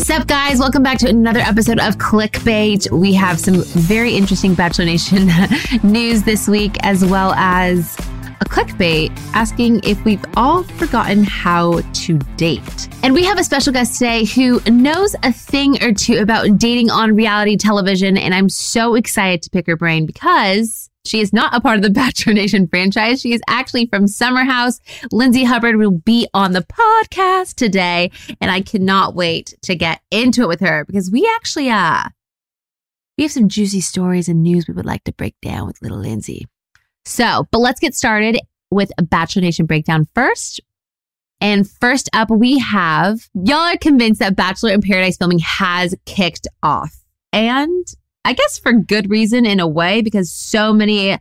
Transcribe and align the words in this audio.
Sup, 0.00 0.26
guys? 0.26 0.58
Welcome 0.58 0.82
back 0.82 0.98
to 0.98 1.08
another 1.08 1.40
episode 1.40 1.78
of 1.78 1.98
Clickbait. 1.98 2.90
We 2.90 3.12
have 3.14 3.38
some 3.38 3.62
very 3.62 4.16
interesting 4.16 4.54
Bachelor 4.54 4.86
Nation 4.86 5.28
news 5.82 6.22
this 6.22 6.48
week, 6.48 6.76
as 6.82 7.04
well 7.04 7.32
as 7.34 7.96
a 8.40 8.44
clickbait 8.46 9.10
asking 9.34 9.80
if 9.84 10.02
we've 10.04 10.24
all 10.36 10.64
forgotten 10.64 11.22
how 11.22 11.80
to 11.92 12.18
date. 12.36 12.88
And 13.02 13.12
we 13.14 13.24
have 13.24 13.38
a 13.38 13.44
special 13.44 13.72
guest 13.72 13.98
today 13.98 14.24
who 14.24 14.60
knows 14.70 15.14
a 15.22 15.32
thing 15.32 15.82
or 15.82 15.92
two 15.92 16.18
about 16.18 16.58
dating 16.58 16.90
on 16.90 17.14
reality 17.14 17.56
television. 17.56 18.16
And 18.16 18.34
I'm 18.34 18.48
so 18.48 18.94
excited 18.94 19.42
to 19.42 19.50
pick 19.50 19.66
her 19.66 19.76
brain 19.76 20.06
because 20.06 20.89
she 21.04 21.20
is 21.20 21.32
not 21.32 21.54
a 21.54 21.60
part 21.60 21.76
of 21.76 21.82
the 21.82 21.90
Bachelor 22.00 22.34
Nation 22.34 22.68
franchise. 22.68 23.20
She 23.20 23.32
is 23.32 23.40
actually 23.48 23.86
from 23.86 24.06
Summer 24.06 24.44
House. 24.44 24.80
Lindsay 25.12 25.44
Hubbard 25.44 25.76
will 25.76 25.98
be 25.98 26.28
on 26.34 26.52
the 26.52 26.62
podcast 26.62 27.54
today, 27.54 28.10
and 28.40 28.50
I 28.50 28.60
cannot 28.60 29.14
wait 29.14 29.54
to 29.62 29.74
get 29.74 30.00
into 30.10 30.42
it 30.42 30.48
with 30.48 30.60
her 30.60 30.84
because 30.84 31.10
we 31.10 31.28
actually 31.36 31.70
uh 31.70 32.04
we 33.16 33.24
have 33.24 33.32
some 33.32 33.48
juicy 33.48 33.80
stories 33.80 34.28
and 34.28 34.42
news 34.42 34.66
we 34.66 34.74
would 34.74 34.86
like 34.86 35.04
to 35.04 35.12
break 35.12 35.34
down 35.42 35.66
with 35.66 35.82
little 35.82 35.98
Lindsay. 35.98 36.46
So, 37.04 37.46
but 37.50 37.58
let's 37.58 37.80
get 37.80 37.94
started 37.94 38.38
with 38.70 38.92
a 38.96 39.02
Bachelor 39.02 39.42
Nation 39.42 39.66
breakdown 39.66 40.06
first. 40.14 40.60
And 41.40 41.68
first 41.68 42.08
up, 42.12 42.30
we 42.30 42.58
have 42.58 43.28
y'all 43.34 43.58
are 43.58 43.76
convinced 43.76 44.20
that 44.20 44.36
Bachelor 44.36 44.70
in 44.72 44.82
Paradise 44.82 45.16
filming 45.16 45.38
has 45.40 45.94
kicked 46.06 46.46
off. 46.62 46.96
And 47.32 47.86
I 48.24 48.32
guess 48.32 48.58
for 48.58 48.72
good 48.72 49.10
reason 49.10 49.46
in 49.46 49.60
a 49.60 49.66
way, 49.66 50.02
because 50.02 50.32
so 50.32 50.72
many, 50.72 51.12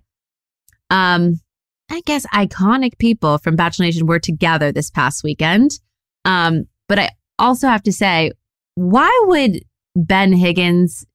um, 0.89 1.39
I 1.89 2.01
guess 2.05 2.25
iconic 2.27 2.97
people 2.97 3.37
from 3.37 3.55
Bachelor 3.55 3.85
Nation 3.85 4.05
were 4.05 4.19
together 4.19 4.71
this 4.71 4.91
past 4.91 5.23
weekend. 5.23 5.71
Um, 6.25 6.67
but 6.87 6.99
I 6.99 7.11
also 7.37 7.67
have 7.67 7.83
to 7.83 7.93
say, 7.93 8.31
why 8.75 9.23
would 9.27 9.63
Ben 9.95 10.33
Higgins, 10.33 11.05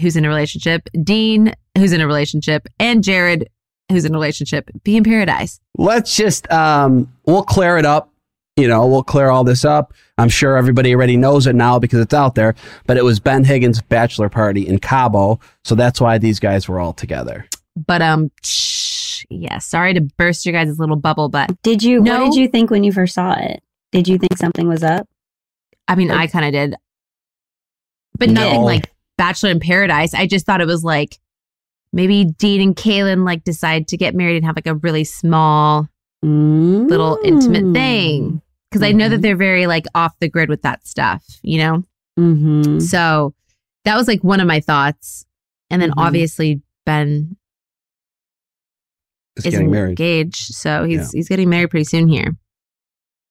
who's 0.00 0.16
in 0.16 0.24
a 0.24 0.28
relationship, 0.28 0.88
Dean, 1.02 1.54
who's 1.76 1.92
in 1.92 2.00
a 2.00 2.06
relationship, 2.06 2.66
and 2.78 3.04
Jared, 3.04 3.48
who's 3.90 4.04
in 4.04 4.12
a 4.12 4.18
relationship, 4.18 4.70
be 4.82 4.96
in 4.96 5.04
paradise? 5.04 5.60
Let's 5.76 6.16
just 6.16 6.50
um 6.50 7.12
we'll 7.26 7.42
clear 7.42 7.76
it 7.76 7.84
up. 7.84 8.10
You 8.56 8.68
know, 8.68 8.86
we'll 8.86 9.02
clear 9.02 9.30
all 9.30 9.42
this 9.42 9.64
up. 9.64 9.92
I'm 10.16 10.28
sure 10.28 10.56
everybody 10.56 10.94
already 10.94 11.16
knows 11.16 11.48
it 11.48 11.56
now 11.56 11.80
because 11.80 11.98
it's 11.98 12.14
out 12.14 12.36
there. 12.36 12.54
But 12.86 12.96
it 12.96 13.02
was 13.04 13.18
Ben 13.18 13.42
Higgins' 13.42 13.82
bachelor 13.82 14.28
party 14.28 14.66
in 14.68 14.78
Cabo, 14.78 15.40
so 15.64 15.74
that's 15.74 16.00
why 16.00 16.18
these 16.18 16.38
guys 16.38 16.68
were 16.68 16.78
all 16.78 16.92
together. 16.92 17.46
But 17.74 18.00
um, 18.00 18.30
shh, 18.44 19.24
yeah, 19.28 19.58
sorry 19.58 19.92
to 19.94 20.00
burst 20.02 20.46
your 20.46 20.52
guys' 20.52 20.78
little 20.78 20.94
bubble, 20.94 21.28
but 21.28 21.60
Did 21.62 21.82
you? 21.82 22.00
No. 22.00 22.20
What 22.22 22.32
did 22.32 22.40
you 22.40 22.46
think 22.46 22.70
when 22.70 22.84
you 22.84 22.92
first 22.92 23.14
saw 23.14 23.32
it? 23.32 23.60
Did 23.90 24.06
you 24.06 24.18
think 24.18 24.36
something 24.38 24.68
was 24.68 24.84
up? 24.84 25.08
I 25.88 25.96
mean, 25.96 26.12
I 26.12 26.28
kind 26.28 26.44
of 26.44 26.52
did, 26.52 26.76
but 28.18 28.30
No. 28.30 28.44
nothing 28.44 28.62
like 28.62 28.92
Bachelor 29.18 29.50
in 29.50 29.58
Paradise. 29.60 30.14
I 30.14 30.26
just 30.28 30.46
thought 30.46 30.60
it 30.60 30.66
was 30.68 30.84
like 30.84 31.18
maybe 31.92 32.24
Dean 32.24 32.60
and 32.60 32.76
Caelynn 32.76 33.24
like 33.26 33.42
decide 33.42 33.88
to 33.88 33.96
get 33.96 34.14
married 34.14 34.36
and 34.36 34.46
have 34.46 34.56
like 34.56 34.66
a 34.68 34.74
really 34.76 35.04
small, 35.04 35.88
little 36.22 37.18
intimate 37.24 37.74
thing. 37.74 38.40
Because 38.74 38.88
I 38.88 38.92
know 38.92 39.08
that 39.08 39.18
Mhm. 39.20 39.22
they're 39.22 39.36
very 39.36 39.66
like 39.68 39.86
off 39.94 40.18
the 40.18 40.28
grid 40.28 40.48
with 40.48 40.62
that 40.62 40.86
stuff, 40.86 41.24
you 41.42 41.58
know. 41.58 41.82
Mm-hmm. 42.18 42.80
So 42.80 43.34
that 43.84 43.96
was 43.96 44.08
like 44.08 44.22
one 44.24 44.40
of 44.40 44.46
my 44.48 44.58
thoughts, 44.60 45.24
and 45.70 45.80
then 45.80 45.90
Mhm. 45.90 45.94
obviously 45.98 46.60
Ben 46.84 47.36
Is 49.36 49.46
is 49.46 49.52
getting 49.52 49.70
married. 49.70 49.90
engaged, 49.90 50.54
so 50.54 50.84
he's 50.84 51.12
he's 51.12 51.28
getting 51.28 51.48
married 51.48 51.70
pretty 51.70 51.84
soon 51.84 52.08
here. 52.08 52.36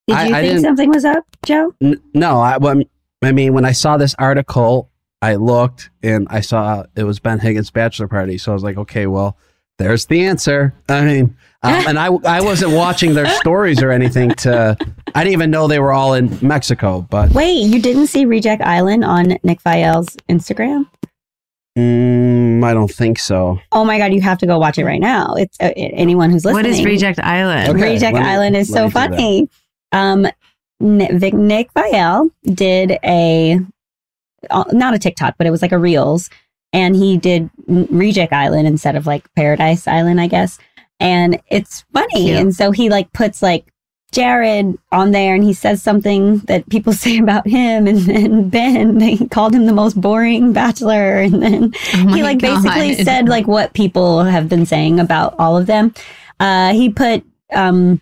Did 0.06 0.16
I- 0.16 0.26
you 0.28 0.34
I 0.34 0.40
think 0.40 0.52
didn't- 0.54 0.64
something 0.64 0.90
was 0.90 1.04
up, 1.04 1.24
Joe? 1.46 1.74
N- 1.82 2.00
no, 2.14 2.40
I, 2.40 2.58
well, 2.58 2.82
I 3.22 3.32
mean, 3.32 3.54
when 3.54 3.64
I 3.64 3.72
saw 3.72 3.96
this 3.96 4.14
article, 4.18 4.90
I 5.22 5.36
looked 5.36 5.90
and 6.02 6.26
I 6.30 6.40
saw 6.40 6.84
it 6.94 7.04
was 7.04 7.20
Ben 7.20 7.38
Higgins' 7.40 7.70
bachelor 7.70 8.08
party. 8.08 8.36
So 8.36 8.52
I 8.52 8.54
was 8.54 8.62
like, 8.62 8.76
okay, 8.76 9.06
well, 9.06 9.38
there's 9.78 10.04
the 10.06 10.24
answer. 10.26 10.74
I 10.90 11.04
mean, 11.06 11.36
um, 11.64 11.86
and 11.88 11.98
I, 11.98 12.06
I 12.06 12.40
wasn't 12.40 12.72
watching 12.72 13.14
their 13.14 13.28
stories 13.40 13.82
or 13.82 13.90
anything 13.90 14.30
to, 14.30 14.76
I 15.14 15.24
didn't 15.24 15.32
even 15.34 15.50
know 15.50 15.66
they 15.66 15.78
were 15.80 15.92
all 15.92 16.14
in 16.14 16.36
Mexico, 16.42 17.06
but 17.10 17.30
Wait, 17.32 17.54
you 17.54 17.80
didn't 17.80 18.06
see 18.08 18.24
Reject 18.24 18.62
Island 18.62 19.04
on 19.04 19.38
Nick 19.42 19.62
Viall's 19.62 20.16
Instagram? 20.28 20.86
mm, 21.78 22.62
I 22.64 22.72
don't 22.74 22.90
think 22.90 23.18
so. 23.18 23.58
Oh 23.72 23.84
my 23.84 23.98
god, 23.98 24.12
you 24.12 24.20
have 24.20 24.38
to 24.38 24.46
go 24.46 24.58
watch 24.58 24.78
it 24.78 24.84
right 24.84 25.00
now. 25.00 25.34
It's 25.34 25.56
uh, 25.60 25.72
anyone 25.76 26.30
who's 26.30 26.44
listening. 26.44 26.64
What 26.64 26.70
is 26.70 26.84
Reject 26.84 27.18
Island? 27.20 27.70
Okay, 27.76 27.92
Reject 27.94 28.14
me- 28.14 28.20
Island 28.22 28.56
is 28.56 28.68
so 28.72 28.84
me 28.84 28.88
do 28.88 28.94
that. 28.94 29.10
funny. 29.10 29.48
Um, 29.92 30.26
Nick, 30.80 31.12
Vic, 31.12 31.34
Nick 31.34 31.72
Viall 31.74 32.30
did 32.52 32.98
a 33.04 33.58
uh, 34.50 34.64
not 34.72 34.94
a 34.94 34.98
TikTok, 34.98 35.34
but 35.38 35.46
it 35.46 35.50
was 35.50 35.62
like 35.62 35.72
a 35.72 35.78
Reels, 35.78 36.30
and 36.72 36.94
he 36.96 37.16
did 37.16 37.48
Reject 37.66 38.32
Island 38.32 38.66
instead 38.68 38.94
of 38.96 39.06
like 39.06 39.24
Paradise 39.34 39.86
Island, 39.88 40.20
I 40.20 40.26
guess. 40.26 40.58
And 41.04 41.40
it's 41.50 41.84
funny, 41.92 42.24
Cute. 42.26 42.36
and 42.38 42.54
so 42.54 42.70
he 42.70 42.88
like 42.88 43.12
puts 43.12 43.42
like 43.42 43.66
Jared 44.12 44.78
on 44.92 45.10
there, 45.10 45.34
and 45.34 45.42
he 45.44 45.52
says 45.52 45.82
something 45.82 46.38
that 46.40 46.68
people 46.70 46.92
say 47.04 47.18
about 47.18 47.46
him, 47.46 47.86
and 47.86 47.98
then 47.98 48.48
Ben 48.48 49.00
he 49.18 49.28
called 49.28 49.54
him 49.54 49.66
the 49.66 49.72
most 49.72 50.00
boring 50.00 50.52
bachelor, 50.52 51.18
and 51.20 51.42
then 51.42 51.72
Oh 51.94 52.06
he 52.14 52.22
like 52.22 52.38
God. 52.38 52.62
basically 52.62 53.04
said 53.04 53.28
like 53.28 53.46
what 53.46 53.74
people 53.74 54.22
have 54.24 54.48
been 54.48 54.66
saying 54.66 54.98
about 55.00 55.34
all 55.38 55.56
of 55.58 55.66
them. 55.66 55.92
Uh, 56.40 56.72
he 56.72 56.88
put 56.90 57.24
um, 57.52 58.00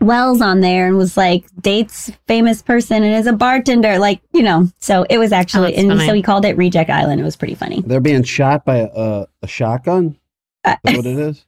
Wells 0.00 0.40
on 0.40 0.60
there 0.60 0.86
and 0.86 0.96
was 0.96 1.16
like 1.16 1.44
dates 1.60 2.10
famous 2.28 2.62
person 2.62 3.02
and 3.02 3.14
is 3.16 3.26
a 3.26 3.32
bartender, 3.32 3.98
like 3.98 4.20
you 4.32 4.42
know. 4.42 4.68
So 4.78 5.04
it 5.10 5.18
was 5.18 5.32
actually, 5.32 5.72
that's 5.72 5.82
and 5.82 5.88
funny. 5.90 6.06
so 6.06 6.14
he 6.14 6.22
called 6.22 6.44
it 6.44 6.56
Reject 6.56 6.88
Island. 6.88 7.20
It 7.20 7.24
was 7.24 7.36
pretty 7.36 7.56
funny. 7.56 7.82
They're 7.84 8.00
being 8.00 8.22
shot 8.22 8.64
by 8.64 8.76
a, 8.76 8.88
a, 8.94 9.26
a 9.42 9.46
shotgun. 9.48 10.16
Uh, 10.64 10.76
Is 10.86 10.92
that 10.92 10.96
what 10.96 11.06
it 11.06 11.18
is? 11.18 11.44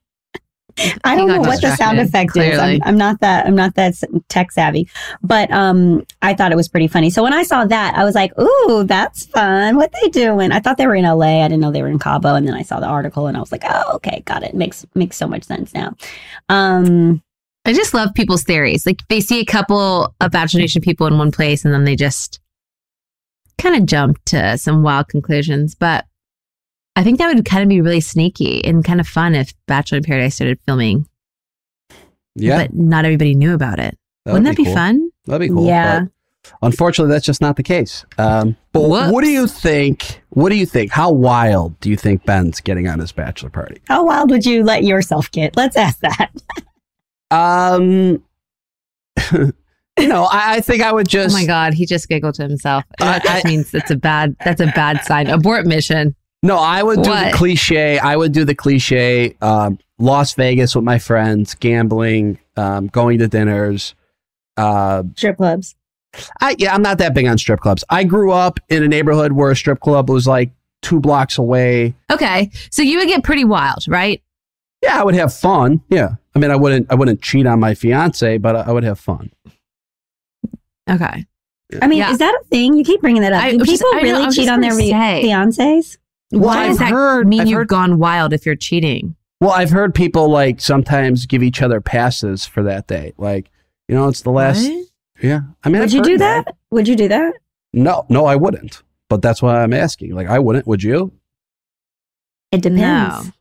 I 1.04 1.16
don't 1.16 1.28
know 1.28 1.40
what 1.40 1.60
the 1.60 1.74
sound 1.76 1.98
effect 1.98 2.36
is. 2.36 2.58
I'm, 2.58 2.80
I'm 2.84 2.96
not 2.96 3.20
that 3.20 3.46
I'm 3.46 3.54
not 3.54 3.74
that 3.74 3.94
tech 4.28 4.52
savvy, 4.52 4.88
but 5.22 5.50
um, 5.50 6.04
I 6.22 6.34
thought 6.34 6.52
it 6.52 6.56
was 6.56 6.68
pretty 6.68 6.88
funny. 6.88 7.10
So 7.10 7.22
when 7.22 7.32
I 7.32 7.42
saw 7.42 7.64
that, 7.64 7.96
I 7.96 8.04
was 8.04 8.14
like, 8.14 8.36
"Ooh, 8.38 8.84
that's 8.84 9.26
fun! 9.26 9.76
What 9.76 9.92
they 10.00 10.08
doing?" 10.08 10.52
I 10.52 10.60
thought 10.60 10.76
they 10.76 10.86
were 10.86 10.94
in 10.94 11.04
LA. 11.04 11.44
I 11.44 11.48
didn't 11.48 11.60
know 11.60 11.70
they 11.70 11.82
were 11.82 11.88
in 11.88 11.98
Cabo, 11.98 12.34
and 12.34 12.46
then 12.46 12.54
I 12.54 12.62
saw 12.62 12.80
the 12.80 12.86
article, 12.86 13.26
and 13.26 13.36
I 13.36 13.40
was 13.40 13.52
like, 13.52 13.64
"Oh, 13.64 13.94
okay, 13.96 14.22
got 14.26 14.42
it. 14.42 14.54
Makes 14.54 14.86
makes 14.94 15.16
so 15.16 15.26
much 15.26 15.44
sense 15.44 15.74
now." 15.74 15.94
Um, 16.48 17.22
I 17.64 17.72
just 17.72 17.94
love 17.94 18.14
people's 18.14 18.44
theories. 18.44 18.86
Like 18.86 19.06
they 19.08 19.20
see 19.20 19.40
a 19.40 19.44
couple 19.44 20.14
of 20.20 20.30
Bachelor 20.30 20.60
Nation 20.60 20.82
people 20.82 21.06
in 21.06 21.18
one 21.18 21.30
place 21.30 21.64
and 21.64 21.74
then 21.74 21.84
they 21.84 21.96
just 21.96 22.40
kind 23.58 23.76
of 23.76 23.86
jump 23.86 24.18
to 24.26 24.56
some 24.56 24.82
wild 24.82 25.08
conclusions. 25.08 25.74
But 25.74 26.06
I 27.00 27.02
think 27.02 27.18
that 27.18 27.34
would 27.34 27.44
kind 27.46 27.62
of 27.62 27.68
be 27.70 27.80
really 27.80 28.00
sneaky 28.02 28.62
and 28.64 28.84
kind 28.84 29.00
of 29.00 29.08
fun 29.08 29.34
if 29.34 29.54
Bachelor 29.66 29.98
in 29.98 30.04
Paradise 30.04 30.34
started 30.34 30.58
filming, 30.66 31.06
Yeah. 32.34 32.58
but 32.58 32.74
not 32.74 33.06
everybody 33.06 33.34
knew 33.34 33.54
about 33.54 33.78
it. 33.78 33.96
that 34.26 34.32
Wouldn't 34.34 34.46
would 34.48 34.52
that 34.52 34.56
be 34.58 34.64
cool. 34.66 34.74
fun? 34.74 35.10
That'd 35.24 35.48
be 35.48 35.54
cool. 35.54 35.66
Yeah. 35.66 36.04
Unfortunately, 36.62 37.10
that's 37.12 37.24
just 37.24 37.40
not 37.40 37.56
the 37.56 37.62
case. 37.62 38.04
Um, 38.18 38.54
but 38.72 38.82
Whoops. 38.82 39.12
what 39.12 39.24
do 39.24 39.30
you 39.30 39.46
think? 39.46 40.22
What 40.30 40.50
do 40.50 40.56
you 40.56 40.66
think? 40.66 40.90
How 40.90 41.10
wild 41.10 41.78
do 41.80 41.88
you 41.90 41.96
think 41.96 42.24
Ben's 42.26 42.60
getting 42.60 42.86
on 42.86 42.98
his 42.98 43.12
bachelor 43.12 43.48
party? 43.50 43.80
how 43.88 44.04
wild 44.04 44.30
would 44.30 44.44
you 44.44 44.62
let 44.62 44.84
yourself 44.84 45.30
get? 45.30 45.56
Let's 45.56 45.76
ask 45.76 46.00
that. 46.00 46.30
Um, 47.30 48.22
you 49.32 50.08
know, 50.08 50.24
I, 50.24 50.56
I 50.56 50.60
think 50.60 50.82
I 50.82 50.92
would 50.92 51.08
just. 51.08 51.34
Oh 51.34 51.38
my 51.38 51.46
God, 51.46 51.74
he 51.74 51.86
just 51.86 52.08
giggled 52.08 52.34
to 52.36 52.42
himself. 52.42 52.84
That 52.98 53.22
I- 53.24 53.32
just 53.34 53.44
means 53.44 53.70
that's 53.70 53.90
a 53.90 53.96
bad 53.96 54.36
that's 54.44 54.60
a 54.60 54.66
bad 54.66 55.04
sign. 55.04 55.26
Abort 55.28 55.66
mission. 55.66 56.14
No, 56.42 56.56
I 56.58 56.82
would 56.82 57.02
do 57.02 57.10
What? 57.10 57.32
the 57.32 57.36
cliche. 57.36 57.98
I 57.98 58.16
would 58.16 58.32
do 58.32 58.44
the 58.44 58.54
cliche. 58.54 59.36
Um, 59.42 59.78
Las 59.98 60.34
Vegas 60.34 60.74
with 60.74 60.84
my 60.84 60.98
friends, 60.98 61.54
gambling, 61.54 62.38
um, 62.56 62.86
going 62.88 63.18
to 63.18 63.28
dinners. 63.28 63.94
Uh, 64.56 65.02
Strip 65.16 65.36
clubs. 65.36 65.74
I 66.40 66.56
yeah, 66.58 66.74
I'm 66.74 66.82
not 66.82 66.98
that 66.98 67.14
big 67.14 67.26
on 67.26 67.38
strip 67.38 67.60
clubs. 67.60 67.84
I 67.88 68.02
grew 68.04 68.32
up 68.32 68.58
in 68.68 68.82
a 68.82 68.88
neighborhood 68.88 69.32
where 69.32 69.50
a 69.50 69.56
strip 69.56 69.78
club 69.80 70.08
was 70.10 70.26
like 70.26 70.50
two 70.82 70.98
blocks 70.98 71.38
away. 71.38 71.94
Okay. 72.10 72.50
So 72.70 72.82
you 72.82 72.98
would 72.98 73.06
get 73.06 73.22
pretty 73.22 73.44
wild, 73.44 73.86
right? 73.86 74.20
Yeah, 74.82 74.98
I 75.00 75.04
would 75.04 75.14
have 75.14 75.32
fun. 75.32 75.82
Yeah, 75.88 76.14
I 76.34 76.38
mean, 76.40 76.50
I 76.50 76.56
wouldn't. 76.56 76.86
I 76.90 76.94
wouldn't 76.96 77.22
cheat 77.22 77.46
on 77.46 77.60
my 77.60 77.74
fiance, 77.74 78.38
but 78.38 78.56
I, 78.56 78.60
I 78.62 78.72
would 78.72 78.82
have 78.82 78.98
fun. 78.98 79.30
Okay. 80.88 81.26
I 81.80 81.86
mean, 81.86 81.98
Yeah. 81.98 82.10
is 82.10 82.18
that 82.18 82.34
a 82.40 82.44
thing? 82.46 82.74
You 82.76 82.82
keep 82.82 83.00
bringing 83.02 83.22
that 83.22 83.32
up. 83.32 83.42
I 83.44 83.52
Do 83.52 83.58
was 83.58 83.68
just- 83.68 83.82
people 83.82 83.98
I 83.98 84.02
really 84.02 84.26
was 84.26 84.34
cheat 84.34 84.48
on 84.48 84.60
their 84.62 84.70
gonna 84.72 84.82
re- 84.82 85.22
fiancés? 85.24 85.98
Well, 86.32 86.42
Why 86.42 86.66
does 86.68 86.76
I've 86.80 86.88
that 86.88 86.90
heard- 86.94 87.28
mean 87.28 87.40
I've 87.42 87.48
you've 87.48 87.58
heard- 87.58 87.68
gone 87.68 87.98
wild 87.98 88.32
if 88.32 88.46
you're 88.46 88.54
cheating? 88.56 89.16
Well, 89.40 89.50
I've 89.52 89.70
heard 89.70 89.94
people 89.94 90.28
like 90.28 90.60
sometimes 90.60 91.26
give 91.26 91.42
each 91.42 91.62
other 91.62 91.80
passes 91.80 92.44
for 92.46 92.62
that 92.64 92.86
day. 92.86 93.14
Like, 93.16 93.50
you 93.88 93.94
know, 93.94 94.06
it's 94.08 94.20
the 94.22 94.30
last. 94.30 94.68
What? 94.68 94.86
Yeah, 95.22 95.40
I 95.64 95.68
mean, 95.68 95.80
Would 95.80 95.88
I've 95.88 95.92
you 95.92 95.98
heard 96.00 96.04
do 96.06 96.18
that? 96.18 96.56
Would 96.70 96.88
you 96.88 96.96
do 96.96 97.08
that? 97.08 97.34
No, 97.72 98.04
no, 98.08 98.26
I 98.26 98.36
wouldn't. 98.36 98.82
But 99.08 99.22
that's 99.22 99.42
why 99.42 99.62
I'm 99.62 99.72
asking. 99.72 100.14
Like, 100.14 100.28
I 100.28 100.38
wouldn't. 100.38 100.66
Would 100.66 100.82
you? 100.82 101.12
It 102.52 102.62
depends. 102.62 103.26
No. 103.26 103.32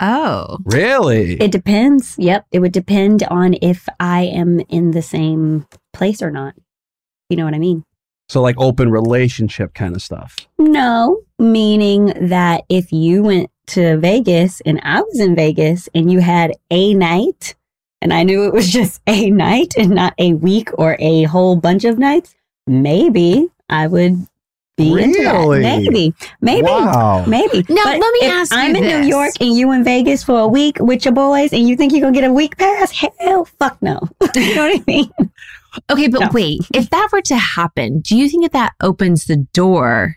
Oh. 0.00 0.58
Really? 0.64 1.40
It 1.40 1.52
depends. 1.52 2.16
Yep. 2.18 2.46
It 2.50 2.58
would 2.60 2.72
depend 2.72 3.22
on 3.24 3.54
if 3.62 3.88
I 4.00 4.22
am 4.24 4.60
in 4.68 4.90
the 4.90 5.02
same 5.02 5.66
place 5.92 6.20
or 6.22 6.30
not. 6.30 6.54
You 7.30 7.36
know 7.36 7.44
what 7.44 7.54
I 7.54 7.58
mean? 7.58 7.84
So 8.34 8.42
like 8.42 8.56
open 8.58 8.90
relationship 8.90 9.74
kind 9.74 9.94
of 9.94 10.02
stuff. 10.02 10.48
No, 10.58 11.20
meaning 11.38 12.06
that 12.30 12.64
if 12.68 12.90
you 12.90 13.22
went 13.22 13.48
to 13.68 13.96
Vegas 13.98 14.60
and 14.66 14.80
I 14.82 15.02
was 15.02 15.20
in 15.20 15.36
Vegas 15.36 15.88
and 15.94 16.10
you 16.10 16.18
had 16.18 16.50
a 16.68 16.94
night 16.94 17.54
and 18.02 18.12
I 18.12 18.24
knew 18.24 18.42
it 18.44 18.52
was 18.52 18.68
just 18.72 19.00
a 19.06 19.30
night 19.30 19.74
and 19.78 19.90
not 19.90 20.14
a 20.18 20.34
week 20.34 20.68
or 20.76 20.96
a 20.98 21.22
whole 21.22 21.54
bunch 21.54 21.84
of 21.84 21.96
nights, 21.96 22.34
maybe 22.66 23.46
I 23.70 23.86
would 23.86 24.26
be 24.76 25.00
into 25.00 25.22
that. 25.22 25.34
Really? 25.34 25.60
Maybe, 25.60 26.14
maybe, 26.40 26.66
Wow. 26.66 27.24
maybe. 27.28 27.64
Now, 27.68 27.84
But 27.84 28.00
let 28.00 28.12
me 28.14 28.18
if 28.22 28.32
ask 28.32 28.52
you 28.52 28.58
I'm 28.58 28.74
in 28.74 28.82
this. 28.82 29.00
New 29.04 29.08
York 29.10 29.30
and 29.40 29.56
you 29.56 29.70
in 29.70 29.84
Vegas 29.84 30.24
for 30.24 30.40
a 30.40 30.48
week 30.48 30.78
with 30.80 31.04
your 31.04 31.14
boys 31.14 31.52
and 31.52 31.68
you 31.68 31.76
think 31.76 31.92
you're 31.92 32.00
gonna 32.00 32.12
get 32.20 32.28
a 32.28 32.32
week 32.32 32.58
pass? 32.58 32.90
Hell, 33.20 33.44
fuck 33.44 33.80
no. 33.80 34.00
you 34.34 34.54
know 34.56 34.66
what 34.66 34.80
I 34.80 34.84
mean? 34.88 35.12
Okay, 35.90 36.08
but 36.08 36.20
No. 36.20 36.28
wait, 36.32 36.60
if 36.74 36.90
that 36.90 37.08
were 37.12 37.22
to 37.22 37.36
happen, 37.36 38.00
do 38.00 38.16
you 38.16 38.28
think 38.28 38.42
that 38.44 38.52
that 38.52 38.72
opens 38.80 39.24
the 39.26 39.36
door 39.52 40.16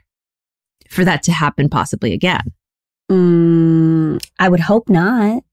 for 0.89 1.04
that 1.06 1.24
to 1.24 1.31
happen 1.31 1.69
possibly 1.69 2.13
again? 2.13 2.42
Mm, 3.12 4.24
I 4.39 4.50
would 4.50 4.59
hope 4.59 4.89
not. 4.89 5.44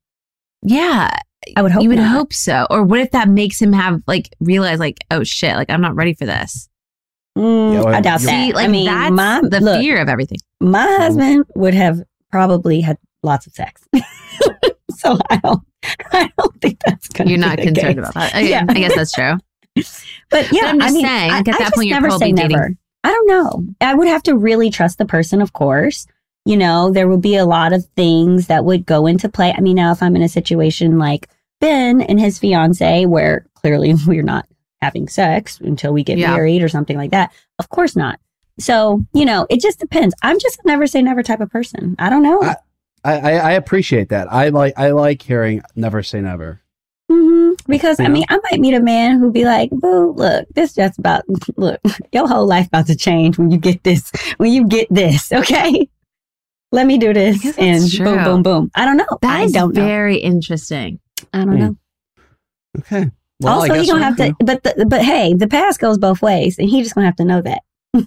Yeah, 0.62 1.10
I 1.56 1.62
would 1.62 1.72
hope 1.72 1.82
you 1.82 1.88
would 1.90 1.98
not. 1.98 2.10
hope 2.10 2.32
so. 2.32 2.66
Or 2.70 2.82
what 2.82 3.00
if 3.00 3.10
that 3.12 3.28
makes 3.28 3.60
him 3.60 3.72
have 3.72 4.02
like 4.06 4.28
realize 4.40 4.78
like, 4.78 4.98
oh 5.10 5.24
shit, 5.24 5.54
like 5.56 5.70
I'm 5.70 5.80
not 5.80 5.94
ready 5.94 6.14
for 6.14 6.26
this. 6.26 6.68
Mm, 7.38 7.74
Yeah, 7.74 7.80
well, 7.82 7.94
I 7.94 8.00
doubt 8.00 8.20
you- 8.20 8.26
that. 8.26 8.46
See, 8.46 8.52
like 8.52 8.64
I 8.64 8.68
mean, 8.68 8.86
that's 8.86 9.12
my, 9.12 9.40
the 9.48 9.60
look, 9.60 9.80
fear 9.80 10.00
of 10.00 10.08
everything. 10.08 10.38
my 10.60 10.82
husband 10.98 11.44
would 11.54 11.74
have 11.74 12.00
probably 12.30 12.80
had 12.80 12.96
lots 13.22 13.46
of 13.46 13.52
sex. 13.52 13.82
so 14.96 15.18
I 15.30 15.36
don't, 15.38 15.62
I 16.12 16.30
don't 16.38 16.60
think 16.60 16.78
that's 16.86 17.08
going 17.08 17.26
to 17.26 17.30
You're 17.32 17.40
not 17.40 17.56
be 17.56 17.64
the 17.64 17.72
concerned 17.72 17.96
case. 17.96 17.98
about 17.98 18.14
that. 18.14 18.34
Okay, 18.34 18.50
Yeah. 18.50 18.64
I 18.68 18.74
guess 18.74 18.94
that's 18.94 19.12
true. 19.12 19.34
But 20.30 20.52
yeah, 20.52 20.66
I'm 20.66 20.78
just 20.80 20.90
I 20.90 20.92
mean, 20.94 21.04
saying, 21.06 21.30
I, 21.30 21.38
at 21.38 21.44
that 21.46 21.58
just 21.58 21.74
point, 21.74 21.88
you're 21.88 21.96
never 21.96 22.08
probably 22.08 22.28
say 22.28 22.32
dating- 22.32 22.56
never. 22.56 22.74
I 23.02 23.08
don't 23.08 23.28
know. 23.28 23.64
I 23.80 23.94
would 23.94 24.08
have 24.08 24.22
to 24.24 24.36
really 24.36 24.70
trust 24.70 24.96
the 24.98 25.04
person, 25.04 25.42
of 25.42 25.52
course. 25.52 26.06
You 26.46 26.56
know, 26.56 26.90
there 26.90 27.08
would 27.08 27.20
be 27.22 27.36
a 27.36 27.44
lot 27.46 27.72
of 27.72 27.84
things 27.96 28.46
that 28.46 28.64
would 28.64 28.86
go 28.86 29.06
into 29.06 29.28
play. 29.28 29.52
I 29.56 29.60
mean, 29.60 29.76
now 29.76 29.92
if 29.92 30.02
I'm 30.02 30.16
in 30.16 30.22
a 30.22 30.28
situation 30.28 30.98
like 30.98 31.28
Ben 31.60 32.00
and 32.00 32.18
his 32.20 32.38
fiance, 32.38 33.04
where 33.06 33.46
clearly 33.54 33.94
we're 34.06 34.22
not 34.22 34.46
having 34.82 35.08
sex 35.08 35.58
until 35.60 35.92
we 35.92 36.02
get 36.04 36.18
Yeah. 36.18 36.32
married 36.34 36.62
or 36.62 36.68
something 36.68 36.96
like 36.96 37.10
that, 37.10 37.32
of 37.58 37.68
course 37.70 37.96
not. 37.96 38.20
So, 38.58 39.04
you 39.12 39.24
know, 39.24 39.46
it 39.50 39.60
just 39.60 39.80
depends. 39.80 40.14
I'm 40.22 40.38
just 40.38 40.58
a 40.58 40.62
never 40.66 40.86
say 40.86 41.02
never 41.02 41.22
type 41.22 41.40
of 41.40 41.50
person. 41.50 41.96
I 41.98 42.10
don't 42.10 42.22
know. 42.22 42.42
I- 42.42 42.56
I, 43.06 43.12
I, 43.18 43.32
I 43.32 43.52
appreciate 43.52 44.08
that. 44.10 44.32
I 44.32 44.48
like 44.48 44.72
I 44.78 44.92
like 44.92 45.20
hearing 45.20 45.60
never 45.76 46.02
say 46.02 46.22
never. 46.22 46.62
hmm 47.10 47.52
Because 47.66 47.98
I 47.98 48.04
know? 48.04 48.10
mean, 48.10 48.24
I 48.28 48.38
might 48.50 48.60
meet 48.60 48.74
a 48.74 48.80
man 48.80 49.18
who 49.18 49.30
be 49.32 49.44
like, 49.44 49.70
"Boo, 49.70 50.12
look, 50.12 50.46
this 50.54 50.74
just 50.74 50.98
about 50.98 51.24
look, 51.56 51.80
your 52.12 52.28
whole 52.28 52.46
life 52.46 52.66
about 52.66 52.86
to 52.88 52.96
change 52.96 53.38
when 53.38 53.50
you 53.50 53.56
get 53.58 53.82
this. 53.84 54.10
When 54.36 54.52
you 54.52 54.66
get 54.66 54.86
this, 54.90 55.32
okay? 55.32 55.88
Let 56.72 56.86
me 56.86 56.98
do 56.98 57.14
this, 57.14 57.56
and 57.56 57.90
true. 57.90 58.04
boom, 58.04 58.24
boom, 58.24 58.42
boom. 58.42 58.70
I 58.74 58.84
don't 58.84 58.96
know. 58.96 59.06
That 59.22 59.40
I 59.40 59.46
don't 59.48 59.74
know. 59.74 59.84
very 59.84 60.16
interesting. 60.16 60.98
I 61.32 61.38
don't 61.44 61.52
Hmm. 61.52 61.58
know. 61.58 61.76
Okay. 62.80 63.10
Well, 63.40 63.60
also, 63.60 63.74
you 63.74 63.80
guess 63.80 63.88
don't 63.88 64.02
have 64.02 64.16
to. 64.16 64.34
But 64.44 64.62
the, 64.62 64.86
but 64.88 65.02
hey, 65.02 65.34
the 65.34 65.46
past 65.48 65.80
goes 65.80 65.98
both 65.98 66.20
ways, 66.22 66.58
and 66.58 66.68
he 66.68 66.82
just 66.82 66.94
gonna 66.94 67.06
have 67.06 67.16
to 67.16 67.24
know 67.24 67.42
that. 67.42 67.62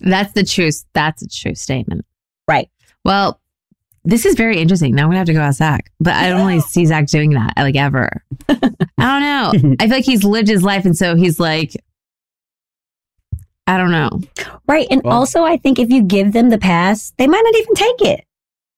That's 0.00 0.32
the 0.32 0.44
truth. 0.44 0.84
That's 0.94 1.22
a 1.22 1.28
true 1.28 1.54
statement. 1.54 2.04
Right. 2.48 2.68
Well, 3.04 3.39
this 4.04 4.24
is 4.24 4.34
very 4.34 4.58
interesting. 4.58 4.94
Now 4.94 5.02
I'm 5.04 5.08
gonna 5.08 5.18
have 5.18 5.26
to 5.26 5.32
go 5.34 5.40
ask 5.40 5.58
Zach, 5.58 5.90
but 6.00 6.14
I 6.14 6.28
don't 6.28 6.46
really 6.46 6.60
see 6.60 6.86
Zach 6.86 7.06
doing 7.06 7.30
that 7.30 7.52
like 7.56 7.76
ever. 7.76 8.22
I 8.48 8.58
don't 8.98 9.20
know. 9.22 9.76
I 9.80 9.86
feel 9.86 9.96
like 9.96 10.04
he's 10.04 10.24
lived 10.24 10.48
his 10.48 10.62
life, 10.62 10.84
and 10.84 10.96
so 10.96 11.14
he's 11.16 11.38
like, 11.38 11.74
I 13.66 13.76
don't 13.76 13.90
know. 13.92 14.20
Right, 14.66 14.86
and 14.90 15.02
Well- 15.04 15.16
also, 15.18 15.44
I 15.44 15.56
think 15.56 15.78
if 15.78 15.90
you 15.90 16.02
give 16.02 16.32
them 16.32 16.48
the 16.50 16.58
pass, 16.58 17.12
they 17.18 17.26
might 17.26 17.42
not 17.44 17.54
even 17.56 17.74
take 17.74 18.00
it. 18.02 18.24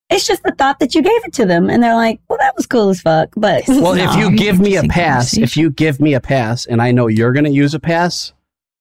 It's 0.09 0.27
just 0.27 0.43
the 0.43 0.51
thought 0.51 0.77
that 0.79 0.93
you 0.93 1.01
gave 1.01 1.25
it 1.25 1.33
to 1.35 1.45
them, 1.45 1.69
and 1.69 1.81
they're 1.81 1.95
like, 1.95 2.19
"Well, 2.29 2.37
that 2.39 2.55
was 2.55 2.67
cool 2.67 2.89
as 2.89 3.01
fuck." 3.01 3.29
But 3.35 3.63
Well, 3.67 3.93
if 3.97 4.15
you 4.17 4.35
give 4.35 4.59
me 4.59 4.75
a 4.75 4.83
pass, 4.83 5.35
if 5.37 5.57
you 5.57 5.71
give 5.71 5.99
me 5.99 6.13
a 6.13 6.19
pass, 6.19 6.65
and 6.67 6.81
I 6.81 6.91
know 6.91 7.07
you're 7.07 7.31
going 7.31 7.45
to 7.45 7.49
use 7.51 7.73
a 7.73 7.79
pass, 7.79 8.33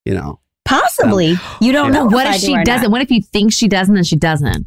you 0.05 0.12
know, 0.12 0.41
possibly 0.67 1.31
um, 1.33 1.41
you 1.62 1.73
don't 1.73 1.93
Yeah. 1.94 2.00
know 2.00 2.06
What 2.06 2.27
if 2.27 2.35
do 2.35 2.47
she 2.47 2.53
or 2.55 2.59
not. 2.59 2.67
doesn't? 2.67 2.91
What 2.91 3.00
if 3.00 3.11
you 3.11 3.23
think 3.23 3.53
she 3.53 3.67
doesn't 3.69 3.93
and 3.93 3.99
then 3.99 4.05
she 4.05 4.17
doesn't? 4.17 4.67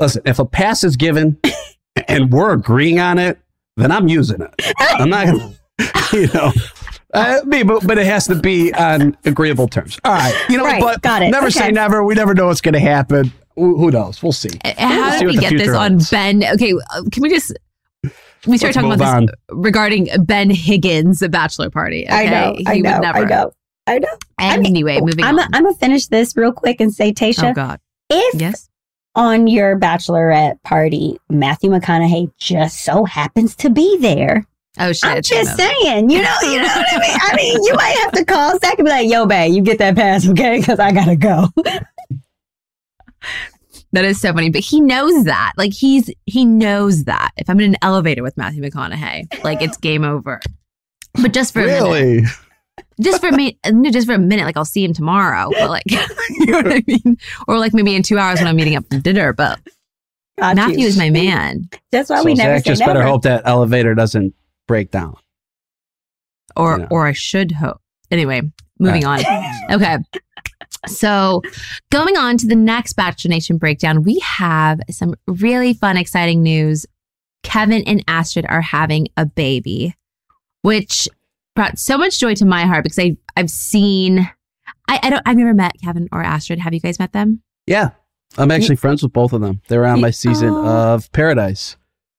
Listen, 0.00 0.22
if 0.24 0.38
a 0.38 0.44
pass 0.46 0.82
is 0.82 0.96
given 0.96 1.38
and 2.08 2.32
we're 2.32 2.52
agreeing 2.52 2.98
on 3.00 3.18
it, 3.18 3.38
then 3.76 3.92
I'm 3.92 4.08
using 4.08 4.40
it. 4.40 4.74
I'm 4.80 5.10
not 5.10 5.26
going 5.26 5.56
to, 5.78 6.20
you 6.20 6.26
know. 6.32 6.52
I 7.12 7.42
mean, 7.42 7.66
but, 7.66 7.86
but 7.86 7.98
it 7.98 8.06
has 8.06 8.26
to 8.28 8.34
be 8.36 8.72
on 8.74 9.16
agreeable 9.24 9.68
terms. 9.68 9.98
All 10.04 10.12
right, 10.12 10.34
you 10.48 10.56
know, 10.58 10.64
Right, 10.64 10.80
but 10.80 11.02
got 11.02 11.22
it. 11.22 11.30
never 11.30 11.46
Okay. 11.46 11.58
say 11.58 11.70
never. 11.72 12.04
We 12.04 12.14
never 12.14 12.34
know 12.34 12.46
what's 12.46 12.60
going 12.60 12.74
to 12.74 12.80
happen. 12.80 13.32
Who, 13.56 13.76
who 13.78 13.90
knows? 13.90 14.22
We'll 14.22 14.32
see. 14.32 14.48
Uh, 14.64 14.72
How 14.78 14.88
We'll 15.10 15.18
did 15.18 15.26
what 15.26 15.34
we 15.34 15.40
get 15.40 15.58
this 15.58 15.68
on 15.76 15.90
holds. 15.92 16.10
Ben? 16.10 16.44
Okay, 16.54 16.72
uh, 16.94 17.02
can 17.12 17.22
we 17.22 17.28
just 17.30 17.52
we 18.46 18.56
started 18.56 18.62
Let's 18.62 18.74
talking 18.76 18.92
about 18.92 19.16
on. 19.16 19.26
this 19.26 19.34
regarding 19.50 20.08
Ben 20.24 20.48
Higgins' 20.50 21.26
bachelor 21.28 21.68
party? 21.68 22.06
Okay? 22.06 22.28
I 22.28 22.30
know, 22.30 22.56
I 22.66 22.74
He 22.76 22.82
would 22.82 22.88
know, 22.90 22.98
never. 23.00 23.18
I 23.18 23.24
know, 23.24 23.52
I 23.88 23.98
know. 23.98 24.08
I 24.38 24.56
mean, 24.56 24.66
Anyway, 24.66 25.00
moving 25.00 25.24
I'm 25.24 25.38
on. 25.38 25.52
I'm 25.52 25.64
gonna 25.64 25.74
finish 25.76 26.06
this 26.06 26.34
real 26.36 26.52
quick 26.52 26.80
and 26.80 26.94
say, 26.94 27.12
Tayshia. 27.12 27.50
oh 27.50 27.54
God, 27.54 27.80
if 28.08 28.40
yes. 28.40 28.69
On 29.14 29.46
your 29.46 29.78
bachelorette 29.78 30.62
party 30.62 31.18
Matthew 31.28 31.70
McConaughey 31.70 32.30
just 32.38 32.84
so 32.84 33.04
happens 33.04 33.56
to 33.56 33.70
be 33.70 33.96
there, 33.98 34.46
Oh 34.78 34.92
shit! 34.92 35.04
I'm 35.10 35.22
just 35.22 35.56
saying, 35.56 36.10
you 36.10 36.22
know, 36.22 36.36
you 36.42 36.58
know 36.58 36.66
what 36.66 36.86
I 36.92 36.98
mean. 36.98 37.18
I 37.22 37.36
mean, 37.36 37.64
you 37.64 37.74
might 37.74 37.96
have 38.02 38.12
to 38.12 38.24
call 38.24 38.56
Zach 38.60 38.78
and 38.78 38.86
be 38.86 38.90
like, 38.90 39.10
"Yo, 39.10 39.26
babe, 39.26 39.52
you 39.52 39.62
get 39.62 39.78
that 39.78 39.96
pass, 39.96 40.28
okay? 40.28 40.60
Because 40.60 40.78
I 40.78 40.92
gotta 40.92 41.16
go." 41.16 41.48
That 43.92 44.04
is 44.04 44.20
so 44.20 44.32
funny, 44.32 44.50
but 44.50 44.60
he 44.60 44.80
knows 44.80 45.24
that. 45.24 45.52
Like 45.56 45.72
he's 45.72 46.10
he 46.26 46.44
knows 46.44 47.04
that. 47.04 47.32
If 47.36 47.50
I'm 47.50 47.58
in 47.58 47.70
an 47.72 47.76
elevator 47.82 48.22
with 48.22 48.36
Matthew 48.36 48.62
McConaughey, 48.62 49.42
like 49.42 49.62
it's 49.62 49.76
game 49.76 50.04
over. 50.04 50.40
But 51.20 51.32
just 51.32 51.52
for 51.52 51.62
a 51.62 51.66
minute, 51.66 51.82
Really? 51.82 52.22
Just 53.00 53.20
for 53.20 53.28
a 53.28 53.32
minute, 53.32 53.56
no, 53.66 53.90
just 53.90 54.06
for 54.06 54.14
a 54.14 54.18
minute, 54.18 54.44
like 54.44 54.56
I'll 54.56 54.64
see 54.64 54.84
him 54.84 54.92
tomorrow. 54.92 55.50
But 55.50 55.70
like, 55.70 55.84
you 55.90 56.46
know 56.46 56.58
what 56.62 56.72
I 56.72 56.82
mean? 56.86 57.16
Or 57.48 57.58
like 57.58 57.72
maybe 57.74 57.94
in 57.94 58.02
two 58.02 58.18
hours 58.18 58.38
when 58.38 58.48
I'm 58.48 58.56
meeting 58.56 58.76
up 58.76 58.84
for 58.90 58.98
dinner. 58.98 59.32
But 59.32 59.58
Got 60.38 60.56
Matthew 60.56 60.80
you. 60.80 60.86
is 60.86 60.96
my 60.96 61.10
man. 61.10 61.68
That's 61.92 62.08
why 62.10 62.18
So 62.18 62.24
we 62.24 62.34
never 62.34 62.56
Zach 62.56 62.64
say 62.64 62.70
just 62.70 62.80
never. 62.80 62.94
better 62.94 63.06
hope 63.06 63.22
that 63.22 63.42
elevator 63.44 63.94
doesn't 63.94 64.34
break 64.68 64.90
down. 64.90 65.16
or 66.56 66.78
Yeah. 66.80 66.86
or 66.90 67.06
I 67.06 67.12
should 67.12 67.52
hope. 67.52 67.80
Anyway, 68.10 68.42
moving 68.78 69.04
on. 69.04 69.20
Okay. 69.70 69.98
So, 70.86 71.42
going 71.92 72.16
on 72.16 72.38
to 72.38 72.46
the 72.46 72.54
next 72.56 72.94
Bachelor 72.94 73.28
Nation 73.28 73.58
breakdown, 73.58 74.02
we 74.02 74.18
have 74.20 74.80
some 74.90 75.14
really 75.26 75.74
fun, 75.74 75.98
exciting 75.98 76.42
news. 76.42 76.86
Kevin 77.42 77.82
and 77.86 78.02
Astrid 78.08 78.46
are 78.48 78.62
having 78.62 79.08
a 79.16 79.26
baby, 79.26 79.94
which 80.62 81.06
brought 81.54 81.78
so 81.78 81.98
much 81.98 82.18
joy 82.18 82.34
to 82.36 82.44
my 82.46 82.64
heart 82.66 82.84
because 82.84 82.98
I 82.98 83.16
I've 83.36 83.50
seen 83.50 84.20
I, 84.88 85.00
I 85.02 85.10
don't 85.10 85.22
I've 85.26 85.36
never 85.36 85.54
met 85.54 85.72
Kevin 85.82 86.08
or 86.12 86.22
Astrid. 86.22 86.58
Have 86.60 86.74
you 86.74 86.80
guys 86.80 86.98
met 86.98 87.12
them? 87.12 87.42
Yeah. 87.66 87.90
I'm 88.38 88.50
actually 88.52 88.76
friends 88.76 89.02
with 89.02 89.12
both 89.12 89.32
of 89.32 89.40
them. 89.40 89.60
They 89.68 89.76
were 89.76 89.86
on 89.86 90.00
my 90.00 90.10
season 90.10 90.50
Oh. 90.50 90.64
of 90.66 91.10
Paradise. 91.12 91.76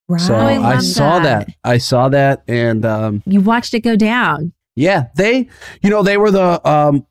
Right. 0.09 0.19
So 0.19 0.35
Oh, 0.35 0.39
I 0.39 0.75
I, 0.75 0.79
saw 0.79 1.19
that. 1.19 1.47
that. 1.47 1.55
I 1.63 1.77
saw 1.77 2.09
that. 2.09 2.43
And 2.47 2.83
um, 2.85 3.23
You 3.25 3.39
watched 3.39 3.73
it 3.73 3.79
go 3.79 3.95
down. 3.95 4.51
yeah, 4.75 5.05
they, 5.15 5.47
you 5.81 5.89
know, 5.89 6.03
they 6.03 6.17
were 6.17 6.31
the 6.31 6.65
um, 6.69 7.05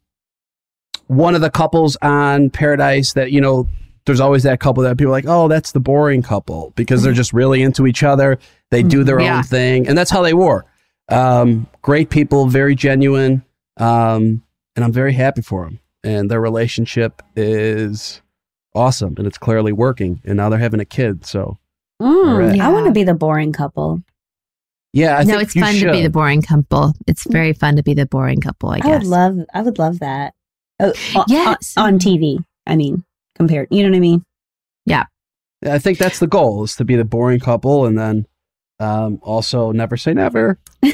one 1.06 1.34
of 1.34 1.40
the 1.40 1.50
couples 1.50 1.96
on 2.02 2.50
Paradise 2.50 3.14
that, 3.14 3.32
you 3.32 3.40
know, 3.40 3.68
there's 4.06 4.20
always 4.20 4.42
that 4.42 4.60
couple 4.60 4.82
that 4.82 4.96
people 4.98 5.08
are 5.12 5.16
like, 5.16 5.26
oh, 5.26 5.48
that's 5.48 5.72
the 5.72 5.80
boring 5.80 6.22
couple 6.22 6.72
because 6.76 7.02
they're 7.02 7.12
just 7.12 7.32
really 7.32 7.62
into 7.62 7.86
each 7.86 8.02
other. 8.02 8.38
They 8.70 8.82
do 8.82 9.02
their 9.04 9.20
Yeah. 9.20 9.38
own 9.38 9.42
thing. 9.44 9.88
And 9.88 9.96
that's 9.96 10.10
how 10.10 10.22
they 10.22 10.34
were. 10.34 10.64
Um, 11.10 11.66
great 11.82 12.10
people, 12.10 12.46
very 12.46 12.74
genuine. 12.74 13.44
Um, 13.76 14.42
and 14.76 14.84
I'm 14.84 14.92
very 14.92 15.12
happy 15.12 15.42
for 15.42 15.64
them. 15.64 15.80
And 16.04 16.30
their 16.30 16.40
relationship 16.40 17.22
is 17.36 18.22
awesome 18.74 19.14
and 19.18 19.26
it's 19.26 19.38
clearly 19.38 19.72
working. 19.72 20.20
And 20.24 20.36
now 20.36 20.48
they're 20.48 20.58
having 20.58 20.80
a 20.80 20.84
kid. 20.84 21.26
So, 21.26 21.58
Mm, 22.00 22.38
Right. 22.52 22.60
I 22.60 22.68
want 22.70 22.86
to 22.86 22.92
be 22.92 23.04
the 23.04 23.12
boring 23.14 23.52
couple. 23.52 24.02
yeah, 24.94 25.18
I 25.18 25.24
no, 25.24 25.32
think 25.32 25.42
it's 25.42 25.56
you 25.56 25.62
fun 25.62 25.74
to 25.74 25.92
be 25.92 26.02
the 26.02 26.08
boring 26.08 26.40
couple. 26.40 26.94
It's 27.06 27.24
very 27.30 27.52
fun 27.52 27.76
to 27.76 27.82
be 27.82 27.92
the 27.92 28.06
boring 28.06 28.40
couple, 28.40 28.70
I 28.70 28.76
I, 28.76 28.78
guess. 28.80 29.02
would 29.02 29.06
love. 29.06 29.38
I 29.52 29.60
would 29.62 29.78
love 29.78 29.98
that. 29.98 30.32
Oh, 30.80 30.94
Yes. 31.28 31.74
on, 31.76 31.94
on 31.94 31.98
TV. 31.98 32.42
I 32.66 32.76
mean, 32.76 33.04
compared. 33.34 33.68
You 33.70 33.82
know 33.82 33.90
what 33.90 33.96
I 33.96 34.00
mean? 34.00 34.24
Yeah, 34.86 35.04
I 35.66 35.78
think 35.78 35.98
that's 35.98 36.20
the 36.20 36.26
goal 36.26 36.64
is 36.64 36.74
to 36.76 36.84
be 36.86 36.96
the 36.96 37.04
boring 37.04 37.40
couple 37.40 37.84
and 37.84 37.98
then 37.98 38.26
um, 38.80 39.18
also 39.22 39.72
never 39.72 39.96
say 39.96 40.14
never. 40.14 40.58
you 40.82 40.92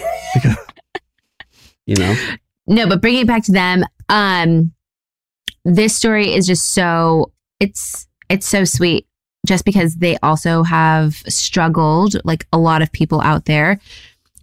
know, 1.97 2.14
No, 2.66 2.88
but 2.88 3.00
bringing 3.00 3.23
it 3.23 3.26
back 3.26 3.45
to 3.45 3.52
them, 3.52 3.85
um, 4.09 4.73
this 5.64 5.97
story 5.97 6.35
is 6.35 6.47
just 6.47 6.75
so 6.75 7.33
it's 7.61 8.07
it's 8.28 8.47
so 8.47 8.64
sweet. 8.64 9.07
Just 9.47 9.64
because 9.64 9.97
they 9.97 10.16
also 10.25 10.64
have 10.64 11.14
struggled, 11.28 12.16
like 12.25 12.47
a 12.52 12.59
lot 12.59 12.83
of 12.83 12.90
people 12.90 13.21
out 13.21 13.45
there, 13.45 13.78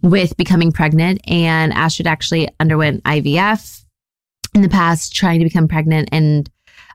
with 0.02 0.36
becoming 0.36 0.72
pregnant, 0.72 1.20
and 1.26 1.72
Astrid 1.72 2.06
actually 2.06 2.48
underwent 2.58 3.02
IVF. 3.04 3.84
in 4.54 4.62
the 4.62 4.68
past 4.68 5.14
trying 5.14 5.40
to 5.40 5.44
become 5.44 5.66
pregnant. 5.66 6.08
And 6.12 6.48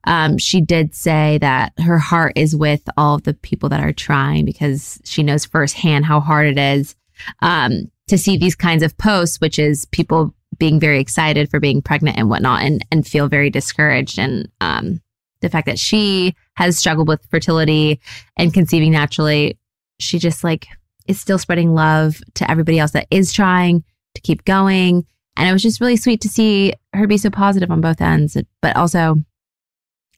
um, 0.05 0.37
she 0.37 0.61
did 0.61 0.95
say 0.95 1.37
that 1.39 1.73
her 1.79 1.97
heart 1.97 2.33
is 2.35 2.55
with 2.55 2.87
all 2.97 3.15
of 3.15 3.23
the 3.23 3.33
people 3.33 3.69
that 3.69 3.83
are 3.83 3.93
trying 3.93 4.45
because 4.45 4.99
she 5.03 5.23
knows 5.23 5.45
firsthand 5.45 6.05
how 6.05 6.19
hard 6.19 6.47
it 6.47 6.57
is 6.57 6.95
um, 7.41 7.91
to 8.07 8.17
see 8.17 8.37
these 8.37 8.55
kinds 8.55 8.83
of 8.83 8.97
posts, 8.97 9.39
which 9.41 9.59
is 9.59 9.85
people 9.87 10.33
being 10.57 10.79
very 10.79 10.99
excited 10.99 11.49
for 11.49 11.59
being 11.59 11.81
pregnant 11.81 12.17
and 12.17 12.29
whatnot 12.29 12.63
and, 12.63 12.85
and 12.91 13.07
feel 13.07 13.27
very 13.27 13.49
discouraged. 13.49 14.19
And 14.19 14.49
um, 14.61 15.01
the 15.41 15.49
fact 15.49 15.67
that 15.67 15.79
she 15.79 16.35
has 16.55 16.77
struggled 16.77 17.07
with 17.07 17.25
fertility 17.29 17.99
and 18.37 18.53
conceiving 18.53 18.91
naturally, 18.91 19.57
she 19.99 20.19
just 20.19 20.43
like 20.43 20.67
is 21.07 21.19
still 21.19 21.37
spreading 21.37 21.73
love 21.73 22.21
to 22.35 22.49
everybody 22.49 22.79
else 22.79 22.91
that 22.91 23.07
is 23.09 23.33
trying 23.33 23.83
to 24.15 24.21
keep 24.21 24.45
going. 24.45 25.05
And 25.37 25.47
it 25.47 25.53
was 25.53 25.63
just 25.63 25.79
really 25.79 25.95
sweet 25.95 26.21
to 26.21 26.29
see 26.29 26.73
her 26.93 27.07
be 27.07 27.17
so 27.17 27.29
positive 27.29 27.71
on 27.71 27.81
both 27.81 28.01
ends, 28.01 28.37
but 28.61 28.75
also, 28.75 29.15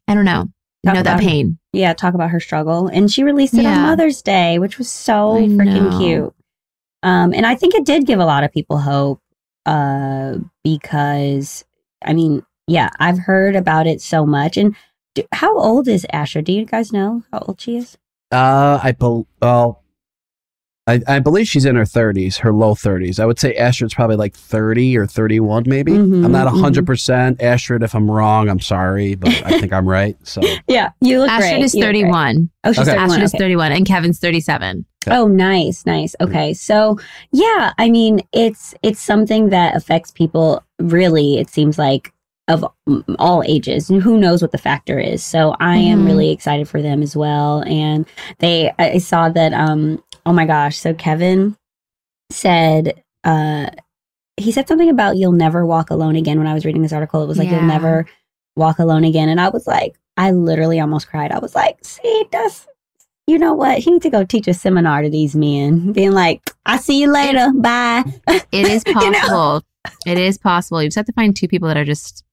I 0.08 0.14
don't 0.14 0.26
know, 0.26 0.48
you 0.84 0.88
Talk 0.88 0.96
know 0.96 1.04
that 1.04 1.14
about 1.16 1.24
it. 1.24 1.28
pain. 1.28 1.58
Yeah, 1.74 1.94
talk 1.94 2.14
about 2.14 2.30
her 2.32 2.40
struggle. 2.40 2.88
And 2.88 3.10
she 3.12 3.24
released 3.24 3.54
it 3.54 3.64
Yeah. 3.64 3.76
on 3.78 3.82
Mother's 3.84 4.22
Day, 4.22 4.60
which 4.60 4.78
was 4.78 4.90
so 4.90 5.38
I 5.38 5.42
freaking 5.48 5.92
know. 5.92 5.98
cute. 5.98 6.36
Um, 7.04 7.34
and 7.34 7.46
I 7.46 7.56
think 7.56 7.74
it 7.76 7.86
did 7.86 8.06
give 8.06 8.20
a 8.20 8.26
lot 8.26 8.44
of 8.44 8.52
people 8.52 8.78
hope 8.80 9.22
uh, 9.66 10.36
because, 10.64 11.64
I 12.04 12.14
mean, 12.14 12.44
yeah, 12.68 12.90
I've 13.00 13.20
heard 13.20 13.56
about 13.56 13.88
it 13.88 14.02
so 14.02 14.26
much. 14.26 14.58
And 14.58 14.76
do, 15.16 15.24
how 15.32 15.58
old 15.58 15.88
is 15.88 16.06
Asher? 16.12 16.42
Do 16.42 16.52
you 16.54 16.66
guys 16.66 16.92
know 16.92 17.24
how 17.32 17.40
old 17.48 17.62
she 17.62 17.78
is? 17.78 17.98
Uh, 18.32 18.80
I 18.82 18.92
believe, 18.92 19.26
well, 19.42 19.84
I, 20.88 21.00
I 21.08 21.20
believe 21.20 21.48
she's 21.48 21.66
in 21.66 21.76
her 21.76 21.84
30s, 21.84 22.38
her 22.40 22.52
low 22.52 22.74
30s. 22.74 23.20
I 23.20 23.26
would 23.28 23.40
say 23.40 23.54
Astrid's 23.56 23.94
probably 23.94 24.16
like 24.16 24.34
30 24.36 24.98
or 24.98 25.06
31, 25.06 25.64
maybe. 25.68 25.92
Mhm, 25.92 26.26
I'm 26.26 26.32
not 26.32 26.52
mhm. 26.52 26.60
100%. 26.60 27.40
Astrid, 27.42 27.84
if 27.84 27.94
I'm 27.94 28.10
wrong, 28.10 28.50
I'm 28.50 28.60
sorry, 28.60 29.14
but 29.14 29.30
I 29.46 29.60
think 29.60 29.74
I'm 29.74 29.88
right. 29.88 30.18
So, 30.24 30.42
Yeah, 30.68 30.90
you 31.00 31.20
look 31.20 31.30
Astrid 31.30 31.52
great. 31.58 31.64
is 31.66 31.76
You 31.76 31.82
look 31.82 31.92
great. 31.92 32.02
31. 32.04 32.50
Oh, 32.64 32.72
she's 32.72 32.80
Okay. 32.88 32.98
31. 32.98 33.10
Astrid 33.12 33.24
is 33.26 33.32
31 33.34 33.72
and 33.74 33.86
Kevin's 33.86 34.20
37. 34.20 34.86
Oh, 35.08 35.28
nice, 35.28 35.86
nice. 35.86 36.16
Okay, 36.20 36.54
so 36.54 36.98
yeah, 37.32 37.74
I 37.78 37.90
mean, 37.90 38.22
it's 38.34 38.74
it's 38.84 39.00
something 39.02 39.50
that 39.50 39.76
affects 39.76 40.12
people. 40.12 40.64
Really, 40.80 41.38
it 41.40 41.50
seems 41.50 41.78
like 41.80 42.12
of 42.48 42.66
mm, 42.90 43.04
all 43.20 43.44
ages, 43.48 43.90
and 43.90 44.02
who 44.02 44.18
knows 44.18 44.42
what 44.42 44.52
the 44.52 44.58
factor 44.58 45.00
is. 45.00 45.24
So 45.24 45.56
I 45.60 45.78
am 45.78 46.02
Mhm. 46.02 46.06
really 46.06 46.30
excited 46.32 46.68
for 46.68 46.82
them 46.82 47.02
as 47.02 47.16
well. 47.16 47.64
And 47.66 48.06
they, 48.40 48.72
I 48.80 48.92
I 48.94 48.98
saw 48.98 49.30
that. 49.30 49.54
Um, 49.54 50.04
oh 50.26 50.34
my 50.34 50.46
gosh! 50.46 50.78
So 50.78 50.94
Kevin 50.94 51.56
said, 52.32 53.04
uh, 53.24 53.70
he 54.38 54.52
said 54.52 54.68
something 54.68 54.90
about 54.90 55.18
you'll 55.18 55.32
never 55.32 55.66
walk 55.66 55.90
alone 55.90 56.16
again. 56.16 56.38
When 56.38 56.48
I 56.48 56.54
was 56.54 56.66
reading 56.66 56.82
this 56.82 56.94
article, 56.94 57.24
it 57.24 57.28
was 57.28 57.38
like 57.38 57.48
Yeah. 57.50 57.58
you'll 57.60 57.68
never 57.68 58.06
walk 58.56 58.80
alone 58.80 59.04
again, 59.04 59.30
and 59.30 59.40
I 59.40 59.50
was 59.50 59.68
like, 59.68 59.96
I 60.18 60.32
literally 60.32 60.80
almost 60.80 61.08
cried. 61.08 61.32
I 61.32 61.40
was 61.40 61.56
like, 61.56 61.78
see, 61.84 62.26
that's 62.32 62.68
you 63.28 63.38
know 63.38 63.54
what? 63.54 63.78
He 63.80 63.92
needs 63.92 64.04
to 64.04 64.10
go 64.10 64.24
teach 64.26 64.48
a 64.48 64.54
seminar 64.54 65.04
to 65.04 65.10
these 65.10 65.36
men, 65.36 65.92
being 65.94 66.12
like, 66.12 66.42
"I 66.66 66.78
see 66.78 67.00
you 67.02 67.12
later, 67.12 67.52
bye." 67.56 68.04
It 68.52 68.68
is 68.68 68.84
You 68.86 68.94
know? 68.94 69.12
possible. 69.20 69.64
It 70.06 70.18
is 70.18 70.38
possible. 70.38 70.82
You 70.82 70.88
just 70.90 70.98
have 70.98 71.06
to 71.06 71.14
find 71.14 71.36
two 71.36 71.48
people 71.48 71.68
that 71.68 71.78
are 71.78 71.86
just 71.86 72.24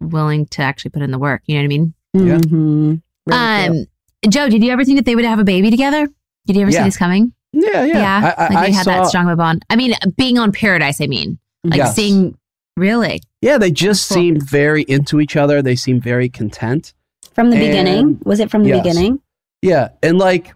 willing 0.00 0.46
to 0.46 0.62
actually 0.62 0.90
put 0.90 1.02
in 1.02 1.10
the 1.10 1.18
work. 1.18 1.42
You 1.46 1.54
know 1.54 1.60
what 1.60 1.64
I 1.64 1.68
mean? 1.68 1.94
Yeah. 2.14 2.38
Mhm. 2.38 3.02
Really 3.26 3.76
cute. 3.76 3.86
um, 4.24 4.30
Joe, 4.30 4.48
did 4.48 4.62
you 4.62 4.70
ever 4.72 4.84
think 4.84 4.98
that 4.98 5.04
they 5.04 5.14
would 5.14 5.24
have 5.24 5.38
a 5.38 5.44
baby 5.44 5.70
together? 5.70 6.08
Did 6.46 6.56
you 6.56 6.62
ever 6.62 6.70
Yeah. 6.70 6.80
see 6.80 6.84
this 6.84 6.96
coming? 6.96 7.32
yeah, 7.52 7.84
yeah. 7.84 8.34
I, 8.38 8.42
I, 8.44 8.48
like 8.48 8.56
I 8.56 8.66
they 8.66 8.72
had 8.72 8.84
saw, 8.84 8.90
that 9.02 9.06
strong 9.08 9.26
of 9.26 9.32
a 9.32 9.36
bond. 9.36 9.64
I 9.70 9.76
mean, 9.76 9.94
being 10.16 10.38
on 10.38 10.52
Paradise. 10.52 11.00
I 11.00 11.06
mean, 11.06 11.38
like 11.64 11.78
Yes. 11.78 11.94
seeing 11.96 12.36
really. 12.76 13.20
Yeah, 13.40 13.56
they 13.58 13.70
just 13.70 14.08
Cool. 14.08 14.16
seemed 14.16 14.42
very 14.48 14.82
into 14.82 15.20
each 15.20 15.36
other. 15.36 15.62
They 15.62 15.76
seemed 15.76 16.02
very 16.02 16.28
content. 16.28 16.92
from 17.34 17.50
the 17.50 17.56
and- 17.56 17.66
beginning, 17.66 18.18
was 18.24 18.40
it 18.40 18.50
from 18.50 18.62
the 18.62 18.70
Yes. 18.70 18.82
beginning? 18.82 19.20
Yeah, 19.62 19.88
and 20.02 20.16
like 20.18 20.54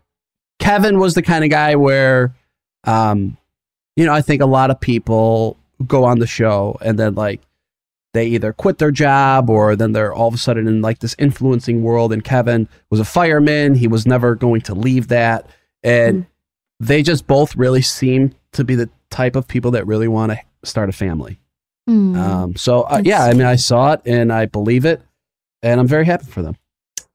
Kevin 0.61 0.99
was 0.99 1.13
the 1.15 1.21
kind 1.23 1.45
of 1.45 1.51
guy 1.51 1.75
where, 1.77 2.35
um, 2.85 3.37
you 3.97 4.05
know, 4.07 4.13
I 4.15 4.23
think 4.23 4.41
a 4.43 4.47
lot 4.47 4.71
of 4.71 4.81
people 4.81 5.57
go 5.87 6.05
on 6.05 6.19
the 6.21 6.27
show 6.27 6.79
and 6.83 6.99
then 6.99 7.15
like 7.15 7.41
they 8.15 8.27
either 8.29 8.53
quit 8.53 8.79
their 8.79 8.91
job 8.91 9.49
or 9.51 9.77
then 9.77 9.93
they're 9.93 10.13
all 10.13 10.29
of 10.29 10.35
a 10.35 10.39
sudden 10.39 10.67
in 10.67 10.81
like 10.83 10.99
this 11.01 11.15
influencing 11.19 11.83
world. 11.83 12.13
And 12.13 12.25
Kevin 12.25 12.67
was 12.91 12.99
a 13.01 13.05
fireman; 13.05 13.75
he 13.75 13.87
was 13.87 14.07
never 14.07 14.35
going 14.35 14.61
to 14.63 14.75
leave 14.75 15.09
that, 15.09 15.47
and 15.83 16.27
they 16.79 17.03
just 17.03 17.27
both 17.27 17.57
really 17.57 17.83
seem 17.83 18.35
to 18.53 18.65
be 18.65 18.75
the 18.75 18.89
type 19.11 19.37
of 19.37 19.47
people 19.49 19.71
that 19.73 19.87
really 19.87 20.09
want 20.09 20.33
to 20.33 20.39
start 20.65 20.89
a 20.89 20.93
family. 20.93 21.39
Hmm. 21.87 22.17
Um, 22.17 22.57
so 22.57 22.83
uh, 22.83 23.01
yeah, 23.05 23.25
I 23.25 23.33
mean, 23.33 23.47
I 23.47 23.57
saw 23.57 23.93
it 23.93 24.01
and 24.07 24.33
I 24.33 24.47
believe 24.47 24.85
it, 24.85 25.03
and 25.63 25.81
I'm 25.81 25.87
very 25.89 26.05
happy 26.07 26.27
for 26.27 26.43
them. 26.43 26.57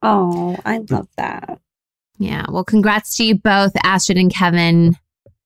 Oh, 0.02 0.56
I 0.64 0.78
love 0.90 1.08
that. 1.16 1.58
yeah. 2.18 2.44
Well, 2.48 2.64
congrats 2.64 3.16
to 3.16 3.24
you 3.24 3.34
both, 3.36 3.72
Astrid 3.82 4.18
and 4.18 4.32
Kevin. 4.32 4.96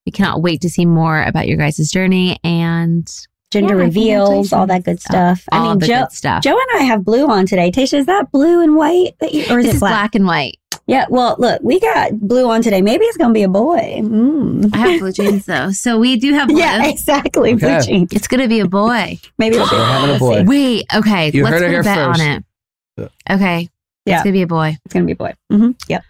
We 0.07 0.13
cannot 0.13 0.43
wait 0.43 0.61
to 0.63 0.71
see 0.71 0.87
more 0.87 1.23
about 1.23 1.47
your 1.47 1.57
guys' 1.59 1.91
journey 1.91 2.39
and 2.43 3.09
Gender 3.53 3.77
Yeah, 3.79 3.85
reveals, 3.85 4.53
all 4.53 4.67
that 4.67 4.85
good 4.85 5.01
congratulations. 5.03 5.43
stuff. 5.43 5.49
I 5.53 5.63
mean, 5.69 5.79
the 5.79 5.87
Joe, 5.87 6.01
good 6.05 6.13
stuff. 6.13 6.43
Joe 6.43 6.59
and 6.59 6.81
I 6.81 6.85
have 6.85 7.05
blue 7.05 7.29
on 7.29 7.47
today. 7.47 7.71
Tasha, 7.71 7.99
is 7.99 8.07
that 8.07 8.31
blue 8.33 8.63
and 8.63 8.77
white, 8.77 9.15
that 9.21 9.35
you, 9.35 9.43
or 9.51 9.59
is 9.59 9.67
this 9.67 9.73
it 9.73 9.75
is 9.75 9.81
black? 9.81 9.91
black 9.93 10.15
and 10.15 10.27
white. 10.27 10.59
Yeah. 10.91 11.07
Well, 11.09 11.37
look, 11.39 11.63
we 11.63 11.79
got 11.81 12.19
blue 12.21 12.51
on 12.51 12.63
today. 12.63 12.83
Maybe 12.83 13.05
it's 13.05 13.17
gonna 13.17 13.33
be 13.33 13.45
a 13.45 13.49
boy. 13.49 14.01
Mm. 14.03 14.75
I 14.75 14.77
have 14.79 15.01
blue 15.01 15.13
jeans 15.13 15.47
though, 15.47 15.71
so 15.71 15.99
we 15.99 16.17
do 16.17 16.35
have 16.35 16.49
blue. 16.49 16.59
Yeah, 16.59 16.87
exactly. 16.89 17.55
Blue 17.55 17.81
jeans. 17.81 18.13
It's 18.13 18.27
gonna 18.29 18.49
be 18.49 18.61
a 18.61 18.67
boy. 18.69 19.19
Maybe 19.39 19.57
it'll 19.57 19.69
be 19.69 19.77
We're 19.77 19.85
having 19.85 20.17
a 20.17 20.19
boy. 20.19 20.45
Wait, 20.45 20.87
okay. 20.95 21.31
You 21.33 21.45
let's 21.45 21.55
heard 21.55 21.63
it 21.63 21.67
put 21.67 21.71
here 21.71 21.81
a 21.81 21.85
bet 21.85 21.97
first. 21.97 22.21
on 22.21 22.27
it. 22.27 22.45
Okay. 23.31 23.69
Yeah. 24.05 24.15
It's 24.17 24.25
gonna 24.25 24.33
be 24.33 24.43
a 24.43 24.47
boy. 24.47 24.77
It's 24.85 24.95
gonna 24.95 25.07
be 25.07 25.13
a 25.13 25.17
boy. 25.17 25.35
hmm 25.51 25.71
Yep. 25.89 26.05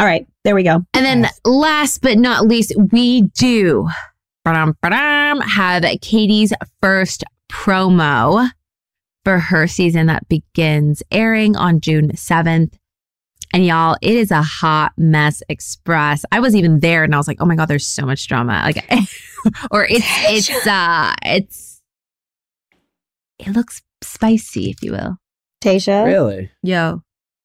All 0.00 0.06
right. 0.06 0.26
There 0.44 0.54
we 0.54 0.62
go. 0.62 0.84
And 0.94 1.04
then 1.04 1.28
last 1.44 2.00
but 2.02 2.18
not 2.18 2.46
least, 2.46 2.72
we 2.90 3.22
do 3.22 3.88
ba-dum, 4.44 4.76
ba-dum, 4.82 5.40
have 5.40 5.84
Katie's 6.00 6.52
first 6.80 7.22
promo 7.50 8.50
for 9.24 9.38
her 9.38 9.66
season 9.66 10.06
that 10.06 10.28
begins 10.28 11.02
airing 11.12 11.54
on 11.56 11.80
June 11.80 12.10
7th. 12.12 12.74
And 13.52 13.66
y'all, 13.66 13.96
it 14.00 14.14
is 14.14 14.30
a 14.30 14.42
hot 14.42 14.92
mess 14.96 15.42
express. 15.48 16.24
I 16.32 16.40
was 16.40 16.56
even 16.56 16.80
there 16.80 17.04
and 17.04 17.14
I 17.14 17.18
was 17.18 17.28
like, 17.28 17.36
oh 17.40 17.44
my 17.44 17.54
God, 17.54 17.66
there's 17.66 17.86
so 17.86 18.06
much 18.06 18.26
drama. 18.26 18.62
Like, 18.64 18.84
or 19.70 19.84
it's, 19.84 20.06
it's, 20.50 20.66
uh, 20.66 21.12
it's, 21.22 21.82
it 23.38 23.48
looks 23.48 23.82
spicy, 24.02 24.70
if 24.70 24.82
you 24.82 24.92
will. 24.92 25.16
Tayshia, 25.62 26.06
Really? 26.06 26.50
Yo. 26.62 27.02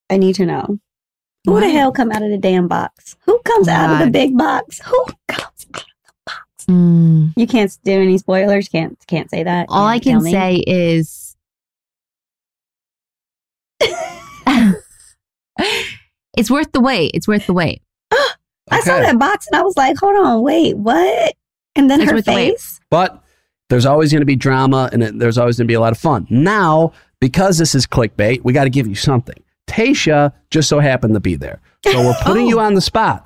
I 0.10 0.18
need 0.18 0.36
to 0.36 0.46
know. 0.46 0.80
Who 1.46 1.60
the 1.62 1.70
hell 1.70 1.92
come 1.92 2.12
out 2.12 2.22
of 2.22 2.30
the 2.30 2.38
damn 2.38 2.68
box? 2.68 3.16
Who 3.26 3.40
comes 3.40 3.68
out 3.70 3.94
of 3.94 4.06
the 4.06 4.12
big 4.12 4.38
box? 4.38 4.82
Who 4.82 5.06
comes 5.30 5.66
out 5.74 5.82
of 5.82 5.86
the 6.04 6.14
box? 6.26 6.66
Mm. 6.70 7.34
You 7.38 7.48
can't 7.48 7.78
do 7.86 7.94
any 7.94 8.18
spoilers. 8.18 8.68
Can't 8.68 8.98
can't 9.08 9.30
say 9.30 9.44
that. 9.44 9.68
All 9.70 9.86
I 9.86 10.00
Can't 10.00 10.24
can 10.24 10.32
say 10.32 10.56
is 10.68 11.38
it's 16.38 16.50
worth 16.52 16.72
the 16.72 16.80
wait. 16.80 17.12
It's 17.14 17.28
worth 17.28 17.46
the 17.48 17.54
wait. 17.54 17.82
I 18.70 18.80
saw 18.82 19.00
that 19.00 19.18
box 19.20 19.48
and 19.52 19.60
I 19.60 19.64
was 19.64 19.76
like, 19.78 19.98
hold 19.98 20.16
on, 20.18 20.42
wait, 20.44 20.78
what? 20.78 21.34
And 21.76 21.90
then 21.90 22.02
It's 22.02 22.10
her 22.10 22.18
worth 22.18 22.26
the 22.26 22.32
face. 22.34 22.80
But 22.90 23.22
there's 23.70 23.86
always 23.86 24.12
going 24.12 24.22
to 24.22 24.26
be 24.26 24.36
drama 24.36 24.90
and 24.94 25.04
it, 25.04 25.20
there's 25.20 25.38
always 25.38 25.58
going 25.58 25.66
to 25.68 25.72
be 25.72 25.76
a 25.76 25.80
lot 25.80 25.92
of 25.92 25.98
fun. 25.98 26.26
Now, 26.30 26.94
because 27.20 27.58
this 27.58 27.76
is 27.76 27.86
clickbait, 27.86 28.44
we 28.44 28.54
got 28.54 28.64
to 28.66 28.70
give 28.70 28.88
you 28.88 28.96
something. 28.96 29.36
Tayshia 29.68 30.32
just 30.52 30.70
so 30.70 30.80
happened 30.80 31.14
to 31.16 31.20
be 31.20 31.36
there. 31.36 31.60
So 31.86 32.02
we're 32.06 32.14
putting 32.22 32.44
Oh. 32.48 32.50
you 32.50 32.60
on 32.60 32.74
the 32.74 32.82
spot. 32.82 33.26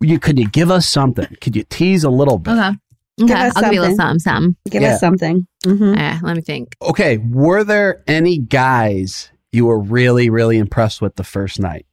You, 0.00 0.20
could 0.20 0.38
you 0.38 0.48
give 0.48 0.70
us 0.70 0.86
something? 0.86 1.26
Could 1.40 1.56
you 1.56 1.64
tease 1.64 2.04
a 2.04 2.10
little 2.10 2.38
bit? 2.38 2.52
Okay. 2.52 2.70
Give 3.18 3.30
Okay. 3.30 3.46
us 3.48 3.52
I'll 3.56 3.62
give 3.64 3.72
you 3.72 3.80
a 3.80 3.82
little 3.82 3.96
something, 3.96 4.18
something. 4.20 4.56
Give 4.70 4.82
Yeah. 4.82 4.94
us 4.94 5.00
something. 5.00 5.46
hmm 5.64 5.94
Yeah, 5.94 6.20
let 6.22 6.36
me 6.36 6.42
think. 6.42 6.76
Okay. 6.82 7.16
Were 7.18 7.64
there 7.64 8.04
any 8.06 8.38
guys 8.38 9.30
you 9.50 9.66
were 9.66 9.80
really, 9.80 10.30
really 10.30 10.58
impressed 10.58 11.02
with 11.02 11.16
the 11.16 11.24
first 11.24 11.58
night? 11.58 11.86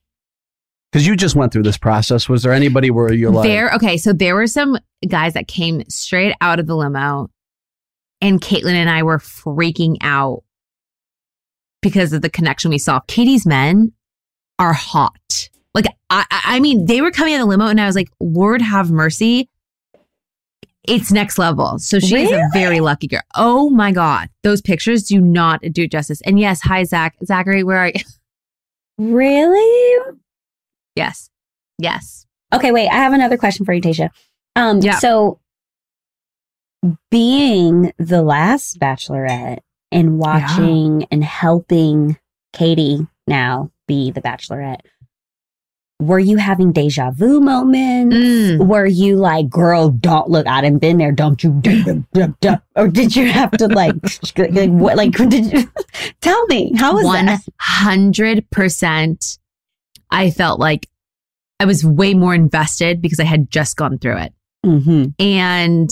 Because 0.95 1.07
you 1.07 1.17
just 1.17 1.35
went 1.35 1.51
through 1.51 1.63
this 1.63 1.77
process. 1.77 2.29
Was 2.29 2.43
there 2.43 2.53
anybody 2.53 2.89
where 2.89 3.11
you're 3.11 3.29
like, 3.29 3.45
there, 3.45 3.69
okay, 3.71 3.97
so 3.97 4.13
there 4.13 4.33
were 4.33 4.47
some 4.47 4.79
guys 5.05 5.33
that 5.33 5.45
came 5.45 5.83
straight 5.89 6.33
out 6.39 6.57
of 6.57 6.67
the 6.67 6.73
limo, 6.73 7.29
and 8.21 8.39
Kaitlyn 8.39 8.75
and 8.75 8.89
I 8.89 9.03
were 9.03 9.17
freaking 9.17 9.97
out 9.99 10.43
because 11.81 12.13
of 12.13 12.21
the 12.21 12.29
connection 12.29 12.71
we 12.71 12.77
saw. 12.77 13.01
Katie's 13.09 13.45
men 13.45 13.91
are 14.57 14.71
hot. 14.71 15.49
Like, 15.73 15.87
I, 16.09 16.25
I 16.31 16.41
I 16.45 16.59
mean, 16.61 16.85
they 16.85 17.01
were 17.01 17.11
coming 17.11 17.33
out 17.33 17.41
of 17.41 17.47
the 17.47 17.49
limo, 17.49 17.67
and 17.67 17.81
I 17.81 17.87
was 17.87 17.95
like, 17.97 18.09
Lord 18.21 18.61
have 18.61 18.89
mercy. 18.89 19.49
It's 20.87 21.11
next 21.11 21.37
level. 21.37 21.77
So 21.77 21.99
she 21.99 22.23
is 22.23 22.31
a 22.31 22.47
very 22.53 22.79
lucky 22.79 23.07
girl. 23.07 23.19
Oh 23.35 23.69
my 23.69 23.91
God. 23.91 24.29
Those 24.43 24.61
pictures 24.61 25.03
do 25.03 25.19
not 25.19 25.59
do 25.73 25.89
justice. 25.89 26.21
And 26.21 26.39
yes, 26.39 26.61
hi, 26.61 26.85
Zach. 26.85 27.17
Zachary, 27.25 27.65
where 27.65 27.79
are 27.79 27.87
you? 27.89 28.01
Really? 28.97 30.15
Yes. 30.95 31.29
Yes. 31.77 32.25
Okay, 32.53 32.71
wait. 32.71 32.87
I 32.89 32.95
have 32.95 33.13
another 33.13 33.37
question 33.37 33.65
for 33.65 33.73
you, 33.73 33.81
Tayshia. 33.81 34.09
Um, 34.55 34.79
Yeah. 34.79 34.97
So, 34.99 35.39
being 37.09 37.91
the 37.97 38.21
last 38.21 38.79
Bachelorette 38.79 39.59
and 39.91 40.19
watching 40.19 41.05
and 41.11 41.23
helping 41.23 42.17
Katie 42.53 43.07
now 43.27 43.71
be 43.87 44.11
the 44.11 44.21
bachelorette, 44.21 44.81
were 45.99 46.19
you 46.19 46.37
having 46.37 46.71
deja 46.71 47.09
vu 47.11 47.39
moments? 47.39 48.15
Mm. 48.15 48.67
Were 48.67 48.85
you 48.85 49.15
like, 49.15 49.49
girl, 49.49 49.89
don't 49.89 50.29
look, 50.29 50.45
I 50.45 50.61
done 50.61 50.77
been 50.77 50.97
there, 50.97 51.11
don't 51.11 51.41
you? 51.43 51.61
Or 52.75 52.87
did 52.87 53.15
you 53.15 53.31
have 53.31 53.51
to 53.51 53.67
like, 53.67 53.95
like 54.37 54.69
what, 54.69 54.97
like, 54.97 55.13
did 55.29 55.51
you 55.53 55.71
tell 56.21 56.45
me, 56.47 56.71
how 56.75 56.93
was 56.95 57.05
One 57.05 57.25
that? 57.27 57.41
hundred 57.59 58.49
percent. 58.51 59.39
I 60.15 60.31
felt 60.31 60.59
like 60.59 60.89
I 61.59 61.65
was 61.65 61.85
way 61.85 62.13
more 62.13 62.33
invested 62.33 63.01
because 63.01 63.19
I 63.19 63.23
had 63.25 63.49
just 63.51 63.75
gone 63.77 63.97
through 63.99 64.17
it. 64.17 64.33
Mm-hmm. 64.65 65.09
and 65.19 65.89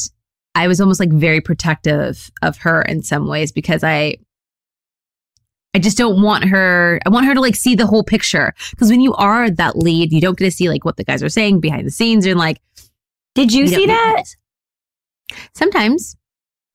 I 0.56 0.68
was 0.68 0.82
almost 0.82 1.00
like 1.00 1.12
very 1.12 1.42
protective 1.42 2.32
of 2.42 2.58
her 2.58 2.82
in 2.82 3.04
some 3.04 3.28
ways 3.28 3.52
because 3.52 3.84
I 3.84 4.16
I 5.76 5.80
just 5.80 5.98
don't 5.98 6.22
want 6.24 6.46
her 6.46 7.00
I 7.06 7.10
want 7.10 7.26
her 7.28 7.34
to 7.36 7.42
like 7.42 7.56
see 7.56 7.76
the 7.76 7.86
whole 7.88 8.04
picture 8.04 8.54
because 8.72 8.90
when 8.90 9.00
you 9.02 9.14
are 9.14 9.50
that 9.52 9.76
lead 9.78 10.12
you 10.12 10.22
don't 10.22 10.38
get 10.38 10.46
to 10.46 10.52
see 10.52 10.70
like 10.70 10.86
what 10.86 10.98
the 10.98 11.04
guys 11.04 11.22
are 11.24 11.30
saying 11.30 11.60
behind 11.60 11.86
the 11.88 11.92
scenes 11.92 12.26
and 12.26 12.38
like 12.40 12.60
Did 13.36 13.52
you 13.54 13.62
you 13.66 13.68
see 13.68 13.86
don't- 13.86 14.16
that? 14.16 14.24
sometimes 15.54 16.16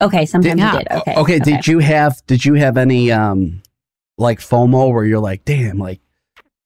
Okay, 0.01 0.25
sometimes 0.25 0.57
Yeah. 0.59 0.71
you 0.73 0.79
did. 0.79 0.91
Okay. 0.91 1.15
Okay, 1.15 1.39
did 1.39 1.67
you 1.67 1.79
have 1.79 2.25
did 2.27 2.45
you 2.45 2.53
have 2.53 2.77
any 2.77 3.11
um 3.11 3.61
like 4.17 4.39
FOMO 4.39 4.93
where 4.93 5.03
you're 5.03 5.19
like, 5.19 5.43
damn, 5.43 5.77
like 5.77 5.99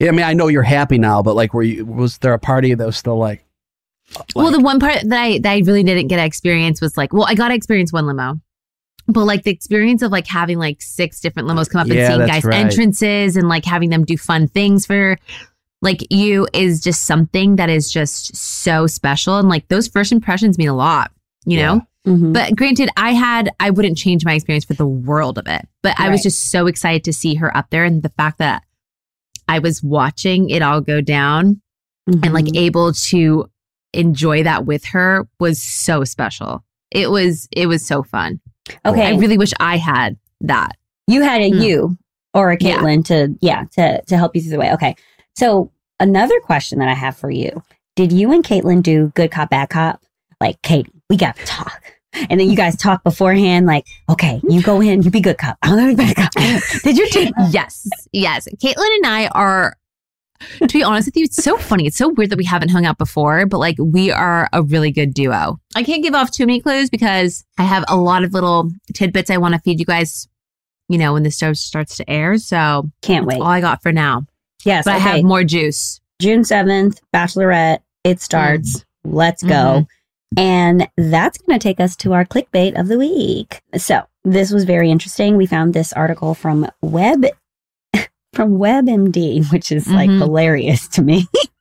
yeah, 0.03 0.09
I 0.09 0.11
mean, 0.11 0.25
I 0.25 0.33
know 0.33 0.47
you're 0.47 0.63
happy 0.63 0.97
now, 0.97 1.21
but 1.21 1.35
like, 1.35 1.53
were 1.53 1.63
you 1.63 1.85
was 1.85 2.17
there 2.19 2.33
a 2.33 2.39
party 2.39 2.73
that 2.73 2.85
was 2.85 2.97
still 2.97 3.17
like, 3.17 3.45
well 4.35 4.51
the 4.51 4.59
one 4.59 4.79
part 4.79 4.99
that 5.03 5.21
I 5.21 5.39
that 5.39 5.51
I 5.51 5.59
really 5.59 5.83
didn't 5.83 6.07
get 6.07 6.17
to 6.17 6.25
experience 6.25 6.81
was 6.81 6.97
like 6.97 7.13
well 7.13 7.25
I 7.27 7.35
got 7.35 7.49
to 7.49 7.55
experience 7.55 7.91
one 7.91 8.05
limo. 8.05 8.39
But 9.07 9.25
like 9.25 9.43
the 9.43 9.51
experience 9.51 10.01
of 10.01 10.11
like 10.11 10.27
having 10.27 10.59
like 10.59 10.81
six 10.81 11.19
different 11.19 11.47
limos 11.47 11.69
come 11.69 11.81
up 11.81 11.87
and 11.87 12.07
seeing 12.07 12.27
guys 12.27 12.43
right. 12.45 12.55
entrances 12.55 13.35
and 13.35 13.49
like 13.49 13.65
having 13.65 13.89
them 13.89 14.05
do 14.05 14.17
fun 14.17 14.47
things 14.47 14.85
for 14.85 15.17
like 15.81 16.07
you 16.09 16.47
is 16.53 16.81
just 16.81 17.03
something 17.03 17.57
that 17.57 17.69
is 17.69 17.91
just 17.91 18.33
so 18.35 18.87
special. 18.87 19.37
And 19.39 19.49
like 19.49 19.67
those 19.67 19.89
first 19.89 20.13
impressions 20.13 20.57
mean 20.57 20.69
a 20.69 20.75
lot 20.75 21.11
you 21.45 21.57
know? 21.57 21.81
Mhm. 22.05 22.33
but 22.33 22.53
granted 22.55 22.89
i 22.97 23.13
had 23.13 23.49
i 23.61 23.69
wouldn't 23.69 23.97
change 23.97 24.25
my 24.25 24.33
experience 24.33 24.65
for 24.65 24.73
the 24.73 24.85
world 24.85 25.37
of 25.37 25.47
it. 25.47 25.65
But 25.81 25.97
i 25.99 26.09
was 26.09 26.21
just 26.21 26.51
so 26.51 26.67
excited 26.67 27.05
to 27.05 27.13
see 27.13 27.35
her 27.35 27.55
up 27.55 27.69
there 27.69 27.85
and 27.85 28.03
the 28.03 28.09
fact 28.09 28.39
that 28.39 28.63
i 29.47 29.59
was 29.59 29.81
watching 29.83 30.49
it 30.49 30.61
all 30.61 30.81
go 30.81 31.01
down 31.01 31.61
and 32.07 32.33
like 32.33 32.45
Mhm. 32.45 32.57
able 32.57 32.93
to 32.93 33.49
enjoy 33.93 34.43
that 34.43 34.65
with 34.65 34.85
her 34.85 35.27
was 35.39 35.61
so 35.63 36.03
special 36.03 36.63
it 36.91 37.09
was 37.11 37.47
it 37.51 37.67
was 37.67 37.85
so 37.85 38.03
fun 38.03 38.39
okay, 38.85 39.05
i 39.07 39.17
really 39.17 39.37
wish 39.37 39.53
i 39.59 39.77
had 39.77 40.17
that 40.41 40.71
you 41.07 41.21
had 41.21 41.41
a 41.41 41.49
Hmm. 41.51 41.61
you 41.61 41.97
or 42.33 42.51
a 42.51 42.57
Yeah. 42.59 42.77
Kaitlyn 42.79 43.05
to 43.05 43.35
yeah 43.41 43.65
to 43.75 44.01
to 44.03 44.17
help 44.17 44.35
you 44.35 44.41
through 44.41 44.51
the 44.51 44.57
way. 44.57 44.73
Okay, 44.73 44.95
so 45.35 45.71
another 45.99 46.39
question 46.39 46.79
that 46.79 46.87
I 46.89 46.95
have 46.95 47.15
for 47.15 47.29
you: 47.29 47.61
Did 47.95 48.11
you 48.11 48.31
and 48.31 48.43
Kaitlyn 48.43 48.81
do 48.81 49.11
good 49.13 49.29
cop 49.29 49.51
bad 49.51 49.69
cop? 49.69 50.01
Like 50.41 50.59
Katie, 50.63 50.91
we 51.11 51.17
got 51.17 51.35
to 51.35 51.45
talk. 51.45 51.92
And 52.29 52.39
then 52.39 52.49
you 52.49 52.55
guys 52.55 52.75
talk 52.75 53.03
beforehand, 53.03 53.65
like, 53.65 53.85
okay, 54.09 54.39
you 54.47 54.61
go 54.61 54.81
in, 54.81 55.01
you 55.01 55.09
be 55.09 55.21
good 55.21 55.37
cop. 55.37 55.57
I'm 55.61 55.75
gonna 55.75 55.89
be 55.89 55.95
bad 55.95 56.15
cop. 56.15 56.31
Did 56.83 56.97
you 56.97 57.07
do 57.09 57.31
yes 57.51 57.87
yes 58.11 58.47
kaitlyn 58.61 58.95
and 58.97 59.05
i 59.05 59.27
are 59.27 59.75
to 60.59 60.67
be 60.67 60.83
honest 60.83 61.07
with 61.07 61.15
you 61.17 61.23
it's 61.25 61.41
so 61.41 61.57
funny 61.57 61.85
it's 61.87 61.97
so 61.97 62.09
weird 62.09 62.29
that 62.29 62.37
we 62.37 62.43
haven't 62.43 62.69
hung 62.69 62.85
out 62.85 62.97
before 62.97 63.45
but 63.45 63.57
like 63.59 63.75
we 63.79 64.11
are 64.11 64.49
a 64.53 64.61
really 64.61 64.91
good 64.91 65.13
duo 65.13 65.59
i 65.75 65.83
can't 65.83 66.03
give 66.03 66.13
off 66.13 66.31
too 66.31 66.45
many 66.45 66.59
clues 66.59 66.89
because 66.89 67.43
i 67.57 67.63
have 67.63 67.83
a 67.87 67.95
lot 67.95 68.23
of 68.23 68.33
little 68.33 68.69
tidbits 68.93 69.29
i 69.29 69.37
want 69.37 69.53
to 69.53 69.59
feed 69.61 69.79
you 69.79 69.85
guys 69.85 70.27
you 70.89 70.97
know 70.97 71.13
when 71.13 71.23
the 71.23 71.31
show 71.31 71.53
starts 71.53 71.95
to 71.97 72.09
air 72.09 72.37
so 72.37 72.89
Can't 73.01 73.25
that's 73.25 73.37
wait. 73.39 73.41
all 73.41 73.47
i 73.47 73.61
got 73.61 73.81
for 73.81 73.91
now 73.91 74.25
Yes, 74.65 74.85
but 74.85 74.95
i 74.95 74.97
have 74.97 75.23
more 75.23 75.43
juice 75.43 75.99
June 76.21 76.41
7th, 76.41 76.99
Bachelorette. 77.13 77.79
It 78.03 78.21
starts. 78.21 78.79
Mm-hmm. 78.79 79.15
Let's 79.15 79.43
go. 79.43 79.87
And 80.37 80.87
that's 80.97 81.37
going 81.39 81.59
to 81.59 81.63
take 81.63 81.79
us 81.79 81.95
to 81.97 82.13
our 82.13 82.25
clickbait 82.25 82.79
of 82.79 82.87
the 82.87 82.97
week. 82.97 83.61
So, 83.77 84.01
this 84.23 84.51
was 84.51 84.63
very 84.63 84.89
interesting. 84.89 85.35
We 85.37 85.45
found 85.45 85.73
this 85.73 85.91
article 85.93 86.33
from 86.33 86.67
Web 86.81 87.25
from 88.33 88.57
WebMD, 88.57 89.51
which 89.51 89.71
is 89.71 89.87
like 89.87 90.09
Mhm. 90.09 90.19
hilarious 90.19 90.87
to 90.89 91.01
me. 91.01 91.27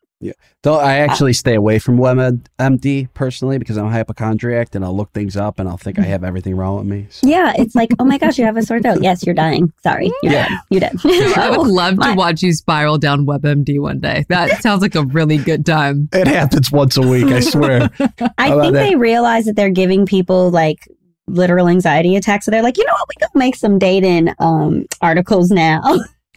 Though 0.62 0.78
I 0.78 0.98
actually 0.98 1.32
stay 1.32 1.54
away 1.56 1.78
from 1.80 1.98
WebMD 1.98 3.08
personally 3.14 3.58
because 3.58 3.76
I'm 3.76 3.86
a 3.86 3.90
hypochondriac 3.90 4.74
and 4.74 4.84
I'll 4.84 4.96
look 4.96 5.12
things 5.12 5.36
up 5.36 5.58
and 5.58 5.68
I'll 5.68 5.76
think 5.76 5.98
I 5.98 6.02
have 6.02 6.22
everything 6.24 6.54
wrong 6.56 6.76
with 6.78 6.86
me. 6.86 7.06
So- 7.10 7.28
yeah, 7.28 7.52
it's 7.56 7.74
like, 7.74 7.90
"Oh 7.98 8.04
my 8.04 8.18
gosh, 8.18 8.38
you 8.38 8.44
have 8.44 8.56
a 8.56 8.62
sore 8.62 8.80
throat." 8.80 8.98
Yes, 9.02 9.24
you're 9.26 9.34
dying. 9.34 9.72
Sorry. 9.82 10.10
You're 10.22 10.32
Yeah. 10.32 10.48
dead. 10.48 10.58
You're 10.70 10.80
dead. 10.80 10.96
I 11.38 11.56
would 11.56 11.66
love 11.82 11.96
my- 11.96 12.10
to 12.12 12.14
watch 12.16 12.42
you 12.42 12.52
spiral 12.52 12.98
down 12.98 13.26
WebMD 13.26 13.80
one 13.80 13.98
day. 14.00 14.24
That 14.28 14.62
sounds 14.62 14.82
like 14.82 14.94
a 14.94 15.02
really 15.04 15.38
good 15.38 15.66
time. 15.66 16.08
It 16.12 16.26
happens 16.28 16.70
once 16.70 16.96
a 16.96 17.02
week, 17.02 17.26
I 17.26 17.40
swear. 17.40 17.90
I 18.38 18.50
think 18.50 18.62
that? 18.62 18.72
they 18.72 18.94
realize 18.94 19.46
that 19.46 19.56
they're 19.56 19.70
giving 19.70 20.06
people 20.06 20.50
like 20.50 20.86
literal 21.26 21.68
anxiety 21.68 22.14
attacks. 22.16 22.44
So 22.44 22.50
they're 22.50 22.62
like, 22.62 22.76
"You 22.78 22.84
know 22.86 22.92
what? 22.92 23.08
We 23.08 23.14
can 23.26 23.28
make 23.34 23.56
some 23.56 23.78
dating 23.78 24.30
um 24.38 24.86
articles 25.00 25.50
now." 25.50 25.80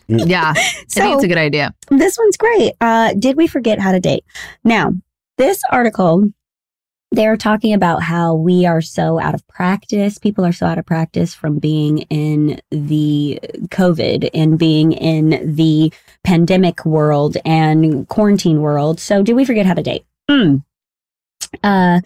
Yeah, 0.07 0.53
I 0.55 0.61
think 0.87 1.15
it's 1.15 1.23
a 1.23 1.27
good 1.27 1.37
idea. 1.37 1.73
this 1.89 2.17
one's 2.17 2.37
great. 2.37 2.73
Uh, 2.81 3.13
did 3.13 3.37
we 3.37 3.47
forget 3.47 3.79
how 3.79 3.91
to 3.91 3.99
date? 3.99 4.23
Now, 4.63 4.93
this 5.37 5.61
article, 5.71 6.25
they're 7.11 7.37
talking 7.37 7.73
about 7.73 8.03
how 8.03 8.35
we 8.35 8.65
are 8.65 8.81
so 8.81 9.19
out 9.19 9.33
of 9.33 9.47
practice. 9.47 10.17
People 10.17 10.45
are 10.45 10.51
so 10.51 10.65
out 10.65 10.77
of 10.77 10.85
practice 10.85 11.33
from 11.33 11.59
being 11.59 11.99
in 12.09 12.59
the 12.71 13.39
COVID 13.69 14.29
and 14.33 14.59
being 14.59 14.91
in 14.91 15.55
the 15.55 15.91
pandemic 16.23 16.85
world 16.85 17.37
and 17.45 18.07
quarantine 18.07 18.61
world. 18.61 18.99
So, 18.99 19.23
did 19.23 19.35
we 19.35 19.45
forget 19.45 19.65
how 19.65 19.73
to 19.73 19.83
date? 19.83 20.05
Hmm. 20.29 20.57
Uh, 21.63 22.01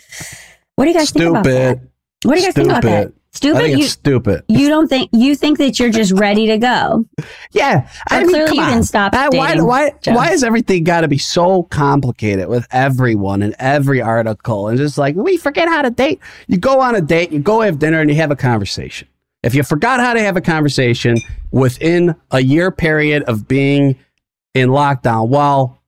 what 0.75 0.85
do 0.85 0.91
you 0.91 0.97
guys 0.97 1.11
think 1.11 1.25
about 1.25 1.43
that? 1.43 1.79
What 2.23 2.35
do 2.35 2.41
you 2.41 2.47
guys 2.47 2.53
think 2.53 2.69
about 2.69 2.83
that? 2.83 3.11
Stupid. 3.31 3.61
I 3.61 3.65
You 3.67 3.83
stupid. 3.83 4.43
you 4.47 4.67
don't 4.69 4.87
think 4.87 5.09
you 5.13 5.35
think 5.35 5.59
that 5.59 5.79
you're 5.79 5.91
just 5.91 6.11
ready 6.13 6.47
to 6.47 6.57
go? 6.57 7.05
Yeah. 7.51 7.87
I 8.09 8.21
mean, 8.21 8.29
clearly 8.29 8.47
come 8.47 8.55
you 8.57 8.63
on. 8.63 8.69
didn't 8.71 8.85
stop 8.85 9.13
Uh, 9.13 9.29
why, 9.31 9.51
dating, 9.51 9.65
why, 9.67 9.91
Joe. 10.01 10.13
why 10.13 10.27
has 10.27 10.43
everything 10.43 10.83
got 10.83 11.01
to 11.01 11.07
be 11.07 11.19
so 11.19 11.63
complicated 11.63 12.47
with 12.49 12.67
everyone 12.71 13.43
and 13.43 13.55
every 13.59 14.01
article? 14.01 14.67
And 14.67 14.77
just 14.79 14.97
like, 14.97 15.15
we 15.15 15.37
forget 15.37 15.67
how 15.67 15.83
to 15.83 15.91
date. 15.91 16.19
You 16.47 16.57
go 16.57 16.81
on 16.81 16.95
a 16.95 17.01
date, 17.01 17.31
you 17.31 17.39
go 17.39 17.61
have 17.61 17.77
dinner, 17.77 18.01
and 18.01 18.09
you 18.09 18.15
have 18.17 18.31
a 18.31 18.35
conversation. 18.35 19.07
If 19.43 19.53
you 19.55 19.63
forgot 19.63 19.99
how 19.99 20.13
to 20.15 20.21
have 20.21 20.35
a 20.35 20.41
conversation 20.41 21.17
within 21.51 22.15
a 22.31 22.41
year 22.41 22.71
period 22.71 23.23
of 23.23 23.47
being 23.47 23.95
in 24.55 24.69
lockdown, 24.69 25.29
well, 25.29 25.78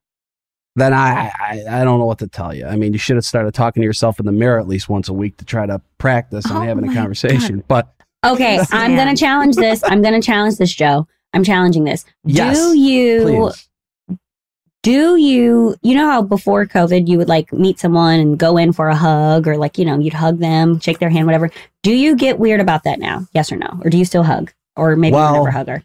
then 0.76 0.94
I, 0.94 1.32
I, 1.40 1.64
I 1.70 1.84
don't 1.84 2.00
know 2.00 2.06
what 2.06 2.20
to 2.20 2.28
tell 2.28 2.54
you. 2.56 2.66
I 2.66 2.76
mean, 2.76 2.94
you 2.94 3.00
should 3.00 3.18
have 3.18 3.26
started 3.26 3.54
talking 3.54 3.82
to 3.82 3.86
yourself 3.86 4.20
in 4.20 4.26
the 4.26 4.32
mirror 4.32 4.60
at 4.60 4.68
least 4.68 4.88
once 4.90 5.10
a 5.10 5.14
week 5.14 5.38
to 5.38 5.46
try 5.46 5.66
to 5.66 5.82
practice 5.98 6.50
on 6.50 6.58
Oh 6.58 6.62
having 6.62 6.88
a 6.88 6.94
conversation. 6.94 7.64
But 7.68 7.94
Okay, 8.26 8.60
I'm 8.72 8.92
Yeah. 8.92 9.04
going 9.04 9.16
to 9.16 9.20
challenge 9.20 9.56
this. 9.56 9.84
I'm 9.84 10.02
going 10.02 10.20
to 10.20 10.26
challenge 10.26 10.58
this, 10.58 10.74
Joe. 10.74 11.08
I'm 11.34 11.44
challenging 11.44 11.84
this. 11.86 12.06
Yes, 12.24 12.58
do 12.58 12.78
you 12.80 13.22
please. 13.24 13.68
do 14.84 15.16
you 15.16 15.76
you 15.82 15.96
know 15.96 16.08
how 16.10 16.22
before 16.22 16.66
COVID 16.66 17.08
you 17.08 17.18
would 17.18 17.30
like 17.30 17.52
meet 17.54 17.80
someone 17.80 18.20
and 18.20 18.38
go 18.38 18.58
in 18.58 18.74
for 18.74 18.90
a 18.90 18.96
hug 18.96 19.48
or 19.48 19.58
like 19.58 19.78
you 19.78 19.86
know 19.86 19.98
you'd 20.00 20.14
hug 20.14 20.40
them, 20.40 20.80
shake 20.80 21.00
their 21.00 21.10
hand, 21.10 21.26
whatever. 21.26 21.50
Do 21.84 21.92
you 21.94 22.16
get 22.16 22.40
weird 22.40 22.60
about 22.60 22.84
that 22.84 23.00
now? 23.00 23.28
Yes 23.34 23.52
or 23.52 23.56
no? 23.58 23.80
Or 23.84 23.90
do 23.90 23.98
you 23.98 24.06
still 24.06 24.24
hug? 24.24 24.52
Or 24.76 24.96
maybe 24.96 25.12
you 25.12 25.16
Well, 25.22 25.34
never 25.36 25.52
hug 25.52 25.68
her? 25.68 25.84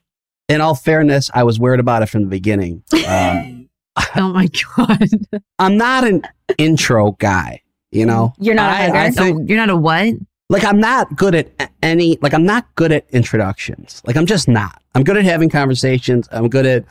in 0.49 0.61
all 0.61 0.75
fairness, 0.75 1.31
I 1.35 1.43
was 1.45 1.59
weird 1.59 1.81
about 1.81 2.03
it 2.03 2.07
from 2.07 2.23
the 2.23 2.29
beginning. 2.29 2.83
Um, 3.07 3.66
Oh 4.17 4.33
my 4.33 4.49
god! 4.77 5.09
I'm 5.59 5.77
not 5.77 6.05
an 6.07 6.23
intro 6.59 7.13
guy, 7.13 7.63
you 7.91 8.05
know. 8.07 8.33
You're 8.39 8.55
not 8.55 8.71
a 8.71 8.75
I- 8.75 8.87
hugger? 8.87 8.97
I 8.99 9.11
So 9.11 9.23
think, 9.25 9.49
you're 9.49 9.59
not 9.59 9.71
a 9.71 9.77
what? 9.77 10.15
like 10.49 10.65
I'm 10.65 10.79
not 10.81 11.17
good 11.17 11.35
at 11.35 11.73
any 11.83 12.19
like 12.23 12.33
I'm 12.35 12.45
not 12.47 12.73
good 12.77 12.93
at 12.93 13.05
introductions. 13.11 14.01
Like 14.07 14.17
I'm 14.17 14.27
just 14.27 14.49
not. 14.49 14.81
I'm 14.95 15.03
good 15.05 15.17
at 15.17 15.25
having 15.25 15.49
conversations. 15.49 16.29
I'm 16.31 16.49
good 16.49 16.67
at 16.67 16.85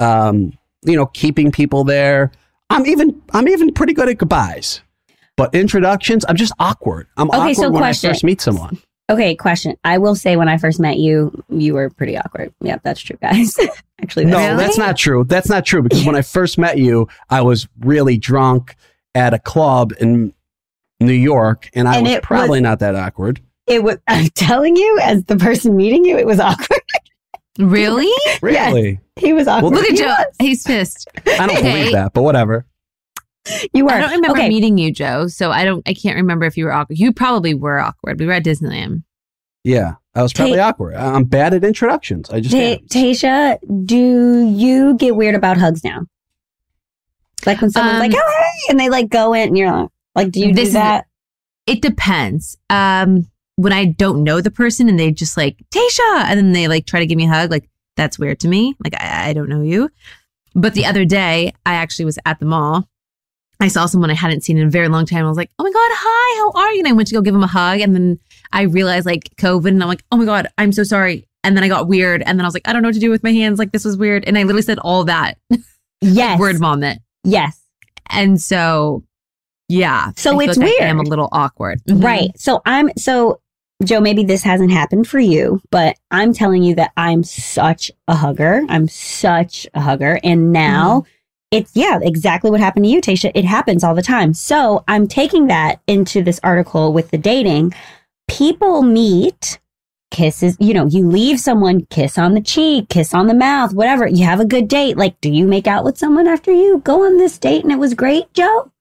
um, 0.00 0.52
you 0.84 0.96
know, 0.96 1.06
keeping 1.06 1.52
people 1.52 1.84
there. 1.84 2.32
I'm 2.70 2.86
even 2.86 3.20
I'm 3.32 3.48
even 3.48 3.72
pretty 3.74 3.92
good 3.92 4.08
at 4.08 4.18
goodbyes. 4.18 4.80
But 5.36 5.54
introductions, 5.54 6.24
I'm 6.28 6.36
just 6.36 6.52
awkward. 6.58 7.06
I'm 7.16 7.28
Okay, 7.28 7.38
awkward 7.38 7.56
so 7.56 7.70
when 7.70 7.80
question. 7.82 8.10
I 8.10 8.12
first 8.12 8.24
meet 8.24 8.40
someone. 8.40 8.78
Okay, 9.10 9.34
question. 9.34 9.76
I 9.84 9.98
will 9.98 10.14
say 10.14 10.36
when 10.36 10.48
I 10.48 10.56
first 10.58 10.80
met 10.80 10.96
you, 10.98 11.44
you 11.50 11.74
were 11.74 11.90
pretty 11.90 12.16
awkward. 12.16 12.54
Yep, 12.62 12.80
that's 12.82 13.00
true, 13.00 13.18
guys. 13.20 13.56
Actually, 14.02 14.26
No, 14.26 14.38
that's 14.38 14.50
Really? 14.52 14.64
that's 14.64 14.78
not 14.78 14.96
true. 14.96 15.24
That's 15.24 15.48
not 15.48 15.66
true 15.66 15.82
because 15.82 16.04
when 16.04 16.14
I 16.14 16.22
first 16.22 16.56
met 16.56 16.78
you, 16.78 17.08
I 17.28 17.42
was 17.42 17.68
really 17.80 18.16
drunk 18.16 18.74
at 19.14 19.34
a 19.34 19.38
club 19.38 19.92
in 20.00 20.32
New 21.00 21.12
York, 21.12 21.68
and 21.74 21.88
I 21.88 21.96
And 21.96 22.06
was 22.06 22.20
probably 22.22 22.60
was- 22.60 22.62
not 22.62 22.78
that 22.78 22.94
awkward. 22.94 23.40
it 23.66 23.82
was. 23.82 23.98
I'm 24.08 24.28
telling 24.30 24.76
you, 24.76 24.98
as 25.02 25.24
the 25.24 25.36
person 25.36 25.76
meeting 25.76 26.04
you, 26.04 26.16
it 26.16 26.26
was 26.26 26.40
awkward. 26.40 26.80
Really? 27.58 28.10
Really? 28.42 28.98
he 29.16 29.32
was 29.34 29.46
awkward. 29.46 29.74
Look 29.74 29.84
at 29.84 29.90
He 29.90 29.96
Joe. 29.98 30.06
was. 30.06 30.26
He's 30.40 30.62
pissed. 30.64 31.06
I 31.26 31.46
don't 31.46 31.50
Okay. 31.58 31.62
believe 31.62 31.92
that, 31.92 32.12
but 32.14 32.22
whatever. 32.22 32.64
You 33.72 33.84
were. 33.84 33.90
I 33.92 34.00
don't 34.00 34.10
remember 34.12 34.38
okay. 34.38 34.48
meeting 34.48 34.78
you, 34.78 34.92
Joe. 34.92 35.26
So 35.28 35.50
I 35.50 35.64
don't. 35.64 35.82
I 35.88 35.94
can't 35.94 36.16
remember 36.16 36.46
if 36.46 36.56
you 36.56 36.64
were 36.64 36.72
awkward. 36.72 36.98
You 36.98 37.12
probably 37.12 37.54
were 37.54 37.78
awkward. 37.80 38.20
We 38.20 38.26
were 38.26 38.32
at 38.34 38.44
Disneyland. 38.44 39.02
Yeah. 39.64 39.94
I 40.14 40.22
was 40.22 40.32
probably 40.32 40.58
Ta- 40.58 40.68
awkward. 40.68 40.94
I- 40.94 41.14
I'm 41.14 41.24
bad 41.24 41.54
at 41.54 41.64
introductions. 41.64 42.28
I 42.30 42.40
just 42.40 42.54
Ta- 42.54 42.84
Tasha, 42.98 43.58
do 43.86 44.46
you 44.46 44.94
get 44.96 45.16
weird 45.16 45.34
about 45.34 45.56
hugs 45.56 45.82
now? 45.82 46.02
Like 47.46 47.60
when 47.60 47.70
someone's 47.70 47.94
Um, 47.94 47.98
like, 48.00 48.12
"Oh 48.14 48.32
hey," 48.42 48.70
and 48.70 48.78
they 48.78 48.88
like 48.90 49.08
go 49.08 49.32
in, 49.32 49.48
and 49.48 49.58
you're 49.58 49.72
like, 49.72 49.88
like, 50.14 50.30
do 50.30 50.40
you 50.40 50.48
This 50.54 50.64
do 50.64 50.68
is- 50.68 50.72
that? 50.74 51.06
It 51.66 51.80
depends. 51.80 52.56
Um, 52.70 53.26
when 53.56 53.72
I 53.72 53.84
don't 53.86 54.22
know 54.24 54.40
the 54.40 54.50
person 54.50 54.88
and 54.88 54.98
they 54.98 55.10
just 55.12 55.36
like 55.36 55.56
Tasha, 55.74 56.24
and 56.24 56.38
then 56.38 56.52
they 56.52 56.68
like 56.68 56.86
try 56.86 57.00
to 57.00 57.06
give 57.06 57.16
me 57.16 57.26
a 57.26 57.28
hug, 57.28 57.50
like 57.50 57.68
that's 57.96 58.18
weird 58.18 58.40
to 58.40 58.48
me. 58.48 58.74
Like 58.84 58.94
I, 59.00 59.30
I 59.30 59.32
don't 59.32 59.48
know 59.48 59.62
you. 59.62 59.88
But 60.54 60.74
the 60.74 60.84
other 60.86 61.04
day, 61.04 61.52
I 61.64 61.74
actually 61.74 62.04
was 62.04 62.18
at 62.26 62.38
the 62.38 62.46
mall. 62.46 62.88
I 63.62 63.68
saw 63.68 63.86
someone 63.86 64.10
I 64.10 64.14
hadn't 64.14 64.42
seen 64.42 64.58
in 64.58 64.66
a 64.66 64.70
very 64.70 64.88
long 64.88 65.06
time. 65.06 65.24
I 65.24 65.28
was 65.28 65.36
like, 65.36 65.50
"Oh 65.58 65.64
my 65.64 65.70
god, 65.70 65.90
hi, 65.94 66.38
how 66.40 66.60
are 66.62 66.72
you?" 66.72 66.80
And 66.80 66.88
I 66.88 66.92
went 66.92 67.08
to 67.08 67.14
go 67.14 67.20
give 67.20 67.34
him 67.34 67.42
a 67.44 67.46
hug, 67.46 67.80
and 67.80 67.94
then 67.94 68.18
I 68.52 68.62
realized 68.62 69.06
like 69.06 69.30
COVID, 69.38 69.68
and 69.68 69.82
I'm 69.82 69.88
like, 69.88 70.04
"Oh 70.10 70.16
my 70.16 70.24
god, 70.24 70.48
I'm 70.58 70.72
so 70.72 70.82
sorry." 70.82 71.26
And 71.44 71.56
then 71.56 71.64
I 71.64 71.68
got 71.68 71.88
weird, 71.88 72.22
and 72.22 72.38
then 72.38 72.44
I 72.44 72.48
was 72.48 72.54
like, 72.54 72.66
"I 72.68 72.72
don't 72.72 72.82
know 72.82 72.88
what 72.88 72.94
to 72.94 73.00
do 73.00 73.10
with 73.10 73.22
my 73.22 73.32
hands. 73.32 73.58
Like 73.58 73.72
this 73.72 73.84
was 73.84 73.96
weird." 73.96 74.24
And 74.26 74.36
I 74.36 74.42
literally 74.42 74.62
said 74.62 74.78
all 74.80 75.04
that 75.04 75.38
Yes, 76.00 76.38
word 76.40 76.58
vomit. 76.58 76.98
yes, 77.24 77.60
And 78.10 78.40
so, 78.40 79.04
yeah. 79.68 80.10
So 80.16 80.38
it's 80.40 80.56
like 80.58 80.80
I 80.80 80.84
am 80.84 80.98
a 80.98 81.04
little 81.04 81.28
awkward. 81.32 81.80
Mhm. 81.88 82.02
right. 82.02 82.30
So 82.36 82.60
I'm 82.66 82.90
so 82.96 83.40
Joe. 83.84 84.00
Maybe 84.00 84.24
this 84.24 84.42
hasn't 84.42 84.72
happened 84.72 85.06
for 85.08 85.20
you, 85.20 85.60
but 85.70 85.96
I'm 86.10 86.32
telling 86.32 86.62
you 86.64 86.74
that 86.76 86.90
I'm 86.96 87.22
such 87.22 87.90
a 88.08 88.14
hugger. 88.16 88.62
I'm 88.68 88.88
such 88.88 89.66
a 89.74 89.80
hugger, 89.80 90.18
and 90.24 90.52
now. 90.52 91.04
It's 91.52 91.70
yeah, 91.74 91.98
exactly 92.02 92.50
what 92.50 92.60
happened 92.60 92.86
to 92.86 92.90
you, 92.90 93.02
Tasha. 93.02 93.30
It 93.34 93.44
happens 93.44 93.84
all 93.84 93.94
the 93.94 94.02
time. 94.02 94.32
So 94.32 94.82
I'm 94.88 95.06
taking 95.06 95.48
that 95.48 95.82
into 95.86 96.22
this 96.22 96.40
article 96.42 96.94
with 96.94 97.10
the 97.10 97.18
dating. 97.18 97.74
People 98.26 98.80
meet, 98.82 99.60
kisses, 100.10 100.56
you 100.58 100.72
know, 100.72 100.86
you 100.86 101.06
leave 101.06 101.38
someone, 101.38 101.84
kiss 101.90 102.16
on 102.16 102.32
the 102.32 102.40
cheek, 102.40 102.88
kiss 102.88 103.12
on 103.12 103.26
the 103.26 103.34
mouth, 103.34 103.74
whatever. 103.74 104.06
You 104.06 104.24
have 104.24 104.40
a 104.40 104.46
good 104.46 104.66
date. 104.66 104.96
Like, 104.96 105.20
do 105.20 105.30
you 105.30 105.46
make 105.46 105.66
out 105.66 105.84
with 105.84 105.98
someone 105.98 106.26
after 106.26 106.50
you 106.50 106.78
go 106.78 107.04
on 107.04 107.18
this 107.18 107.36
date 107.36 107.62
and 107.62 107.72
it 107.72 107.78
was 107.78 107.92
great, 107.92 108.32
Joe? 108.32 108.72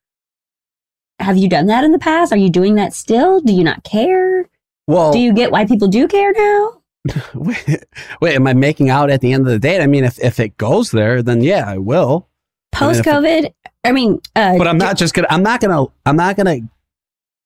Have 1.20 1.36
you 1.36 1.50
done 1.50 1.66
that 1.68 1.84
in 1.84 1.92
the 1.92 2.00
past? 2.00 2.32
Are 2.32 2.38
you 2.38 2.50
doing 2.50 2.76
that 2.76 2.94
still? 2.94 3.42
Do 3.42 3.52
you 3.52 3.66
not 3.66 3.84
care? 3.84 4.48
Well, 4.88 5.12
Do 5.12 5.20
you 5.20 5.34
get 5.34 5.52
why 5.52 5.66
people 5.66 5.90
do 5.90 6.08
care 6.08 6.32
now? 6.32 6.82
wait, 7.34 7.84
wait, 8.22 8.36
am 8.36 8.48
I 8.48 8.54
making 8.54 8.90
out 8.90 9.10
at 9.10 9.20
the 9.20 9.34
end 9.34 9.46
of 9.46 9.52
the 9.52 9.60
date? 9.60 9.82
I 9.82 9.88
mean, 9.88 10.06
if, 10.06 10.18
if 10.20 10.40
it 10.40 10.58
goes 10.58 10.92
there, 10.92 11.22
then 11.22 11.42
yeah, 11.42 11.66
I 11.68 11.78
will. 11.78 12.30
I 12.74 12.82
mean, 12.88 12.96
if 12.96 13.04
Post 13.06 13.08
COVID, 13.08 13.54
I 13.84 13.92
mean, 13.92 14.22
uh, 14.36 14.58
But 14.58 14.68
I'm 14.68 14.78
not 14.78 14.98
just 14.98 15.14
gonna. 15.14 15.28
I'm 15.30 15.44
not 15.44 15.60
gonna. 15.62 15.86
I'm 16.06 16.16
not 16.16 16.36
gonna 16.36 16.60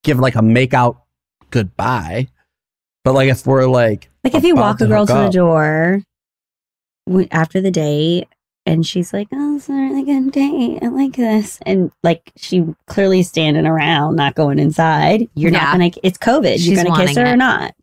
give 0.03 0.19
like 0.19 0.35
a 0.35 0.41
make 0.41 0.73
out 0.73 1.01
goodbye. 1.51 2.27
But 3.03 3.13
like 3.13 3.29
if 3.29 3.45
we're 3.45 3.65
like, 3.67 4.09
Like 4.23 4.35
if 4.35 4.43
you 4.43 4.55
walk 4.55 4.81
a 4.81 4.88
girl 4.88 5.05
to 5.05 5.13
the 5.13 5.19
up. 5.27 5.31
door 5.31 6.01
w- 7.07 7.27
after 7.31 7.61
the 7.61 7.69
date 7.71 8.27
and 8.65 8.85
she's 8.85 9.13
like, 9.13 9.27
"Oh, 9.31 9.57
it's 9.57 9.69
a 9.69 9.73
really 9.73 10.01
a 10.01 10.05
good 10.05 10.31
date. 10.31 10.79
I 10.81 10.88
like 10.88 11.15
this," 11.15 11.59
and 11.65 11.91
like 12.03 12.31
she 12.35 12.65
clearly 12.88 13.21
standing 13.23 13.67
around, 13.67 14.15
not 14.15 14.33
going 14.35 14.57
inside. 14.57 15.29
You're 15.35 15.51
Yeah. 15.51 15.59
not 15.63 15.71
gonna. 15.73 15.91
It's 16.03 16.17
COVID. 16.17 16.53
She's 16.55 16.67
You're 16.69 16.77
gonna 16.83 16.89
kiss 16.97 17.15
wanting 17.15 17.25
her 17.27 17.33
or 17.33 17.38
not? 17.38 17.75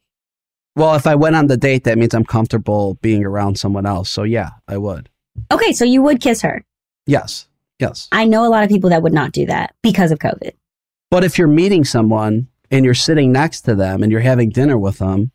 well, 0.75 0.95
if 0.97 1.07
I 1.07 1.15
went 1.15 1.37
on 1.37 1.47
the 1.47 1.57
date, 1.57 1.85
that 1.85 1.99
means 1.99 2.15
I'm 2.15 2.25
comfortable 2.25 2.95
being 3.03 3.25
around 3.25 3.59
someone 3.59 3.87
else. 3.87 4.11
So 4.11 4.23
yeah, 4.25 4.51
I 4.67 4.77
would. 4.79 5.09
Okay, 5.53 5.73
so 5.73 5.85
you 5.85 6.03
would 6.03 6.21
kiss 6.21 6.43
her. 6.43 6.65
Yes, 7.07 7.47
yes. 7.79 8.09
I 8.13 8.25
know 8.25 8.47
a 8.47 8.51
lot 8.51 8.63
of 8.65 8.71
people 8.71 8.91
that 8.91 9.03
would 9.03 9.13
not 9.13 9.33
do 9.33 9.47
that 9.47 9.75
because 9.83 10.11
of 10.13 10.19
COVID. 10.19 10.53
But 11.11 11.25
if 11.25 11.37
you're 11.39 11.49
meeting 11.49 11.85
someone 11.85 12.49
and 12.71 12.85
you're 12.85 12.95
sitting 12.95 13.33
next 13.33 13.63
to 13.63 13.75
them 13.75 14.03
and 14.03 14.11
you're 14.11 14.21
having 14.21 14.51
dinner 14.51 14.79
with 14.79 14.99
them, 14.99 15.31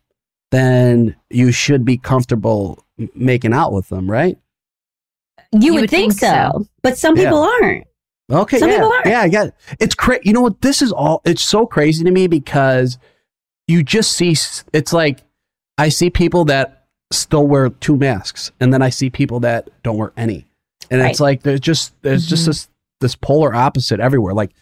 then 0.50 1.14
you 1.30 1.52
should 1.52 1.84
be 1.84 1.98
comfortable 1.98 2.84
making 3.14 3.52
out 3.52 3.72
with 3.72 3.88
them, 3.90 4.10
right? 4.10 4.38
You, 5.52 5.74
would, 5.74 5.90
think, 5.90 6.12
so, 6.12 6.66
but 6.82 6.98
some 6.98 7.16
Yeah. 7.16 7.24
people 7.24 7.38
aren't. 7.38 7.86
Okay. 8.30 8.58
Some 8.58 8.68
yeah, 8.68 8.76
people 8.76 8.92
aren't. 8.92 9.06
Yeah, 9.06 9.20
I 9.20 9.28
get 9.28 9.46
it. 9.48 9.54
It's 9.78 9.94
crazy. 9.94 10.22
You 10.24 10.32
know 10.32 10.42
what? 10.42 10.60
This 10.60 10.82
is 10.82 10.92
all, 10.92 11.22
it's 11.24 11.42
so 11.42 11.64
crazy 11.64 12.04
to 12.04 12.10
me 12.10 12.26
because 12.26 12.98
you 13.66 13.82
just 13.82 14.12
see, 14.12 14.34
it's 14.72 14.92
like 14.92 15.20
I 15.78 15.88
see 15.90 16.10
people 16.10 16.44
that 16.46 16.86
still 17.12 17.46
wear 17.46 17.70
two 17.70 17.96
masks 17.96 18.50
and 18.60 18.72
then 18.72 18.82
I 18.82 18.90
see 18.90 19.08
people 19.10 19.40
that 19.40 19.70
don't 19.82 19.96
wear 19.96 20.12
any. 20.16 20.46
And 20.90 21.00
it's 21.02 21.20
like 21.20 21.42
there's 21.42 21.60
just, 21.60 21.94
there's 22.02 22.26
just 22.26 22.42
Mhm. 22.44 22.46
this, 22.46 22.68
this 23.00 23.14
polar 23.14 23.54
opposite 23.54 24.00
everywhere. 24.00 24.34
Like 24.34 24.52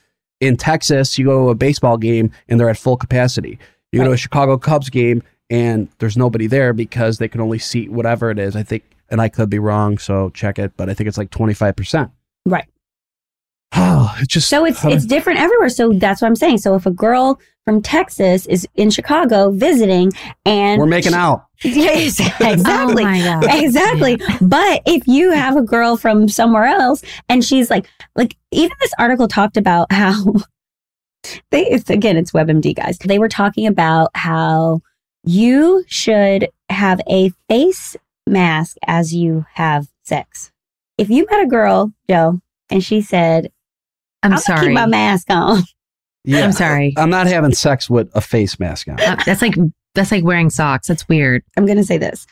in 0.41 0.57
Texas, 0.57 1.19
you 1.19 1.25
go 1.27 1.45
to 1.47 1.51
a 1.51 1.55
baseball 1.55 1.97
game 1.97 2.31
and 2.49 2.59
they're 2.61 2.69
at 2.69 2.77
full 2.79 2.97
capacity. 2.97 3.59
You 3.93 4.01
go 4.01 4.07
to 4.07 4.13
a 4.13 4.17
Chicago 4.17 4.59
Cubs 4.59 4.91
game 4.91 5.23
and 5.49 5.89
there's 5.99 6.17
nobody 6.17 6.47
there 6.47 6.73
because 6.73 7.19
they 7.19 7.29
can 7.29 7.41
only 7.41 7.59
seat 7.59 7.91
whatever 7.91 8.31
it 8.31 8.39
is. 8.39 8.57
I 8.57 8.63
think, 8.63 8.83
and 9.09 9.21
I 9.21 9.29
could 9.29 9.49
be 9.49 9.59
wrong, 9.61 9.97
so 9.99 10.31
check 10.31 10.59
it, 10.59 10.73
but 10.77 10.91
I 10.91 10.95
think 10.95 11.09
it's 11.09 11.17
like 11.17 11.31
25%. 11.31 12.11
Right. 12.45 12.67
Oh, 13.75 14.15
it's 14.19 14.33
just 14.33 14.49
So 14.49 14.65
it's 14.65 14.85
it's 14.85 15.05
different 15.05 15.41
everywhere. 15.41 15.69
So 15.69 15.93
that's 15.93 16.23
what 16.23 16.29
I'm 16.29 16.37
saying. 16.37 16.59
So 16.59 16.75
if 16.75 16.87
a 16.87 16.91
girl 16.91 17.41
from 17.65 17.83
Texas 17.83 18.47
is 18.47 18.67
in 18.77 18.91
Chicago 18.91 19.51
visiting 19.51 20.13
and 20.45 20.81
we're 20.81 20.87
making 20.87 21.15
out. 21.15 21.43
Yes, 21.65 22.21
oh 22.41 22.53
exactly. 22.53 23.03
Oh 23.03 23.07
my 23.07 23.19
God. 23.19 23.45
Exactly. 23.63 24.21
But 24.41 24.83
if 24.87 25.07
you 25.09 25.33
have 25.33 25.57
a 25.57 25.63
girl 25.63 25.97
from 25.97 26.29
somewhere 26.29 26.67
else 26.67 27.03
and 27.29 27.45
she's 27.45 27.71
like, 27.71 27.89
like 28.15 28.37
even 28.53 28.77
this 28.81 28.93
article 28.99 29.27
talked 29.27 29.57
about 29.57 29.91
how 29.91 30.35
they, 31.51 31.67
it's 31.67 31.91
again, 31.91 32.17
it's 32.17 32.33
WebMD 32.33 32.77
guys. 32.77 32.99
They 32.99 33.19
were 33.19 33.29
talking 33.29 33.67
about 33.67 34.11
how 34.15 34.83
you 35.25 35.85
should 35.89 36.49
have 36.69 37.01
a 37.09 37.33
face 37.49 37.97
mask 38.27 38.77
as 38.87 39.15
you 39.15 39.47
have 39.55 39.89
sex. 40.05 40.53
If 40.99 41.11
you 41.11 41.27
met 41.31 41.43
a 41.43 41.47
girl, 41.47 41.93
Joe, 42.09 42.41
and 42.71 42.85
she 42.85 43.01
said, 43.01 43.51
I'm 44.23 44.33
"I'll 44.33 44.39
sorry. 44.39 44.67
keep 44.67 44.75
my 44.75 44.87
mask 44.87 45.27
on," 45.31 45.63
Yeah. 46.25 46.41
I'm 46.45 46.53
sorry. 46.53 46.93
I'm 46.97 47.11
not 47.11 47.27
having 47.29 47.53
sex 47.55 47.89
with 47.89 48.11
a 48.15 48.21
face 48.21 48.59
mask 48.59 48.89
on. 48.89 49.01
Uh, 49.01 49.17
that's 49.25 49.43
like 49.43 49.55
that's 49.95 50.11
like 50.11 50.25
wearing 50.25 50.51
socks. 50.51 50.89
That's 50.89 51.09
weird. 51.09 51.43
I'm 51.57 51.67
going 51.67 51.79
to 51.79 51.85
say 51.85 51.99
this. 51.99 52.27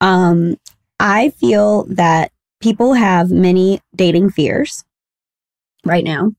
Um, 0.00 0.56
I 0.98 1.30
feel 1.30 1.84
that 1.84 2.32
people 2.60 2.94
have 2.94 3.30
many 3.30 3.80
dating 3.94 4.30
fears 4.30 4.84
right 5.84 6.04
now. 6.04 6.32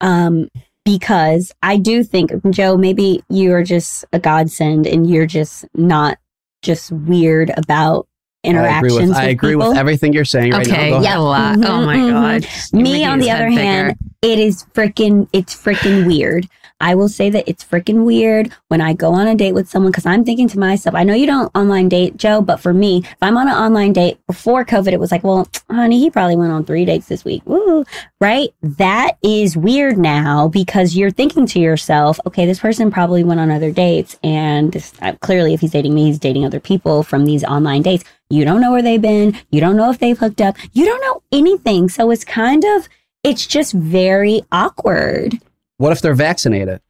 Um, 0.00 0.48
because 0.86 1.52
I 1.62 1.76
do 1.76 2.02
think, 2.02 2.32
Joe, 2.50 2.76
maybe 2.76 3.22
you're 3.28 3.62
just 3.62 4.04
a 4.12 4.18
godsend 4.18 4.86
and 4.86 5.08
you're 5.08 5.26
just 5.26 5.66
not 5.74 6.18
just 6.62 6.90
weird 6.90 7.52
about 7.56 8.08
I 8.44 8.48
agree 8.48 8.58
interactions. 8.58 9.08
with, 9.08 9.16
I 9.18 9.24
agree 9.24 9.56
with 9.56 9.76
everything 9.76 10.12
you're 10.12 10.24
saying 10.24 10.52
right 10.52 10.66
okay. 10.66 10.90
now. 10.90 10.98
Go 10.98 11.04
yeah. 11.04 11.18
A 11.18 11.20
lot. 11.20 11.58
Mhm, 11.58 11.66
oh 11.66 11.84
my 11.84 11.96
mhm. 11.96 12.10
god. 12.10 12.82
Me, 12.82 13.04
on 13.04 13.18
the 13.18 13.26
head 13.26 13.42
other 13.42 13.50
bigger. 13.50 13.60
hand, 13.60 13.98
it 14.22 14.38
is 14.38 14.64
freaking, 14.74 15.28
it's 15.32 15.54
freaking 15.54 16.06
weird. 16.06 16.48
I 16.80 16.94
will 16.94 17.08
say 17.08 17.28
that 17.30 17.46
it's 17.46 17.62
freaking 17.62 18.04
weird 18.04 18.52
when 18.68 18.80
I 18.80 18.94
go 18.94 19.12
on 19.12 19.26
a 19.26 19.34
date 19.34 19.52
with 19.52 19.68
someone 19.68 19.92
because 19.92 20.06
I'm 20.06 20.24
thinking 20.24 20.48
to 20.48 20.58
myself, 20.58 20.94
I 20.94 21.04
know 21.04 21.14
you 21.14 21.26
don't 21.26 21.54
online 21.54 21.88
date, 21.88 22.16
Joe, 22.16 22.40
but 22.40 22.56
for 22.56 22.72
me, 22.72 23.02
if 23.04 23.16
I'm 23.20 23.36
on 23.36 23.48
an 23.48 23.54
online 23.54 23.92
date 23.92 24.18
before 24.26 24.64
COVID, 24.64 24.92
it 24.92 25.00
was 25.00 25.12
like, 25.12 25.22
well, 25.22 25.46
honey, 25.70 26.00
he 26.00 26.10
probably 26.10 26.36
went 26.36 26.52
on 26.52 26.64
three 26.64 26.86
dates 26.86 27.06
this 27.06 27.24
week. 27.24 27.42
Woo, 27.44 27.84
right? 28.20 28.48
That 28.62 29.18
is 29.22 29.56
weird 29.56 29.98
now 29.98 30.48
because 30.48 30.96
you're 30.96 31.10
thinking 31.10 31.46
to 31.48 31.60
yourself, 31.60 32.18
okay, 32.26 32.46
this 32.46 32.60
person 32.60 32.90
probably 32.90 33.24
went 33.24 33.40
on 33.40 33.50
other 33.50 33.70
dates. 33.70 34.16
And 34.22 34.72
this, 34.72 34.92
uh, 35.02 35.14
clearly, 35.20 35.52
if 35.52 35.60
he's 35.60 35.72
dating 35.72 35.94
me, 35.94 36.06
he's 36.06 36.18
dating 36.18 36.46
other 36.46 36.60
people 36.60 37.02
from 37.02 37.26
these 37.26 37.44
online 37.44 37.82
dates. 37.82 38.04
You 38.30 38.44
don't 38.44 38.60
know 38.60 38.70
where 38.70 38.82
they've 38.82 39.02
been. 39.02 39.36
You 39.50 39.60
don't 39.60 39.76
know 39.76 39.90
if 39.90 39.98
they've 39.98 40.18
hooked 40.18 40.40
up. 40.40 40.56
You 40.72 40.86
don't 40.86 41.00
know 41.00 41.22
anything. 41.32 41.88
So 41.88 42.10
it's 42.10 42.24
kind 42.24 42.64
of, 42.64 42.88
it's 43.24 43.46
just 43.46 43.72
very 43.72 44.42
awkward. 44.52 45.40
What 45.78 45.92
if 45.92 46.00
they're 46.00 46.14
vaccinated? 46.14 46.80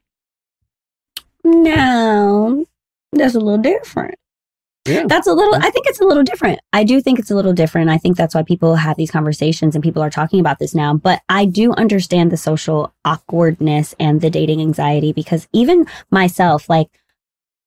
No, 1.43 2.67
that's 3.13 3.35
a 3.35 3.41
little 3.41 3.57
different. 3.59 4.17
Yeah. 4.87 5.05
That's 5.07 5.27
a 5.27 5.33
little, 5.33 5.55
I 5.55 5.71
think 5.71 5.87
it's 5.87 6.01
a 6.01 6.05
little 6.05 6.23
different. 6.23 6.61
I 6.73 6.85
do 6.85 7.01
think 7.01 7.19
it's 7.19 7.31
a 7.31 7.35
little 7.35 7.53
different. 7.53 7.91
I 7.91 7.99
think 7.99 8.17
that's 8.17 8.35
why 8.35 8.43
people 8.43 8.77
have 8.77 8.97
these 8.97 9.11
conversations 9.11 9.75
and 9.75 9.85
people 9.85 10.03
are 10.03 10.11
talking 10.11 10.41
about 10.41 10.59
this 10.59 10.75
now. 10.75 10.95
But 10.95 11.23
I 11.29 11.45
do 11.45 11.73
understand 11.73 12.31
the 12.31 12.37
social 12.37 12.93
awkwardness 13.05 13.95
and 13.99 14.21
the 14.21 14.31
dating 14.31 14.61
anxiety 14.61 15.13
because 15.13 15.49
even 15.53 15.87
myself, 16.11 16.69
like, 16.69 16.89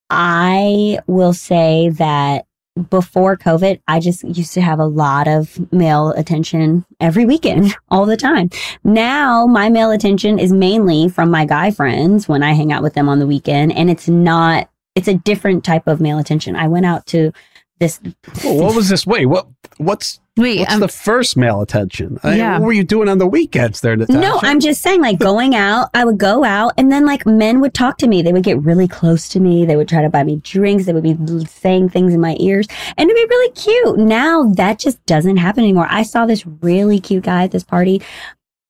I 0.10 1.00
will 1.08 1.34
say 1.34 1.90
that 1.90 2.46
before 2.90 3.38
COVID, 3.38 3.80
I 3.88 4.00
just 4.00 4.24
used 4.24 4.54
to 4.54 4.62
have 4.62 4.80
a 4.80 4.86
lot 4.86 5.28
of 5.28 5.72
male 5.72 6.10
attention 6.12 6.86
every 7.00 7.26
weekend, 7.26 7.76
all 7.90 8.06
the 8.06 8.18
time. 8.18 8.50
Now 8.84 9.46
my 9.46 9.70
male 9.70 9.92
attention 9.92 10.40
is 10.40 10.52
mainly 10.52 11.10
from 11.10 11.30
my 11.30 11.46
guy 11.46 11.72
friends 11.72 12.28
when 12.28 12.44
I 12.44 12.54
hang 12.54 12.72
out 12.72 12.84
with 12.84 12.94
them 12.94 13.10
on 13.10 13.20
the 13.20 13.28
weekend. 13.28 13.74
And 13.74 13.90
it's 13.90 14.08
not, 14.08 14.70
it's 14.96 15.08
a 15.08 15.16
different 15.16 15.64
type 15.64 15.88
of 15.88 16.02
male 16.02 16.18
attention. 16.18 16.56
I 16.56 16.68
went 16.68 16.86
out 16.86 17.06
to 17.08 17.32
this 17.80 18.00
what 18.44 18.76
was 18.76 18.90
this? 18.90 19.06
Wait, 19.06 19.26
what? 19.26 19.48
What's 19.78 20.20
Wait, 20.36 20.60
what's 20.62 20.74
um, 20.74 20.80
the 20.80 20.88
first 20.88 21.38
male 21.38 21.62
attention? 21.62 22.20
I- 22.24 22.38
Yeah. 22.38 22.58
what 22.58 22.66
were 22.66 22.74
you 22.74 22.84
doing 22.84 23.08
on 23.08 23.20
the 23.20 23.28
weekends 23.28 23.82
there, 23.82 23.96
Natasha? 23.96 24.20
No, 24.20 24.40
I'm 24.42 24.60
just 24.60 24.82
saying, 24.82 25.00
like 25.00 25.20
going 25.20 25.54
out, 25.54 25.90
I 25.94 26.06
would 26.06 26.18
go 26.18 26.44
out 26.44 26.74
and 26.76 26.92
then 26.92 27.06
like 27.06 27.26
men 27.28 27.60
would 27.62 27.76
talk 27.76 28.00
to 28.00 28.08
me. 28.08 28.24
They 28.24 28.34
would 28.34 28.44
get 28.44 28.60
really 28.64 28.88
close 28.88 29.30
to 29.30 29.40
me. 29.40 29.64
They 29.64 29.76
would 29.76 29.88
try 29.88 30.02
to 30.02 30.10
buy 30.10 30.24
me 30.24 30.38
drinks. 30.38 30.86
They 30.86 30.94
would 30.94 31.04
be 31.04 31.16
saying 31.46 31.90
things 31.90 32.16
in 32.16 32.20
my 32.20 32.36
ears 32.40 32.68
and 32.98 33.10
it'd 33.10 33.16
be 33.16 33.36
really 33.36 33.52
cute. 33.52 34.00
Now 34.00 34.46
that 34.54 34.80
just 34.80 35.06
doesn't 35.06 35.38
happen 35.38 35.64
anymore. 35.64 35.88
I 35.88 36.02
saw 36.02 36.26
this 36.26 36.48
really 36.62 37.00
cute 37.00 37.26
guy 37.26 37.44
at 37.44 37.52
this 37.52 37.64
party 37.64 38.02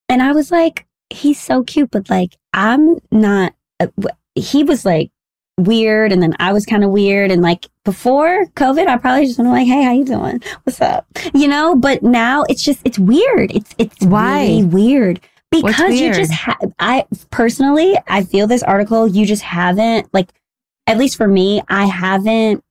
and 0.09 0.21
I 0.21 0.33
was 0.33 0.51
like, 0.51 0.85
he's 1.09 1.39
so 1.39 1.63
cute, 1.63 1.91
but 1.91 2.09
like, 2.09 2.35
I'm 2.51 2.97
not, 3.09 3.53
uh, 3.79 3.87
he 4.35 4.65
was 4.65 4.83
like 4.83 5.11
weird 5.57 6.11
and 6.11 6.21
then 6.21 6.35
I 6.39 6.53
was 6.53 6.65
kind 6.65 6.83
of 6.83 6.89
weird. 6.89 7.31
And 7.31 7.41
like 7.41 7.67
before 7.85 8.45
COVID, 8.55 8.87
I 8.87 8.97
probably 8.97 9.25
just 9.25 9.37
went 9.37 9.51
like, 9.51 9.67
Hey, 9.67 9.83
how 9.83 9.91
you 9.93 10.05
doing? 10.05 10.41
What's 10.63 10.81
up? 10.81 11.05
You 11.33 11.47
know, 11.47 11.75
but 11.75 12.03
now 12.03 12.43
it's 12.49 12.63
just, 12.63 12.79
it's 12.83 12.99
weird. 12.99 13.51
It's, 13.51 13.73
it's 13.77 14.05
Why? 14.05 14.41
really 14.41 14.63
weird 14.63 15.21
because 15.51 15.99
you 15.99 16.13
just 16.13 16.33
ha- 16.33 16.57
I 16.79 17.05
personally 17.29 17.95
I 18.07 18.23
feel 18.23 18.47
this 18.47 18.63
article 18.63 19.07
you 19.07 19.23
just 19.23 19.43
haven't 19.43 20.11
like 20.11 20.29
at 20.87 20.97
least 20.97 21.15
for 21.15 21.27
me 21.27 21.61
I 21.69 21.85
haven't 21.85 22.63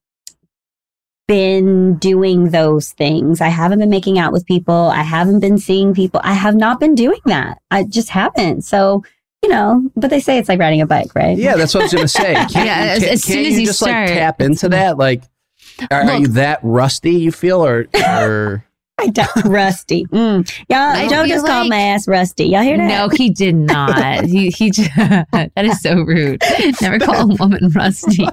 been 1.28 1.94
doing 1.94 2.50
those 2.50 2.92
things. 2.92 3.40
I 3.40 3.48
haven't 3.48 3.78
been 3.78 3.88
making 3.88 4.18
out 4.18 4.32
with 4.32 4.44
people. 4.44 4.74
I 4.74 5.02
haven't 5.02 5.40
been 5.40 5.56
seeing 5.56 5.94
people. 5.94 6.20
I 6.22 6.34
have 6.34 6.54
not 6.54 6.80
been 6.80 6.94
doing 6.94 7.20
that. 7.26 7.58
I 7.70 7.84
just 7.84 8.10
haven't. 8.10 8.62
So, 8.62 9.04
you 9.42 9.48
know, 9.48 9.90
but 9.96 10.10
they 10.10 10.20
say 10.20 10.38
it's 10.38 10.48
like 10.48 10.58
riding 10.60 10.80
a 10.80 10.86
bike, 10.86 11.14
right? 11.14 11.36
Yeah, 11.36 11.56
that's 11.56 11.74
what 11.74 11.80
I 11.80 11.84
was 11.84 11.92
gonna 11.94 12.08
say. 12.08 12.34
Can't, 12.34 12.52
Yeah, 12.54 12.84
you- 12.84 12.90
as- 12.90 12.98
can't- 13.00 13.12
as 13.12 13.22
soon 13.24 13.34
can't 13.36 13.46
as 13.48 13.60
you 13.60 13.66
just 13.66 13.78
start, 13.80 14.08
like 14.08 14.16
tap 14.18 14.40
into 14.40 14.68
that. 14.70 14.98
Like, 14.98 15.22
are, 15.90 16.02
are 16.02 16.18
you 16.18 16.28
that 16.28 16.60
rusty? 16.62 17.12
You 17.12 17.32
feel 17.32 17.64
or 17.64 17.86
or 17.94 17.94
I 17.96 18.20
don't- 18.26 18.62
rusty. 19.44 20.04
Mm. 20.06 20.50
Y'all, 20.68 20.78
I 20.78 21.08
Joe 21.08 21.24
feel 21.24 21.26
just 21.26 21.46
called 21.46 21.68
my 21.68 21.78
ass 21.80 22.06
rusty. 22.08 22.46
Y'all 22.46 22.62
hear 22.62 22.76
that? 22.76 22.88
No, 22.88 23.08
he 23.08 23.30
did 23.30 23.54
not. 23.54 24.24
he 24.24 24.50
he. 24.50 24.70
j- 24.70 24.88
that 24.96 25.50
is 25.56 25.80
so 25.80 25.94
rude. 26.02 26.42
Never 26.80 26.98
call 26.98 27.30
a 27.32 27.34
woman 27.36 27.70
rusty. 27.74 28.26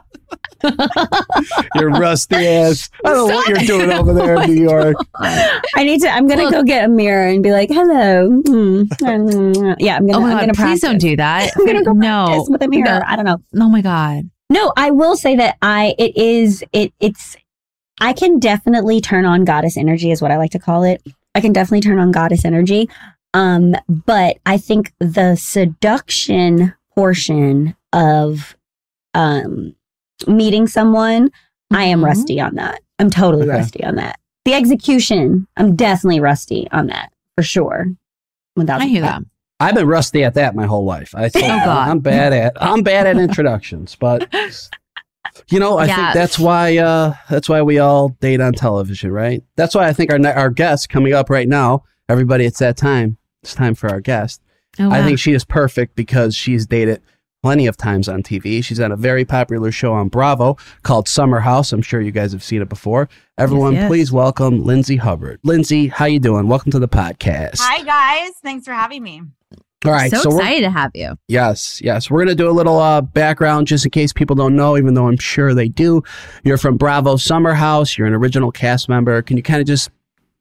your 1.75 1.89
rusty 1.89 2.35
ass? 2.35 2.89
I 3.05 3.09
don't 3.13 3.29
know 3.29 3.35
what 3.35 3.47
you're 3.47 3.57
doing 3.59 3.91
over 3.91 4.13
there 4.13 4.41
in 4.41 4.53
New 4.53 4.61
York. 4.61 4.95
I 5.15 5.83
need 5.83 6.01
to. 6.01 6.09
I'm 6.09 6.27
gonna 6.27 6.43
Look. 6.43 6.51
go 6.51 6.63
get 6.63 6.85
a 6.85 6.87
mirror 6.89 7.27
and 7.27 7.41
be 7.41 7.51
like, 7.51 7.69
"Hello." 7.69 8.29
Mm. 8.29 8.87
Mm. 8.87 9.75
Yeah, 9.79 9.97
I'm 9.97 10.05
gonna. 10.07 10.17
Oh 10.17 10.21
my 10.21 10.31
I'm 10.31 10.47
god! 10.47 10.55
gonna 10.55 10.69
Please 10.69 10.81
don't 10.81 10.97
do 10.99 11.15
that. 11.15 11.51
I'm 11.55 11.65
gonna 11.65 11.83
go 11.83 11.93
no. 11.93 12.25
practice 12.27 12.49
with 12.49 12.61
a 12.63 12.67
mirror. 12.67 12.85
No. 12.85 13.01
I 13.05 13.15
don't 13.15 13.25
know. 13.25 13.37
Oh 13.55 13.69
my 13.69 13.81
god. 13.81 14.29
No, 14.51 14.73
I 14.75 14.89
will 14.91 15.15
say 15.15 15.35
that 15.35 15.57
I 15.61 15.93
it 15.99 16.17
is 16.17 16.63
it 16.73 16.91
it's 16.99 17.37
I 18.01 18.13
can 18.13 18.39
definitely 18.39 19.01
turn 19.01 19.25
on 19.25 19.45
goddess 19.45 19.77
energy 19.77 20.11
is 20.11 20.21
what 20.21 20.31
I 20.31 20.37
like 20.37 20.51
to 20.51 20.59
call 20.59 20.83
it. 20.83 21.01
I 21.35 21.41
can 21.41 21.53
definitely 21.53 21.81
turn 21.81 21.99
on 21.99 22.11
goddess 22.11 22.45
energy. 22.45 22.89
Um 23.33 23.75
but 23.87 24.37
I 24.45 24.57
think 24.57 24.93
the 24.99 25.35
seduction 25.35 26.73
portion 26.95 27.75
of 27.93 28.55
um 29.13 29.75
meeting 30.27 30.67
someone, 30.67 31.29
I 31.71 31.85
am 31.85 32.01
Mhm. 32.01 32.05
rusty 32.05 32.41
on 32.41 32.55
that. 32.55 32.81
I'm 32.99 33.09
totally 33.09 33.43
Okay. 33.47 33.57
rusty 33.57 33.83
on 33.83 33.95
that. 33.95 34.19
The 34.45 34.53
execution, 34.53 35.47
I'm 35.57 35.75
definitely 35.75 36.19
rusty 36.19 36.67
on 36.71 36.87
that 36.87 37.11
for 37.35 37.43
sure. 37.43 37.87
Without 38.55 38.81
I 38.81 38.85
hear 38.87 39.01
that. 39.01 39.21
I've 39.61 39.75
been 39.75 39.87
rusty 39.87 40.23
at 40.23 40.33
that 40.35 40.55
my 40.55 40.65
whole 40.65 40.85
life. 40.85 41.13
I 41.15 41.29
told 41.29 41.43
Oh, 41.51 41.59
God. 41.65 41.89
I'm 41.89 41.99
bad 41.99 42.33
at 42.33 42.53
I'm 42.61 42.81
bad 42.81 43.05
at 43.07 43.17
introductions, 43.27 43.95
but 43.99 44.27
you 45.49 45.59
know, 45.59 45.77
I 45.77 45.85
Yeah. 45.85 45.95
think 45.95 46.13
that's 46.13 46.39
why 46.39 46.77
uh 46.77 47.13
that's 47.29 47.49
why 47.49 47.61
we 47.61 47.79
all 47.79 48.09
date 48.19 48.41
on 48.41 48.53
television, 48.53 49.11
right? 49.11 49.43
That's 49.55 49.75
why 49.75 49.87
I 49.87 49.93
think 49.93 50.11
our 50.11 50.19
our 50.33 50.49
guest 50.49 50.89
coming 50.89 51.13
up 51.13 51.29
right 51.29 51.47
now, 51.47 51.83
everybody 52.07 52.45
it's 52.45 52.59
that 52.59 52.77
time. 52.77 53.17
It's 53.43 53.55
time 53.55 53.75
for 53.75 53.89
our 53.89 54.01
guest. 54.01 54.41
Oh, 54.79 54.91
I 54.91 55.03
think 55.03 55.19
she 55.19 55.33
is 55.33 55.43
perfect 55.45 55.95
because 55.95 56.35
she's 56.35 56.65
dated 56.65 57.01
plenty 57.41 57.67
of 57.67 57.77
times 57.77 58.09
on 58.09 58.21
TV. 58.21 58.63
She's 58.63 58.79
on 58.79 58.91
a 58.91 58.97
very 58.97 59.23
popular 59.25 59.71
show 59.71 59.93
on 59.93 60.09
Bravo 60.09 60.57
called 60.83 61.07
Summer 61.07 61.39
House. 61.39 61.71
I'm 61.71 61.81
sure 61.81 62.01
you 62.01 62.11
guys 62.11 62.33
have 62.33 62.43
seen 62.43 62.61
it 62.61 62.67
before. 62.69 63.07
Everyone, 63.37 63.73
yes. 63.73 63.87
please 63.87 64.11
welcome 64.11 64.63
Lindsay 64.65 64.97
Hubbard. 64.97 65.39
Lindsay, 65.43 65.87
how 65.87 66.05
you 66.05 66.19
doing? 66.19 66.47
Welcome 66.49 66.71
to 66.71 66.79
the 66.79 66.87
podcast. 66.89 67.59
Hi 67.61 67.81
guys, 67.83 68.31
thanks 68.43 68.65
for 68.65 68.73
having 68.73 69.03
me. 69.03 69.21
All 69.85 69.91
right, 69.91 70.11
so, 70.11 70.21
so, 70.21 70.37
excited 70.37 70.61
to 70.61 70.71
have 70.71 70.91
you. 70.93 71.15
yes, 71.29 71.81
yes, 71.81 72.11
we're 72.11 72.19
gonna 72.19 72.35
do 72.35 72.49
a 72.49 72.51
little 72.51 72.79
uh, 72.79 72.99
background 72.99 73.67
just 73.67 73.85
in 73.85 73.91
case 73.91 74.11
people 74.11 74.35
don't 74.35 74.55
know, 74.55 74.77
even 74.77 74.93
though 74.93 75.07
I'm 75.07 75.17
sure 75.17 75.53
they 75.53 75.69
do. 75.69 76.03
You're 76.43 76.57
from 76.57 76.75
Bravo 76.75 77.15
Summer 77.15 77.53
House. 77.53 77.97
You're 77.97 78.07
an 78.07 78.13
original 78.13 78.51
cast 78.51 78.89
member. 78.89 79.21
Can 79.21 79.37
you 79.37 79.43
kind 79.43 79.61
of 79.61 79.67
just 79.67 79.89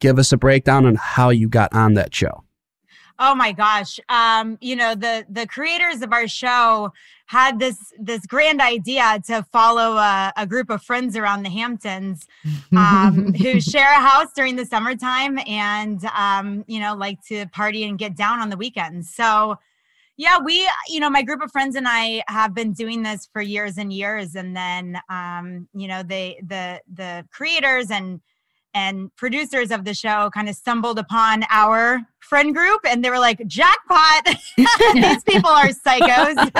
give 0.01 0.19
us 0.19 0.33
a 0.33 0.37
breakdown 0.37 0.87
on 0.87 0.97
how 0.97 1.31
you 1.31 1.49
got 1.49 1.73
on 1.73 1.95
that 1.95 2.13
show? 2.13 2.43
Oh 3.21 3.35
my 3.35 3.51
gosh. 3.51 3.99
Um, 4.09 4.59
you 4.61 4.77
know, 4.77 4.95
the 4.95 5.27
the 5.29 5.47
creators 5.47 6.03
of 6.03 6.13
our 6.13 6.29
show 6.29 6.93
had 7.27 7.59
this 7.59 7.93
this 7.99 8.25
grand 8.27 8.61
idea 8.61 9.21
to 9.27 9.45
follow 9.53 9.97
a, 9.97 10.33
a 10.37 10.47
group 10.47 10.71
of 10.71 10.83
friends 10.83 11.17
around 11.17 11.43
the 11.43 11.51
Hamptons 11.51 12.27
um, 12.77 13.35
who 13.43 13.61
share 13.61 13.93
a 13.93 14.01
house 14.01 14.33
during 14.37 14.55
the 14.55 14.65
summertime 14.65 15.39
and 15.47 16.05
um, 16.17 16.65
you 16.69 16.79
know, 16.79 16.95
like 16.95 17.19
to 17.27 17.47
party 17.49 17.85
and 17.85 17.99
get 17.99 18.17
down 18.17 18.39
on 18.39 18.51
the 18.51 18.57
weekends. 18.57 19.13
So 19.13 19.59
yeah, 20.17 20.39
we, 20.39 20.69
you 20.89 20.99
know, 20.99 21.11
my 21.11 21.23
group 21.23 21.41
of 21.43 21.51
friends 21.53 21.77
and 21.77 21.87
I 21.89 22.23
have 22.29 22.53
been 22.55 22.73
doing 22.73 23.03
this 23.03 23.29
for 23.33 23.41
years 23.43 23.79
and 23.79 23.93
years. 23.93 24.37
And 24.37 24.55
then 24.55 25.01
um, 25.09 25.69
you 25.75 25.89
know, 25.89 26.05
they 26.05 26.41
the 26.47 26.81
the 26.93 27.27
creators 27.33 27.91
and 27.91 28.21
and 28.75 29.15
producers 29.17 29.71
of 29.71 29.85
the 29.85 29.95
show 29.95 30.31
kind 30.33 30.49
of 30.49 30.55
stumbled 30.55 30.99
upon 30.99 31.45
our 31.51 32.01
friend 32.21 32.55
group 32.55 32.81
and 32.87 33.05
they 33.05 33.11
were 33.11 33.19
like, 33.19 33.45
jackpot, 33.47 34.25
these 34.57 35.25
people 35.25 35.51
are 35.51 35.69
psychos. 35.69 36.51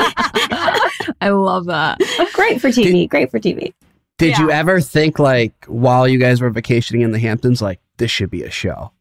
I 1.21 1.29
love 1.31 1.67
that. 1.67 1.99
Great 2.33 2.61
for 2.61 2.69
TV. 2.69 3.09
Great 3.09 3.31
for 3.31 3.39
TV. 3.39 3.73
Did 4.19 4.37
you 4.39 4.51
ever 4.51 4.81
think 4.81 5.19
like 5.19 5.65
while 5.67 6.09
you 6.09 6.19
guys 6.19 6.41
were 6.41 6.51
vacationing 6.51 7.03
in 7.03 7.13
the 7.13 7.21
Hamptons, 7.21 7.63
like 7.63 7.81
this 7.99 8.11
should 8.11 8.31
be 8.31 8.43
a 8.43 8.51
show? 8.51 8.93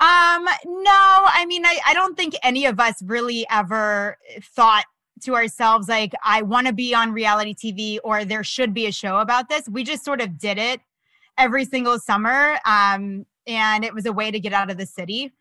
Um, 0.00 0.44
no, 0.66 0.90
I 0.92 1.46
mean, 1.46 1.64
I, 1.64 1.78
I 1.86 1.94
don't 1.94 2.16
think 2.16 2.34
any 2.42 2.66
of 2.66 2.80
us 2.80 3.00
really 3.02 3.46
ever 3.50 4.18
thought 4.42 4.84
to 5.22 5.34
ourselves, 5.34 5.88
like, 5.88 6.12
I 6.22 6.42
want 6.42 6.66
to 6.66 6.72
be 6.72 6.94
on 6.94 7.12
reality 7.12 7.54
TV 7.54 7.98
or 8.04 8.24
there 8.24 8.44
should 8.44 8.74
be 8.74 8.86
a 8.86 8.92
show 8.92 9.18
about 9.18 9.48
this. 9.48 9.68
We 9.68 9.84
just 9.84 10.04
sort 10.04 10.20
of 10.20 10.36
did 10.36 10.58
it 10.58 10.80
every 11.38 11.64
single 11.64 11.98
summer. 11.98 12.58
Um, 12.66 13.26
and 13.46 13.84
it 13.84 13.94
was 13.94 14.06
a 14.06 14.12
way 14.12 14.30
to 14.30 14.40
get 14.40 14.52
out 14.52 14.70
of 14.70 14.78
the 14.78 14.86
city. 14.86 15.32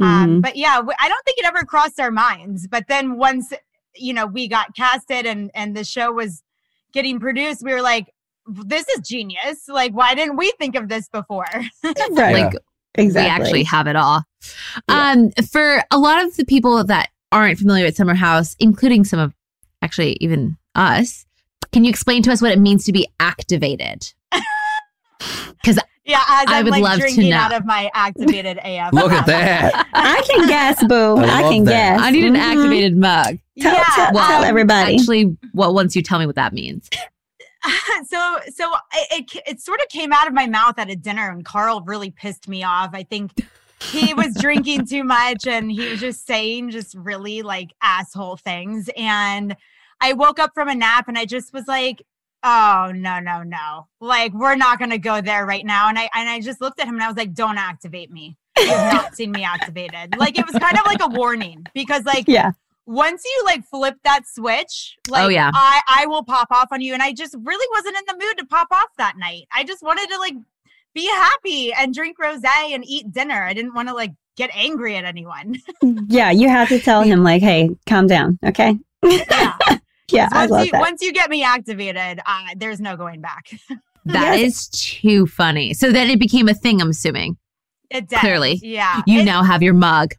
Um, 0.00 0.38
Mhm. 0.38 0.42
but 0.42 0.56
yeah, 0.56 0.80
I 0.98 1.08
don't 1.08 1.24
think 1.24 1.38
it 1.38 1.44
ever 1.44 1.64
crossed 1.64 2.00
our 2.00 2.10
minds. 2.10 2.66
But 2.66 2.86
then 2.88 3.18
once, 3.18 3.52
you 3.94 4.14
know, 4.14 4.26
we 4.26 4.48
got 4.48 4.74
casted 4.74 5.26
and, 5.26 5.50
and 5.54 5.76
the 5.76 5.84
show 5.84 6.12
was 6.12 6.42
getting 6.92 7.20
produced, 7.20 7.62
we 7.62 7.72
were 7.72 7.82
like, 7.82 8.06
this 8.46 8.88
is 8.88 9.06
genius. 9.06 9.68
Like, 9.68 9.92
why 9.92 10.14
didn't 10.14 10.36
we 10.36 10.50
think 10.58 10.74
of 10.74 10.88
this 10.88 11.08
before? 11.08 11.44
right. 11.84 12.16
Like 12.16 12.54
exactly. 12.94 13.22
we 13.22 13.28
actually 13.28 13.64
have 13.64 13.86
it 13.86 13.96
all. 13.96 14.22
Yeah. 14.88 15.10
Um, 15.12 15.30
for 15.50 15.82
a 15.90 15.98
lot 15.98 16.24
of 16.24 16.36
the 16.36 16.44
people 16.46 16.82
that 16.84 17.10
aren't 17.30 17.58
familiar 17.58 17.84
with 17.84 17.96
Summer 17.96 18.14
House, 18.14 18.56
including 18.58 19.04
some 19.04 19.20
of 19.20 19.34
actually 19.82 20.16
even 20.20 20.56
us, 20.74 21.26
can 21.72 21.84
you 21.84 21.90
explain 21.90 22.22
to 22.22 22.32
us 22.32 22.40
what 22.40 22.52
it 22.52 22.58
means 22.58 22.84
to 22.86 22.92
be 22.92 23.06
activated? 23.20 24.12
Because 25.62 25.78
yeah, 26.04 26.18
as 26.28 26.44
I 26.48 26.58
I'm 26.58 26.64
would 26.64 26.70
like 26.72 26.82
love 26.82 26.94
to 26.94 27.00
drinking 27.00 27.30
know. 27.30 27.36
out 27.36 27.52
of 27.52 27.64
my 27.64 27.90
activated 27.94 28.58
AF. 28.64 28.92
Look 28.92 29.12
at 29.12 29.26
that. 29.26 29.86
I 29.92 30.22
can 30.26 30.48
guess, 30.48 30.84
boo. 30.86 31.18
I 31.18 31.22
I, 31.22 31.42
can 31.42 31.64
that. 31.64 31.96
guess. 31.96 32.00
I 32.02 32.10
need 32.10 32.24
an 32.24 32.34
Mhm. 32.34 32.38
activated 32.38 32.96
mug. 32.96 33.38
Tell, 33.60 33.72
yeah. 33.74 33.84
tell, 33.94 34.12
Well, 34.14 34.28
tell 34.28 34.42
everybody. 34.44 34.96
Actually, 34.96 35.36
well, 35.54 35.72
once 35.74 35.94
you 35.94 36.02
tell 36.02 36.18
me 36.18 36.26
what 36.26 36.36
that 36.36 36.52
means. 36.52 36.88
so 38.08 38.38
so 38.54 38.72
it, 38.94 39.24
it 39.36 39.42
it 39.46 39.60
sort 39.60 39.80
of 39.80 39.88
came 39.88 40.12
out 40.12 40.26
of 40.26 40.32
my 40.32 40.46
mouth 40.46 40.78
at 40.78 40.90
a 40.90 40.96
dinner, 40.96 41.30
and 41.30 41.44
Carl 41.44 41.82
really 41.82 42.10
pissed 42.10 42.48
me 42.48 42.64
off. 42.64 42.90
I 42.94 43.02
think 43.02 43.32
he 43.82 44.14
was 44.14 44.34
drinking 44.34 44.86
too 44.86 45.04
much, 45.04 45.46
and 45.46 45.70
he 45.70 45.88
was 45.90 46.00
just 46.00 46.26
saying 46.26 46.70
just 46.70 46.94
really 46.94 47.42
like 47.42 47.72
asshole 47.82 48.36
things. 48.38 48.88
And 48.96 49.54
I 50.00 50.14
woke 50.14 50.38
up 50.38 50.52
from 50.54 50.68
a 50.68 50.74
nap, 50.74 51.06
and 51.08 51.18
I 51.18 51.24
just 51.26 51.52
was 51.52 51.66
like. 51.68 52.02
Oh 52.42 52.92
no 52.94 53.20
no 53.20 53.42
no! 53.42 53.88
Like 54.00 54.32
we're 54.32 54.56
not 54.56 54.78
gonna 54.78 54.98
go 54.98 55.20
there 55.20 55.44
right 55.44 55.64
now. 55.64 55.88
And 55.88 55.98
I 55.98 56.08
and 56.14 56.28
I 56.28 56.40
just 56.40 56.60
looked 56.60 56.80
at 56.80 56.86
him 56.86 56.94
and 56.94 57.02
I 57.02 57.08
was 57.08 57.16
like, 57.16 57.34
"Don't 57.34 57.58
activate 57.58 58.10
me. 58.10 58.36
You 58.58 58.68
have 58.68 58.92
not 58.92 59.14
seen 59.16 59.30
me 59.30 59.44
activated." 59.44 60.16
Like 60.18 60.38
it 60.38 60.46
was 60.46 60.56
kind 60.58 60.78
of 60.78 60.86
like 60.86 61.02
a 61.02 61.08
warning 61.08 61.66
because 61.74 62.04
like 62.04 62.24
yeah. 62.26 62.52
once 62.86 63.22
you 63.24 63.42
like 63.44 63.64
flip 63.64 63.96
that 64.04 64.22
switch, 64.26 64.96
oh, 65.08 65.12
like 65.12 65.24
Oh, 65.24 65.28
yeah. 65.28 65.50
I 65.52 65.82
I 65.86 66.06
will 66.06 66.24
pop 66.24 66.48
off 66.50 66.68
on 66.72 66.80
you. 66.80 66.94
And 66.94 67.02
I 67.02 67.12
just 67.12 67.34
really 67.42 67.66
wasn't 67.72 67.96
in 67.98 68.04
the 68.06 68.24
mood 68.24 68.38
to 68.38 68.46
pop 68.46 68.68
off 68.72 68.88
that 68.96 69.18
night. 69.18 69.46
I 69.54 69.64
just 69.64 69.82
wanted 69.82 70.08
to 70.08 70.18
like 70.18 70.34
be 70.94 71.06
happy 71.06 71.72
and 71.72 71.94
drink 71.94 72.16
rosé 72.18 72.74
and 72.74 72.84
eat 72.86 73.12
dinner. 73.12 73.44
I 73.44 73.52
didn't 73.52 73.74
want 73.74 73.88
to 73.88 73.94
like 73.94 74.12
get 74.36 74.50
angry 74.54 74.96
at 74.96 75.04
anyone. 75.04 75.56
Yeah. 75.82 76.30
You 76.30 76.48
have 76.48 76.68
to 76.68 76.80
tell 76.80 77.02
him, 77.02 77.22
like, 77.22 77.42
hey, 77.42 77.70
calm 77.86 78.06
down. 78.06 78.38
Okay. 78.44 78.78
yeah. 79.02 79.56
Yeah. 80.12 80.28
I 80.32 80.40
once 80.40 80.50
love 80.50 80.66
you 80.66 80.72
that. 80.72 80.80
once 80.80 81.02
you 81.02 81.12
get 81.12 81.30
me 81.30 81.42
activated, 81.42 82.20
uh, 82.26 82.46
there's 82.56 82.80
no 82.80 82.96
going 82.96 83.20
back. 83.20 83.50
That 84.06 84.38
is 84.40 84.66
too 84.68 85.26
funny. 85.26 85.74
So 85.74 85.92
then 85.92 86.08
it 86.08 86.18
became 86.18 86.48
a 86.48 86.54
thing, 86.54 86.80
I'm 86.80 86.88
assuming. 86.88 87.36
It 87.90 88.08
did. 88.08 88.18
Clearly. 88.20 88.58
Yeah. 88.62 89.02
You 89.06 89.20
It- 89.20 89.24
now 89.24 89.42
have 89.42 89.62
your 89.62 89.74
mug. 89.74 90.14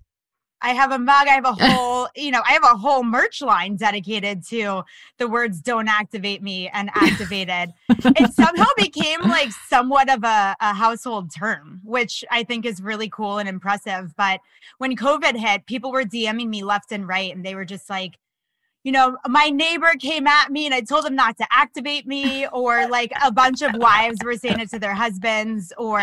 I 0.62 0.70
have 0.74 0.92
a 0.92 1.00
mug. 1.00 1.28
I 1.28 1.32
have 1.32 1.46
a 1.46 1.54
whole, 1.60 2.08
you 2.16 2.30
know, 2.30 2.42
I 2.46 2.52
have 2.52 2.64
a 2.64 2.78
whole 2.78 3.04
merch 3.04 3.42
line 3.42 3.78
dedicated 3.78 4.46
to 4.50 4.84
the 5.18 5.28
words 5.28 5.60
"Don't 5.62 5.88
activate 5.88 6.44
me" 6.44 6.70
and 6.70 6.92
"activated." 6.96 7.74
it 7.90 8.34
somehow 8.34 8.68
became 8.78 9.22
like 9.22 9.52
somewhat 9.68 10.12
of 10.12 10.24
a, 10.24 10.56
a 10.62 10.74
household 10.76 11.32
term, 11.36 11.82
which 11.84 12.24
I 12.30 12.44
think 12.44 12.66
is 12.68 12.80
really 12.82 13.10
cool 13.10 13.40
and 13.40 13.50
impressive. 13.50 14.14
But 14.16 14.40
when 14.78 14.96
COVID 14.96 15.36
hit, 15.36 15.66
people 15.66 15.92
were 15.92 16.04
DMing 16.04 16.50
me 16.50 16.64
left 16.64 16.92
and 16.92 17.08
right, 17.08 17.36
and 17.36 17.44
they 17.44 17.56
were 17.56 17.66
just 17.66 17.90
like, 17.90 18.20
you 18.84 18.92
know, 18.92 19.18
my 19.28 19.50
neighbor 19.50 19.92
came 20.00 20.26
at 20.28 20.52
me 20.52 20.66
and 20.66 20.74
I 20.74 20.82
told 20.82 21.06
him 21.06 21.16
not 21.16 21.38
to 21.38 21.46
activate 21.52 22.08
me, 22.08 22.48
or 22.48 22.88
like 22.90 23.12
a 23.24 23.32
bunch 23.32 23.62
of 23.62 23.72
wives 23.76 24.18
were 24.24 24.36
saying 24.36 24.60
it 24.60 24.70
to 24.72 24.80
their 24.80 24.94
husbands, 24.96 25.72
or, 25.78 26.02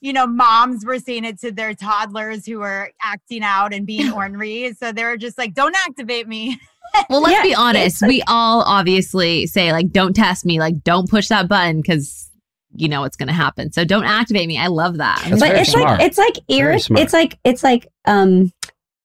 you 0.00 0.12
know, 0.12 0.26
moms 0.26 0.84
were 0.84 0.98
saying 0.98 1.24
it 1.24 1.40
to 1.40 1.50
their 1.52 1.74
toddlers 1.74 2.44
who 2.46 2.58
were 2.58 2.90
acting 3.02 3.42
out 3.42 3.72
and 3.72 3.86
being 3.86 4.12
ornery. 4.14 4.72
So 4.74 4.92
they 4.92 5.04
were 5.04 5.16
just 5.16 5.38
like, 5.38 5.54
don't 5.54 5.74
activate 5.86 6.28
me. 6.28 6.60
Well, 7.08 7.22
let's 7.22 7.32
Yeah, 7.36 7.42
be 7.42 7.50
it's 7.50 7.58
honest. 7.58 8.02
we 8.06 8.22
all 8.28 8.62
obviously 8.62 9.46
say, 9.46 9.72
like, 9.72 9.90
don't 9.90 10.14
test 10.14 10.44
me, 10.44 10.58
like, 10.60 10.82
don't 10.84 11.08
push 11.08 11.28
that 11.28 11.48
button 11.48 11.80
because 11.80 12.30
you 12.74 12.88
know 12.88 13.00
what's 13.00 13.16
going 13.16 13.28
to 13.28 13.32
happen. 13.34 13.72
So 13.72 13.84
don't 13.84 14.04
activate 14.04 14.46
me. 14.46 14.58
I 14.58 14.66
love 14.66 14.98
that. 14.98 15.24
That's 15.28 15.40
but 15.40 15.56
it's 15.56 15.72
smart. 15.72 15.98
like 15.98 16.06
it's 16.06 16.18
like 16.18 16.34
Very 16.48 16.76
irrit- 16.76 17.00
it's 17.00 17.12
like 17.14 17.38
it's 17.42 17.64
like 17.64 17.88
um 18.04 18.52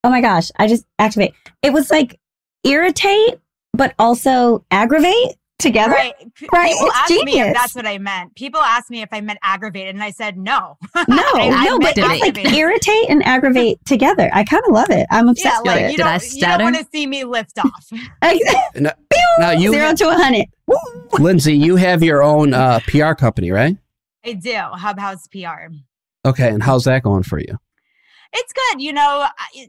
oh 0.04 0.10
my 0.10 0.20
gosh 0.20 0.50
i 0.58 0.66
just 0.66 0.84
activate 0.98 1.32
it 1.62 1.72
was 1.72 1.90
like 1.90 2.20
irritate 2.64 3.38
but 3.72 3.94
also 3.98 4.64
aggravate 4.70 5.36
together 5.58 5.92
Right. 5.92 6.14
Right, 6.52 6.72
People 6.72 6.86
it's 6.88 6.96
ask 6.96 7.10
me 7.10 7.16
if 7.16 7.24
genius. 7.26 7.52
that's 7.54 7.74
what 7.74 7.86
I 7.86 7.98
meant. 7.98 8.34
People 8.34 8.60
asked 8.60 8.90
me 8.90 9.02
if 9.02 9.08
I 9.12 9.20
meant 9.20 9.38
aggravated, 9.42 9.94
and 9.94 10.02
I 10.02 10.10
said 10.10 10.36
no. 10.36 10.76
no 10.96 11.04
I- 11.06 11.50
I 11.54 11.64
no 11.64 11.78
but 11.78 11.96
meant 11.96 11.98
it's 12.22 12.36
like 12.38 12.52
irritate 12.52 13.08
and 13.08 13.22
aggravate 13.24 13.78
together 13.86 14.28
i 14.32 14.42
kind 14.44 14.62
of 14.66 14.72
love 14.74 14.90
it 14.90 15.06
i'm 15.10 15.26
Yeah, 15.26 15.30
obsessed 15.30 15.62
with 15.62 15.72
like 15.72 15.82
it 15.84 15.90
you 15.92 15.96
Did 15.98 16.06
I 16.06 16.18
don't, 16.18 16.34
you 16.34 16.40
don't 16.40 16.62
want 16.62 16.76
to 16.76 16.86
see 16.92 17.06
me 17.06 17.24
lift 17.24 17.58
off. 17.58 17.88
Now 19.38 19.50
you, 19.50 19.72
zero 19.72 19.94
to 19.94 20.08
a 20.10 20.14
hundred 20.14 20.46
Lindsay, 21.18 21.54
you 21.56 21.76
have 21.76 22.02
your 22.02 22.22
own 22.22 22.54
uh, 22.54 22.80
PR 22.86 23.12
company, 23.14 23.50
right? 23.50 23.76
I 24.24 24.32
do. 24.34 24.54
Hub 24.56 24.98
House 24.98 25.26
PR. 25.28 25.72
Okay, 26.24 26.48
and 26.48 26.62
how's 26.62 26.84
that 26.84 27.02
going 27.02 27.22
for 27.24 27.38
you? 27.38 27.58
It's 28.36 28.52
good. 28.52 28.82
You 28.82 28.92
know, 28.92 29.28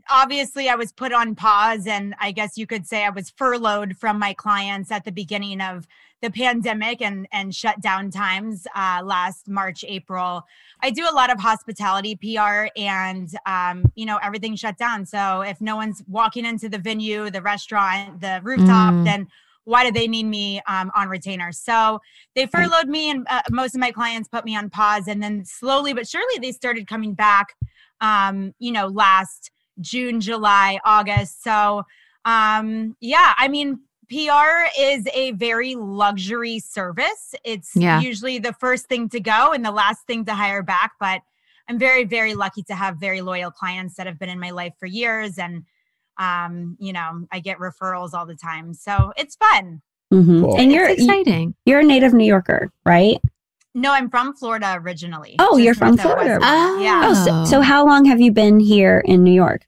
obviously, 0.10 0.70
I 0.70 0.76
was 0.76 0.92
put 0.92 1.14
on 1.14 1.36
pause, 1.36 1.86
and 1.86 2.16
I 2.20 2.32
guess 2.32 2.58
you 2.58 2.66
could 2.66 2.88
say 2.88 3.06
I 3.06 3.12
was 3.12 3.30
furloughed 3.30 3.96
from 3.96 4.18
my 4.18 4.34
clients 4.34 4.92
at 4.92 5.06
the 5.06 5.12
beginning 5.12 5.62
of 5.62 5.88
the 6.24 6.32
pandemic 6.32 7.00
and 7.00 7.28
and 7.32 7.54
shutdown 7.54 8.10
times 8.10 8.66
uh, 8.76 9.02
last 9.04 9.48
March, 9.48 9.86
April. 9.88 10.48
I 10.82 10.90
do 10.90 11.08
a 11.08 11.14
lot 11.14 11.32
of 11.32 11.40
hospitality 11.40 12.16
PR, 12.16 12.70
and 12.76 13.30
um, 13.46 13.86
you 13.94 14.08
know, 14.08 14.18
everything 14.24 14.56
shut 14.56 14.80
down. 14.80 15.06
So 15.06 15.42
if 15.42 15.62
no 15.62 15.76
one's 15.76 16.02
walking 16.08 16.44
into 16.44 16.68
the 16.68 16.80
venue, 16.80 17.30
the 17.30 17.44
restaurant, 17.44 18.20
the 18.20 18.40
rooftop, 18.44 18.96
Mm. 18.96 19.04
then 19.06 19.28
why 19.66 19.84
do 19.84 19.92
they 19.92 20.08
need 20.08 20.26
me 20.26 20.62
um, 20.68 20.92
on 20.96 21.08
retainer? 21.08 21.52
So 21.52 22.02
they 22.36 22.48
furloughed 22.48 22.88
me, 22.88 23.12
and 23.12 23.28
uh, 23.30 23.44
most 23.52 23.76
of 23.76 23.80
my 23.80 23.92
clients 23.92 24.28
put 24.28 24.44
me 24.44 24.56
on 24.56 24.72
pause, 24.72 25.08
and 25.08 25.22
then 25.22 25.46
slowly 25.46 25.94
but 25.94 26.08
surely 26.08 26.40
they 26.40 26.52
started 26.52 26.88
coming 26.88 27.14
back 27.14 27.54
um, 28.02 28.54
you 28.60 28.72
know, 28.72 28.88
last 28.88 29.52
June, 29.82 30.22
July, 30.22 30.80
August. 30.86 31.44
So, 31.44 31.84
um, 32.26 32.96
yeah, 33.02 33.34
I 33.38 33.48
mean, 33.48 33.80
PR 34.10 34.68
is 34.80 35.08
a 35.14 35.32
very 35.32 35.76
luxury 35.76 36.60
service. 36.60 37.34
It's 37.44 37.76
Yeah. 37.76 38.00
usually 38.00 38.38
the 38.40 38.54
first 38.54 38.88
thing 38.88 39.10
to 39.10 39.20
go 39.20 39.52
and 39.52 39.66
the 39.66 39.72
last 39.72 40.06
thing 40.08 40.26
to 40.26 40.34
hire 40.36 40.62
back. 40.64 40.94
But 41.00 41.22
I'm 41.68 41.80
very, 41.80 42.04
very 42.04 42.36
lucky 42.36 42.62
to 42.64 42.76
have 42.76 42.98
very 42.98 43.22
loyal 43.22 43.50
clients 43.52 43.96
that 43.96 44.06
have 44.06 44.20
been 44.20 44.30
in 44.30 44.40
my 44.40 44.52
life 44.52 44.74
for 44.80 44.86
years. 44.86 45.38
And, 45.40 45.64
um, 46.18 46.78
you 46.80 46.94
know, 46.94 47.26
I 47.32 47.40
get 47.40 47.58
referrals 47.58 48.14
all 48.14 48.26
the 48.28 48.36
time. 48.36 48.74
So 48.74 49.12
it's 49.18 49.36
fun. 49.36 49.82
Mhm. 50.14 50.42
Cool. 50.44 50.58
and 50.60 50.72
you're 50.72 50.88
It's 50.88 51.02
exciting. 51.02 51.56
you're 51.66 51.80
a 51.80 51.84
native 51.84 52.14
new 52.14 52.24
yorker 52.26 52.72
right 52.86 53.18
No, 53.76 53.92
I'm 53.92 54.10
from 54.10 54.34
Florida 54.34 54.78
originally. 54.80 55.36
Oh, 55.38 55.58
you're 55.58 55.76
from 55.76 55.98
Florida. 55.98 56.40
Oh. 56.42 56.80
Yeah. 56.82 57.02
oh 57.06 57.46
so, 57.46 57.52
so 57.52 57.62
how 57.62 57.86
long 57.86 58.06
have 58.06 58.20
you 58.20 58.32
been 58.32 58.60
here 58.60 59.04
in 59.06 59.24
new 59.24 59.34
york 59.34 59.68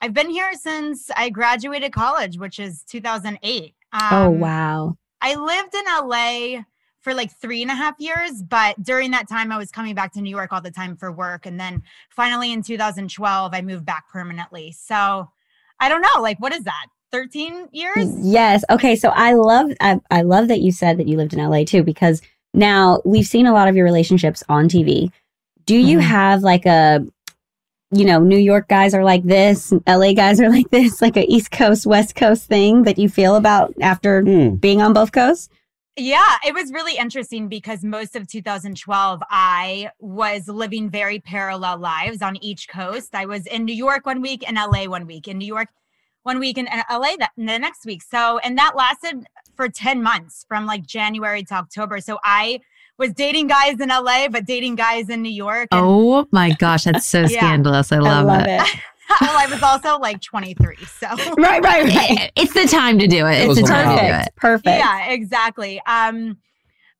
I've 0.00 0.14
been 0.14 0.30
here 0.30 0.52
since 0.54 1.10
I 1.16 1.30
graduated 1.30 1.90
college, 1.92 2.38
which 2.38 2.58
is 2.58 2.84
2008. 2.84 3.74
Um, 3.92 4.00
oh 4.12 4.30
wow 4.30 4.96
I 5.20 5.34
lived 5.34 5.74
in 5.74 5.84
LA 5.84 6.62
for 7.00 7.14
like 7.14 7.32
three 7.36 7.62
and 7.62 7.70
a 7.70 7.74
half 7.74 7.94
years, 7.98 8.42
but 8.42 8.82
during 8.82 9.12
that 9.12 9.28
time, 9.28 9.52
I 9.52 9.58
was 9.58 9.70
coming 9.70 9.94
back 9.94 10.12
to 10.14 10.20
New 10.20 10.30
York 10.30 10.52
all 10.52 10.60
the 10.60 10.70
time 10.70 10.96
for 10.96 11.12
work. 11.12 11.46
And 11.46 11.58
then 11.58 11.82
finally 12.10 12.52
in 12.52 12.62
2012, 12.62 13.54
I 13.54 13.62
moved 13.62 13.86
back 13.86 14.08
permanently. 14.08 14.72
So 14.72 15.30
I 15.78 15.88
don't 15.88 16.02
know, 16.02 16.20
like, 16.20 16.40
what 16.40 16.52
is 16.52 16.64
that? 16.64 16.86
13 17.12 17.68
years? 17.72 18.08
Yes. 18.18 18.64
Okay. 18.70 18.96
So 18.96 19.10
I 19.10 19.34
love 19.34 19.70
I, 19.80 20.00
I 20.10 20.22
love 20.22 20.48
that 20.48 20.60
you 20.60 20.72
said 20.72 20.98
that 20.98 21.06
you 21.06 21.16
lived 21.16 21.32
in 21.32 21.38
LA 21.38 21.62
too 21.64 21.82
because 21.84 22.20
now 22.56 23.00
we've 23.04 23.26
seen 23.26 23.46
a 23.46 23.52
lot 23.52 23.68
of 23.68 23.76
your 23.76 23.84
relationships 23.84 24.42
on 24.48 24.68
TV. 24.68 25.10
Do 25.66 25.76
you 25.76 25.98
Mhm. 25.98 26.02
have 26.02 26.42
like 26.42 26.66
a 26.66 27.04
you 27.92 28.04
know, 28.04 28.18
New 28.18 28.36
York 28.36 28.66
guys 28.66 28.94
are 28.94 29.04
like 29.04 29.22
this, 29.22 29.72
LA 29.86 30.12
guys 30.12 30.40
are 30.40 30.50
like 30.58 30.68
this, 30.70 31.00
like 31.00 31.16
a 31.16 31.24
East 31.32 31.52
Coast, 31.52 31.86
West 31.86 32.16
Coast 32.16 32.46
thing 32.48 32.82
that 32.82 32.98
you 32.98 33.08
feel 33.08 33.36
about 33.36 33.72
after 33.80 34.22
Hmm. 34.22 34.56
being 34.56 34.82
on 34.82 34.92
both 34.92 35.12
coasts? 35.12 35.48
Yeah, 35.96 36.34
it 36.44 36.52
was 36.52 36.72
really 36.72 36.98
interesting 36.98 37.48
because 37.48 37.84
most 37.84 38.16
of 38.16 38.26
2012, 38.26 39.22
I 39.30 39.90
was 40.00 40.48
living 40.48 40.90
very 40.90 41.20
parallel 41.20 41.78
lives 41.78 42.22
on 42.22 42.36
each 42.42 42.68
coast. 42.68 43.14
I 43.14 43.24
was 43.24 43.46
in 43.46 43.64
New 43.64 43.74
York 43.74 44.04
one 44.04 44.20
week 44.20 44.44
and 44.46 44.58
LA 44.58 44.88
one 44.88 45.06
week, 45.06 45.28
in 45.28 45.38
New 45.38 45.46
York 45.46 45.68
one 46.24 46.40
week 46.40 46.58
and 46.58 46.68
LA 46.90 47.16
that, 47.20 47.30
the 47.36 47.56
next 47.58 47.86
week. 47.86 48.02
So, 48.02 48.38
and 48.38 48.58
that 48.58 48.74
lasted 48.74 49.26
for 49.56 49.68
10 49.68 50.02
months 50.02 50.44
from 50.48 50.66
like 50.66 50.86
January 50.86 51.42
to 51.44 51.54
October. 51.54 52.00
So 52.00 52.18
I 52.24 52.60
was 52.98 53.12
dating 53.12 53.46
guys 53.48 53.80
in 53.80 53.88
LA, 53.88 54.28
but 54.28 54.46
dating 54.46 54.76
guys 54.76 55.08
in 55.08 55.22
New 55.22 55.32
York. 55.32 55.68
And, 55.72 55.80
Oh 55.84 56.26
my 56.32 56.52
gosh, 56.52 56.84
that's 56.84 57.06
so 57.06 57.20
Yeah. 57.28 57.40
scandalous. 57.40 57.92
I 57.92 57.98
love, 57.98 58.26
it. 58.46 58.46
well, 58.46 58.66
I 59.38 59.46
was 59.50 59.62
also 59.62 59.98
like 59.98 60.20
23. 60.22 60.76
So, 60.86 61.06
right, 61.38 61.62
right, 61.62 61.84
right. 61.84 62.30
It's 62.36 62.54
the 62.54 62.66
time 62.66 62.98
to 62.98 63.06
do 63.06 63.26
it. 63.26 63.32
It 63.32 63.40
It's 63.40 63.48
was 63.48 63.58
the 63.58 63.64
a 63.64 63.66
time 63.68 63.96
to 63.96 64.02
do 64.02 64.12
it. 64.14 64.28
Perfect. 64.36 64.66
Yeah, 64.78 65.08
exactly. 65.10 65.80
Um 65.86 66.38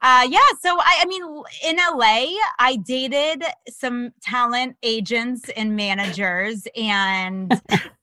uh 0.03 0.27
yeah, 0.29 0.38
so 0.61 0.77
I 0.79 0.99
I 1.03 1.07
mean 1.07 1.23
in 1.64 1.77
LA, 1.77 2.27
I 2.59 2.77
dated 2.85 3.42
some 3.71 4.12
talent 4.23 4.77
agents 4.83 5.49
and 5.57 5.75
managers 5.75 6.69
and 6.77 7.51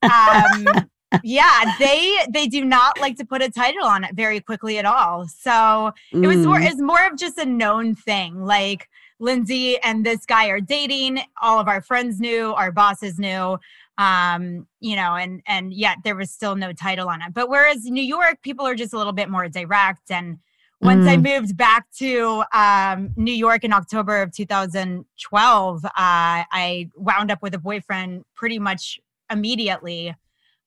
um 0.02 0.88
yeah, 1.22 1.74
they 1.78 2.16
they 2.30 2.46
do 2.46 2.64
not 2.64 2.98
like 3.00 3.16
to 3.16 3.24
put 3.24 3.42
a 3.42 3.50
title 3.50 3.84
on 3.84 4.04
it 4.04 4.14
very 4.14 4.40
quickly 4.40 4.78
at 4.78 4.84
all. 4.84 5.26
So 5.28 5.92
it 6.12 6.26
was 6.26 6.38
more 6.38 6.58
Mm. 6.58 6.66
it's 6.70 6.80
more 6.80 7.06
of 7.06 7.18
just 7.18 7.38
a 7.38 7.44
known 7.46 7.94
thing. 7.94 8.44
Like 8.44 8.88
Lindsay 9.20 9.78
and 9.78 10.04
this 10.04 10.26
guy 10.26 10.48
are 10.48 10.60
dating. 10.60 11.20
All 11.40 11.60
of 11.60 11.68
our 11.68 11.80
friends 11.80 12.20
knew, 12.20 12.52
our 12.54 12.72
bosses 12.72 13.18
knew. 13.18 13.58
Um, 13.96 14.66
you 14.80 14.96
know, 14.96 15.14
and 15.14 15.40
and 15.46 15.72
yet 15.72 15.98
there 16.04 16.16
was 16.16 16.30
still 16.30 16.56
no 16.56 16.72
title 16.72 17.08
on 17.08 17.22
it. 17.22 17.32
But 17.32 17.48
whereas 17.48 17.84
New 17.84 18.02
York, 18.02 18.42
people 18.42 18.66
are 18.66 18.74
just 18.74 18.92
a 18.92 18.98
little 18.98 19.12
bit 19.12 19.30
more 19.30 19.48
direct. 19.48 20.10
And 20.10 20.38
once 20.80 21.06
I 21.06 21.16
moved 21.16 21.56
back 21.56 21.86
to 21.98 22.42
um, 22.52 23.10
New 23.16 23.32
York 23.32 23.64
in 23.64 23.72
October 23.72 24.20
of 24.20 24.32
2012, 24.32 25.84
uh, 25.84 25.88
I 25.96 26.90
wound 26.96 27.30
up 27.30 27.40
with 27.40 27.54
a 27.54 27.58
boyfriend 27.58 28.24
pretty 28.34 28.58
much 28.58 29.00
immediately. 29.30 30.14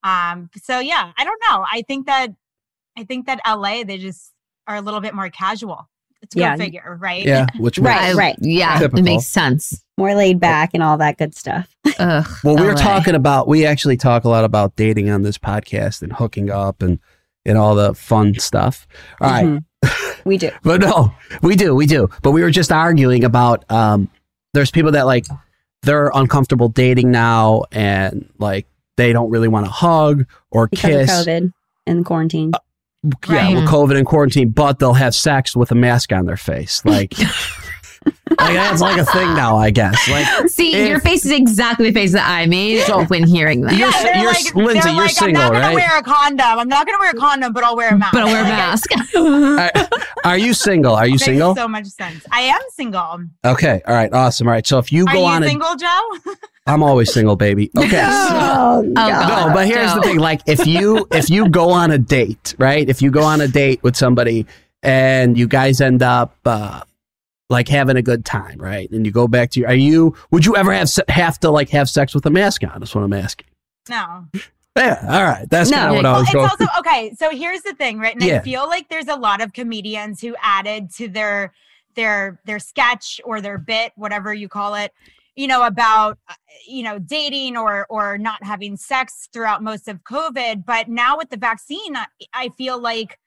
Um, 0.07 0.49
so 0.63 0.79
yeah, 0.79 1.11
I 1.17 1.23
don't 1.23 1.41
know. 1.49 1.65
I 1.71 1.81
think 1.87 2.05
that 2.07 2.29
I 2.97 3.03
think 3.03 3.25
that 3.27 3.39
LA 3.45 3.83
they 3.83 3.97
just 3.97 4.31
are 4.67 4.75
a 4.75 4.81
little 4.81 5.01
bit 5.01 5.13
more 5.13 5.29
casual. 5.29 5.87
Let's 6.21 6.33
go 6.33 6.41
Yeah. 6.41 6.55
figure, 6.55 6.97
right? 6.99 7.23
Yeah, 7.25 7.45
which 7.59 7.77
Right. 7.77 8.15
makes- 8.15 8.39
I- 8.39 8.41
Yeah, 8.41 8.79
Typical. 8.79 8.99
it 8.99 9.03
makes 9.03 9.27
sense. 9.27 9.83
More 9.99 10.15
laid 10.15 10.39
back 10.39 10.71
and 10.73 10.81
all 10.83 10.97
that 10.97 11.17
good 11.17 11.35
stuff. 11.35 11.75
Ugh, 11.99 12.27
Well, 12.43 12.55
we 12.55 12.63
were 12.63 12.73
LA. 12.73 12.81
talking 12.81 13.15
about 13.15 13.47
we 13.47 13.65
actually 13.65 13.97
talk 13.97 14.23
a 14.23 14.29
lot 14.29 14.43
about 14.43 14.75
dating 14.75 15.09
on 15.09 15.21
this 15.23 15.37
podcast 15.37 16.01
and 16.01 16.13
hooking 16.13 16.49
up 16.49 16.81
and 16.81 16.99
and 17.45 17.57
all 17.57 17.75
the 17.75 17.93
fun 17.93 18.37
stuff. 18.39 18.87
All 19.21 19.29
right, 19.29 19.45
Mhm. 19.45 19.63
we 20.25 20.37
do. 20.37 20.49
but 20.63 20.81
no, 20.81 21.13
we 21.41 21.55
do, 21.55 21.73
we 21.75 21.85
do. 21.85 22.09
But 22.21 22.31
we 22.31 22.41
were 22.41 22.51
just 22.51 22.71
arguing 22.71 23.23
about 23.23 23.63
um, 23.71 24.09
there's 24.53 24.71
people 24.71 24.91
that 24.93 25.05
like 25.05 25.25
they're 25.83 26.11
uncomfortable 26.13 26.67
dating 26.67 27.11
now 27.11 27.63
and 27.71 28.27
like 28.39 28.65
they 28.97 29.13
don't 29.13 29.29
really 29.29 29.47
want 29.47 29.65
to 29.65 29.71
hug 29.71 30.25
or 30.51 30.67
Because 30.67 31.07
kiss. 31.07 31.19
of 31.21 31.25
COVID 31.27 31.53
and 31.87 32.05
quarantine. 32.05 32.51
Uh, 32.53 32.59
yeah, 33.29 33.35
Right. 33.35 33.55
with 33.55 33.65
COVID 33.69 33.95
and 33.97 34.05
quarantine, 34.05 34.49
but 34.49 34.79
they'll 34.79 34.93
have 34.93 35.15
sex 35.15 35.55
with 35.55 35.71
a 35.71 35.75
mask 35.75 36.11
on 36.11 36.25
their 36.25 36.35
face. 36.35 36.83
Like, 36.83 37.17
like 37.19 38.53
that's 38.53 38.81
like 38.81 38.97
a 38.99 39.05
thing 39.05 39.33
now, 39.35 39.55
I 39.55 39.69
guess. 39.69 40.09
Like, 40.09 40.49
See, 40.49 40.73
If- 40.75 40.89
your 40.89 40.99
face 40.99 41.23
is 41.25 41.31
exactly 41.31 41.89
the 41.89 41.93
face 41.93 42.11
that 42.13 42.27
I 42.27 42.45
made 42.47 42.83
when 43.07 43.23
hearing 43.23 43.61
that. 43.61 43.75
You're- 43.75 43.91
they're 43.91 44.15
you're- 44.17 44.27
like, 44.33 44.55
Lindsay, 44.55 44.89
you're 44.89 44.97
like, 45.03 45.11
single, 45.11 45.41
I'm 45.43 45.53
not 45.53 45.61
gonna 45.61 45.67
right? 45.67 45.75
wear 45.75 45.99
a 45.99 46.03
condom. 46.03 46.59
I'm 46.59 46.67
not 46.67 46.85
gonna 46.85 46.99
wear 46.99 47.11
a 47.11 47.15
condom, 47.15 47.53
but 47.53 47.63
I'll 47.63 47.77
wear 47.77 47.93
a 47.93 47.97
mask. 47.97 48.13
but 48.13 48.21
I'll 48.23 48.27
wear 48.27 48.41
a 48.41 48.47
mask. 48.47 48.89
I, 49.15 49.87
Are 50.25 50.37
you 50.37 50.53
single? 50.53 50.93
Are 50.95 51.05
you 51.05 51.13
Makes 51.13 51.25
single? 51.25 51.55
so 51.55 51.67
much 51.67 51.85
sense. 51.87 52.25
I 52.31 52.41
am 52.41 52.59
single. 52.71 53.19
Okay. 53.45 53.81
All 53.87 53.93
right. 53.95 54.11
Awesome. 54.11 54.47
All 54.47 54.53
right. 54.53 54.65
So 54.67 54.79
if 54.79 54.91
you 54.91 55.05
Are 55.05 55.13
go 55.13 55.19
you 55.19 55.25
on 55.25 55.43
a, 55.43 55.47
single, 55.47 55.75
Joe? 55.75 56.09
I'm 56.67 56.83
always 56.83 57.11
single, 57.13 57.35
baby. 57.35 57.71
Okay. 57.77 57.89
so- 57.89 58.57
Oh, 58.67 58.93
God. 58.95 59.47
no, 59.47 59.53
but 59.53 59.67
here's 59.67 59.93
the 59.93 60.01
thing: 60.01 60.19
like 60.19 60.41
if 60.45 60.65
you 60.67 61.07
if 61.11 61.29
you 61.29 61.49
go 61.49 61.71
on 61.71 61.91
a 61.91 61.97
date, 61.97 62.53
right? 62.59 62.87
If 62.87 63.01
you 63.01 63.09
go 63.11 63.23
on 63.23 63.41
a 63.41 63.47
date 63.47 63.81
with 63.83 63.95
somebody 63.95 64.45
and 64.83 65.37
you 65.37 65.47
guys 65.47 65.81
end 65.81 66.03
up 66.03 66.35
uh, 66.45 66.81
like 67.49 67.67
having 67.67 67.97
a 67.97 68.01
good 68.01 68.23
time, 68.25 68.59
right? 68.59 68.89
And 68.91 69.05
you 69.05 69.11
go 69.11 69.27
back 69.27 69.49
to 69.51 69.61
your, 69.61 69.69
are 69.69 69.73
you? 69.75 70.15
Would 70.31 70.45
you 70.45 70.55
ever 70.55 70.71
have 70.73 70.89
se- 70.89 71.03
have 71.09 71.39
to 71.39 71.49
like 71.49 71.69
have 71.69 71.89
sex 71.89 72.13
with 72.13 72.25
a 72.25 72.29
mask 72.29 72.63
on? 72.63 72.79
That's 72.79 72.93
what 72.93 73.03
I'm 73.03 73.13
asking. 73.13 73.47
no. 73.89 74.25
Yeah. 74.75 74.99
All 75.09 75.23
right. 75.23 75.49
That's 75.49 75.71
No. 75.71 75.77
kind 75.77 75.89
of 75.89 75.95
what 75.95 76.05
I 76.05 76.11
Well, 76.11 76.19
was 76.19 76.27
it's 76.27 76.33
going. 76.35 76.49
also 76.49 76.65
okay. 76.81 77.13
So 77.17 77.31
here's 77.31 77.63
the 77.63 77.73
thing, 77.73 77.97
right? 77.97 78.13
And 78.13 78.21
Yeah. 78.23 78.35
I 78.37 78.39
feel 78.41 78.67
like 78.67 78.89
there's 78.89 79.07
a 79.07 79.15
lot 79.15 79.41
of 79.41 79.51
comedians 79.53 80.21
who 80.21 80.35
added 80.43 80.91
to 80.97 81.07
their 81.07 81.51
their 81.95 82.39
their 82.45 82.59
sketch 82.59 83.19
or 83.25 83.41
their 83.41 83.57
bit, 83.57 83.91
whatever 83.95 84.35
you 84.35 84.47
call 84.47 84.75
it, 84.75 84.93
you 85.37 85.47
know, 85.47 85.65
about 85.65 86.17
uh, 86.27 86.33
you 86.67 86.83
know 86.83 86.99
dating 86.99 87.55
or 87.55 87.85
or 87.89 88.17
not 88.17 88.43
having 88.43 88.75
sex 88.75 89.29
throughout 89.31 89.63
most 89.63 89.87
of 89.87 90.03
COVID. 90.03 90.65
But 90.65 90.89
now 90.89 91.15
with 91.17 91.29
the 91.29 91.37
vaccine, 91.37 91.95
I, 91.95 92.07
I 92.33 92.49
feel 92.57 92.77
like 92.81 93.17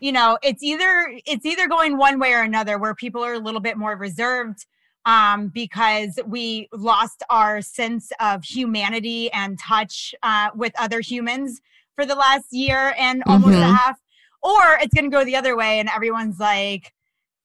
you 0.00 0.12
know 0.12 0.38
it's 0.42 0.62
either 0.62 1.12
it's 1.26 1.44
either 1.44 1.68
going 1.68 1.98
one 1.98 2.18
way 2.18 2.32
or 2.32 2.42
another, 2.42 2.78
where 2.78 2.94
people 2.94 3.22
are 3.22 3.34
a 3.34 3.38
little 3.38 3.60
bit 3.60 3.76
more 3.76 3.96
reserved 3.96 4.64
um, 5.04 5.48
because 5.48 6.18
we 6.26 6.68
lost 6.72 7.22
our 7.30 7.60
sense 7.60 8.10
of 8.20 8.44
humanity 8.44 9.30
and 9.32 9.58
touch 9.58 10.14
uh, 10.22 10.48
with 10.54 10.72
other 10.80 11.00
humans 11.00 11.60
for 11.96 12.06
the 12.06 12.14
last 12.14 12.46
year 12.52 12.94
and 12.98 13.22
almost 13.26 13.54
a 13.54 13.58
Mhm. 13.58 13.76
half. 13.76 13.98
Or 14.42 14.78
it's 14.80 14.94
going 14.94 15.10
to 15.10 15.16
go 15.16 15.24
the 15.24 15.34
other 15.36 15.56
way 15.56 15.80
and 15.80 15.88
everyone's 15.88 16.38
like, 16.38 16.92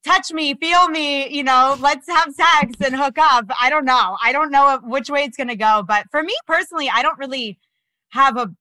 touch 0.06 0.32
me, 0.32 0.54
feel 0.56 0.88
me, 0.90 1.30
you 1.30 1.44
know, 1.44 1.78
let's 1.80 2.08
have 2.08 2.34
sex 2.34 2.74
and 2.84 2.96
hook 2.96 3.18
up. 3.18 3.46
I 3.60 3.70
don't 3.70 3.86
know. 3.86 4.18
I 4.24 4.32
don't 4.32 4.52
know 4.52 4.80
which 4.84 5.10
way 5.10 5.24
it's 5.24 5.38
going 5.38 5.48
to 5.50 5.56
go. 5.56 5.84
But 5.88 6.08
for 6.12 6.24
me 6.24 6.34
personally, 6.48 6.90
I 6.94 7.02
don't 7.02 7.18
really 7.20 7.60
have 8.10 8.38
a, 8.38 8.52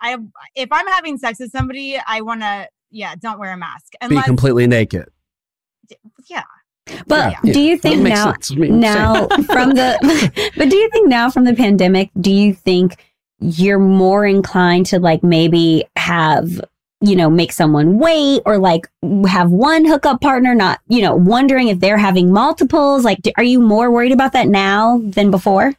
I, 0.00 0.18
if 0.54 0.68
I'm 0.70 0.86
having 0.88 1.18
sex 1.18 1.40
with 1.40 1.50
somebody, 1.50 1.98
I 2.06 2.20
want 2.20 2.42
to, 2.42 2.68
yeah, 2.90 3.14
don't 3.16 3.38
wear 3.38 3.52
a 3.52 3.56
mask. 3.56 3.92
Be 4.08 4.20
completely 4.22 4.66
naked. 4.66 5.08
yeah. 6.28 6.42
But 7.06 7.32
Yeah. 7.44 7.52
do 7.52 7.60
you 7.60 7.78
think 7.78 8.02
now? 8.02 8.32
sense. 8.32 8.52
I 8.52 8.56
mean, 8.56 8.78
now 8.78 9.26
from 9.28 9.70
the 9.70 10.52
but 10.56 10.68
do 10.68 10.76
you 10.76 10.90
think 10.90 11.08
now 11.08 11.30
from 11.30 11.44
the 11.44 11.54
pandemic 11.54 12.10
do 12.20 12.30
you 12.30 12.52
think 12.52 13.02
you're 13.40 13.78
more 13.78 14.26
inclined 14.26 14.84
to 14.86 14.98
like 15.00 15.22
maybe 15.24 15.84
have 15.96 16.60
you 17.06 17.16
know 17.16 17.30
make 17.30 17.52
someone 17.52 17.98
wait 17.98 18.42
or 18.46 18.58
like 18.58 18.88
have 19.26 19.50
one 19.50 19.84
hookup 19.84 20.20
partner 20.20 20.54
not 20.54 20.80
you 20.88 21.02
know 21.02 21.14
wondering 21.14 21.68
if 21.68 21.80
they're 21.80 21.98
having 21.98 22.32
multiples 22.32 23.04
like 23.04 23.20
do, 23.22 23.30
are 23.36 23.44
you 23.44 23.60
more 23.60 23.90
worried 23.90 24.12
about 24.12 24.32
that 24.32 24.48
now 24.48 25.00
than 25.04 25.30
before 25.30 25.72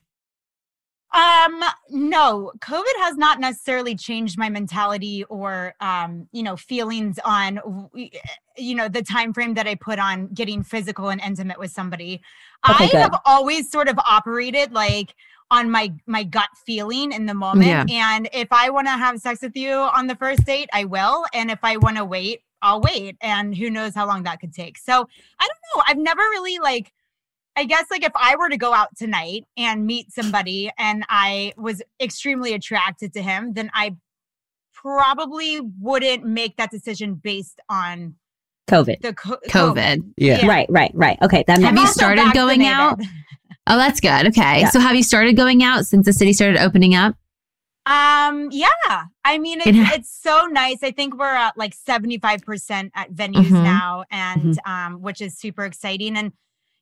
Um, 1.15 1.63
no, 1.89 2.51
COVID 2.59 2.97
has 2.97 3.15
not 3.15 3.39
necessarily 3.39 3.95
changed 3.95 4.37
my 4.37 4.49
mentality 4.49 5.23
or 5.29 5.73
um, 5.79 6.27
you 6.33 6.43
know, 6.43 6.57
feelings 6.57 7.19
on 7.23 7.89
you 8.57 8.75
know, 8.75 8.89
the 8.89 9.01
time 9.01 9.33
frame 9.33 9.53
that 9.53 9.65
I 9.65 9.75
put 9.75 9.97
on 9.97 10.27
getting 10.33 10.61
physical 10.61 11.09
and 11.09 11.21
intimate 11.21 11.57
with 11.57 11.71
somebody. 11.71 12.21
Okay, 12.69 12.85
I 12.85 12.87
good. 12.89 12.99
have 12.99 13.21
always 13.25 13.71
sort 13.71 13.87
of 13.87 13.97
operated 13.99 14.73
like 14.73 15.15
on 15.55 15.71
my 15.71 15.93
my 16.05 16.23
gut 16.23 16.49
feeling 16.65 17.11
in 17.11 17.25
the 17.25 17.33
moment. 17.33 17.89
Yeah. 17.89 18.11
And 18.13 18.29
if 18.33 18.47
I 18.51 18.69
want 18.69 18.87
to 18.87 18.91
have 18.91 19.19
sex 19.19 19.41
with 19.41 19.55
you 19.55 19.71
on 19.71 20.07
the 20.07 20.15
first 20.15 20.45
date, 20.45 20.69
I 20.73 20.85
will. 20.85 21.25
And 21.33 21.49
if 21.49 21.59
I 21.63 21.77
want 21.77 21.97
to 21.97 22.05
wait, 22.05 22.41
I'll 22.61 22.81
wait. 22.81 23.15
And 23.21 23.55
who 23.55 23.69
knows 23.69 23.95
how 23.95 24.05
long 24.07 24.23
that 24.23 24.39
could 24.39 24.53
take. 24.53 24.77
So 24.77 24.93
I 25.39 25.47
don't 25.47 25.61
know. 25.75 25.83
I've 25.87 25.97
never 25.97 26.21
really 26.21 26.59
like 26.59 26.91
I 27.57 27.63
guess 27.63 27.85
like 27.89 28.03
if 28.03 28.11
I 28.15 28.35
were 28.35 28.49
to 28.49 28.57
go 28.57 28.73
out 28.73 28.89
tonight 28.97 29.45
and 29.55 29.85
meet 29.85 30.11
somebody 30.11 30.69
and 30.77 31.05
I 31.07 31.53
was 31.55 31.81
extremely 32.01 32.53
attracted 32.53 33.13
to 33.13 33.21
him, 33.21 33.53
then 33.53 33.71
I 33.73 33.95
probably 34.73 35.61
wouldn't 35.79 36.25
make 36.25 36.57
that 36.57 36.69
decision 36.69 37.15
based 37.15 37.59
on 37.69 38.15
covid 38.69 38.99
the 39.01 39.13
co- 39.13 39.37
COVID. 39.47 40.03
Yeah. 40.17 40.39
Yeah. 40.39 40.47
right 40.47 40.67
right 40.69 40.91
right 40.95 41.17
okay 41.21 41.43
that 41.47 41.61
Have 41.61 41.75
you 41.75 41.81
I'm 41.81 41.87
started 41.87 42.33
going 42.33 42.61
vaccinated. 42.61 43.07
Oh, 43.67 43.77
that's 43.77 43.99
good. 43.99 44.27
Okay. 44.27 44.61
Yeah. 44.61 44.69
So 44.69 44.79
have 44.79 44.95
you 44.95 45.03
started 45.03 45.35
going 45.35 45.63
out 45.63 45.85
since 45.85 46.05
the 46.05 46.13
city 46.13 46.33
started 46.33 46.57
opening 46.61 46.93
up? 46.95 47.15
Um, 47.87 48.49
yeah. 48.51 49.05
I 49.23 49.37
mean, 49.37 49.59
it's, 49.61 49.67
It 49.69 49.99
it's 49.99 50.09
so 50.09 50.47
nice. 50.47 50.81
I 50.81 50.91
think 50.91 51.17
we're 51.17 51.33
at 51.35 51.55
like 51.57 51.75
75% 51.75 52.91
at 52.95 53.11
venues 53.11 53.45
Mhm. 53.47 53.63
now 53.63 54.05
and 54.09 54.59
um 54.65 55.01
which 55.01 55.21
is 55.21 55.37
super 55.37 55.65
exciting 55.65 56.17
and 56.17 56.31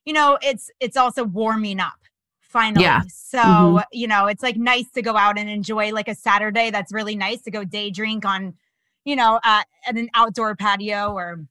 you 0.06 0.14
know, 0.14 0.38
it's 0.42 0.70
it's 0.80 0.96
also 0.98 1.24
warming 1.26 1.80
up 1.80 1.94
finally. 2.42 2.84
Yeah. 2.84 3.02
So, 3.10 3.38
Mhm. 3.40 3.84
you 3.92 4.08
know, 4.08 4.28
it's 4.28 4.44
like 4.44 4.56
nice 4.58 4.90
to 4.92 5.02
go 5.02 5.18
out 5.18 5.38
and 5.38 5.50
enjoy 5.50 5.92
like 5.92 6.08
a 6.08 6.16
Saturday 6.16 6.70
that's 6.72 6.94
really 6.94 7.16
nice 7.16 7.42
to 7.44 7.52
go 7.52 7.64
day 7.66 7.90
drink 7.90 8.26
on, 8.26 8.54
you 9.06 9.16
know, 9.16 9.40
uh, 9.44 9.64
at 9.88 9.96
an 9.98 10.10
outdoor 10.14 10.56
patio 10.56 11.12
or 11.14 11.46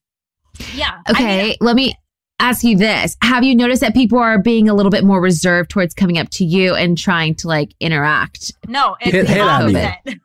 yeah. 0.75 1.01
I 1.07 1.13
mean, 1.13 1.23
Okay. 1.23 1.57
let 1.61 1.77
me 1.77 1.95
ask 2.43 2.65
you 2.65 2.77
this. 2.77 3.17
Have 3.23 3.45
you 3.45 3.55
noticed 3.55 3.81
that 3.81 3.95
people 3.95 4.19
are 4.19 4.39
being 4.39 4.69
a 4.69 4.75
little 4.75 4.91
bit 4.91 5.05
more 5.05 5.21
reserved 5.21 5.71
towards 5.71 5.95
coming 5.95 6.19
up 6.19 6.29
to 6.31 6.45
you 6.45 6.75
and 6.75 6.99
trying 6.99 7.35
to 7.37 7.49
like 7.49 7.73
interact? 7.81 8.53
no, 8.69 8.97
it's 9.01 9.13
Hit- 9.13 9.27
the 9.27 9.33
hit 9.33 9.41
on 9.41 9.73
me. 9.73 9.83
opposite. 9.85 10.21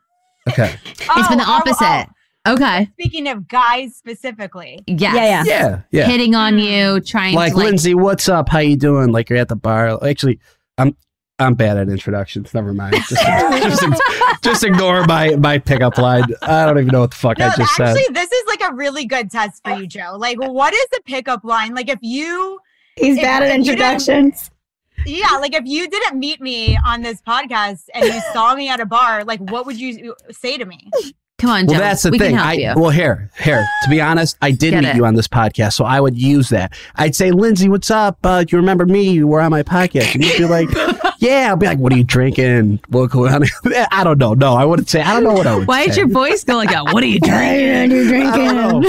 Okay. 0.48 0.74
it's 0.86 1.28
been 1.28 1.38
the 1.38 1.44
Oh, 1.46 1.60
oh, 1.60 1.62
oh. 1.66 1.70
opposite. 1.70 2.08
Okay. 2.46 2.88
Speaking 2.98 3.28
of 3.28 3.46
guys 3.48 3.94
specifically. 3.96 4.80
Yes. 4.86 5.14
Yeah, 5.14 5.24
yeah. 5.24 5.42
Yeah. 5.44 5.80
Yeah. 5.90 6.06
Hitting 6.06 6.34
on 6.34 6.58
you, 6.58 7.00
trying 7.00 7.34
like, 7.34 7.52
to 7.52 7.56
like 7.58 7.64
Lindsay, 7.66 7.94
what's 7.94 8.28
up? 8.28 8.48
How 8.48 8.60
you 8.60 8.76
doing? 8.76 9.12
Like 9.12 9.28
you're 9.28 9.38
at 9.38 9.48
the 9.48 9.56
bar. 9.56 10.02
Actually, 10.04 10.38
I'm 10.78 10.96
I'm 11.38 11.54
bad 11.54 11.76
at 11.76 11.88
introductions. 11.88 12.52
Never 12.52 12.72
mind. 12.74 12.94
Just, 13.08 13.22
just, 13.80 14.02
just 14.42 14.64
ignore 14.64 15.04
my 15.06 15.36
my 15.36 15.58
pickup 15.58 15.96
line. 15.98 16.24
I 16.42 16.66
don't 16.66 16.78
even 16.78 16.88
know 16.88 17.00
what 17.00 17.10
the 17.10 17.16
fuck 17.16 17.38
No, 17.38 17.46
I 17.46 17.56
just 17.56 17.74
said. 17.76 17.88
actually, 17.88 18.04
said. 18.04 18.14
this 18.14 18.32
is 18.32 18.44
like 18.48 18.70
a 18.70 18.74
really 18.74 19.04
good 19.04 19.30
test 19.30 19.62
for 19.64 19.72
you, 19.72 19.86
Joe. 19.86 20.16
Like, 20.18 20.36
what 20.38 20.74
is 20.74 20.86
the 20.92 21.00
pickup 21.04 21.44
line? 21.44 21.74
Like, 21.74 21.88
if 21.88 21.98
you, 22.02 22.58
he's 22.96 23.16
If- 23.16 23.22
bad 23.22 23.42
at 23.44 23.50
if 23.50 23.58
you 23.58 23.64
didn't- 23.76 23.78
introductions 23.78 24.50
yeah, 25.06 25.28
like 25.40 25.54
if 25.54 25.62
you 25.64 25.88
didn't 25.88 26.18
meet 26.18 26.40
me 26.40 26.76
on 26.84 27.02
this 27.02 27.22
podcast 27.22 27.84
and 27.94 28.04
you 28.04 28.20
saw 28.32 28.56
me 28.56 28.68
at 28.68 28.80
a 28.80 28.84
bar, 28.84 29.22
like, 29.24 29.38
what 29.38 29.64
would 29.64 29.78
you 29.80 30.12
say 30.32 30.58
to 30.58 30.64
me? 30.64 30.90
Come 31.38 31.50
on, 31.50 31.66
Well, 31.66 31.78
that's 31.78 32.02
the 32.02 32.10
we 32.10 32.18
thing. 32.18 32.36
I 32.36 32.74
well 32.76 32.90
here, 32.90 33.30
here. 33.38 33.66
To 33.84 33.90
be 33.90 34.00
honest, 34.00 34.36
I 34.42 34.50
did 34.50 34.70
Get 34.72 34.82
meet 34.82 34.90
it. 34.90 34.96
you 34.96 35.06
on 35.06 35.14
this 35.14 35.28
podcast, 35.28 35.74
so 35.74 35.84
I 35.84 36.00
would 36.00 36.16
use 36.16 36.48
that. 36.50 36.72
I'd 36.96 37.14
say, 37.14 37.30
Lindsay, 37.30 37.68
what's 37.68 37.90
up? 37.90 38.18
Uh, 38.24 38.44
do 38.44 38.56
you 38.56 38.60
remember 38.60 38.84
me? 38.86 39.10
You 39.10 39.26
were 39.26 39.40
on 39.40 39.50
my 39.50 39.62
podcast. 39.62 40.14
And 40.14 40.24
you'd 40.24 40.38
be 40.38 40.44
like, 40.46 40.68
Yeah. 41.20 41.46
I'll 41.48 41.56
be 41.56 41.66
like, 41.66 41.78
What 41.78 41.92
are 41.92 41.96
you 41.96 42.04
drinking? 42.04 42.80
What 42.88 43.10
going 43.10 43.32
on? 43.34 43.44
I 43.92 44.04
don't 44.04 44.18
know. 44.18 44.34
No, 44.34 44.54
I 44.54 44.64
wouldn't 44.64 44.88
say. 44.88 45.00
I 45.00 45.14
don't 45.14 45.24
know 45.24 45.32
what 45.32 45.46
I 45.46 45.56
would. 45.56 45.66
Why 45.68 45.82
say. 45.82 45.86
did 45.88 45.96
your 45.96 46.08
voice 46.08 46.44
go 46.44 46.56
like 46.56 46.70
that? 46.70 46.84
What 46.92 47.02
are 47.02 47.06
you 47.06 47.20
drinking? 47.88 48.08
Don't 48.10 48.56
know. 48.56 48.80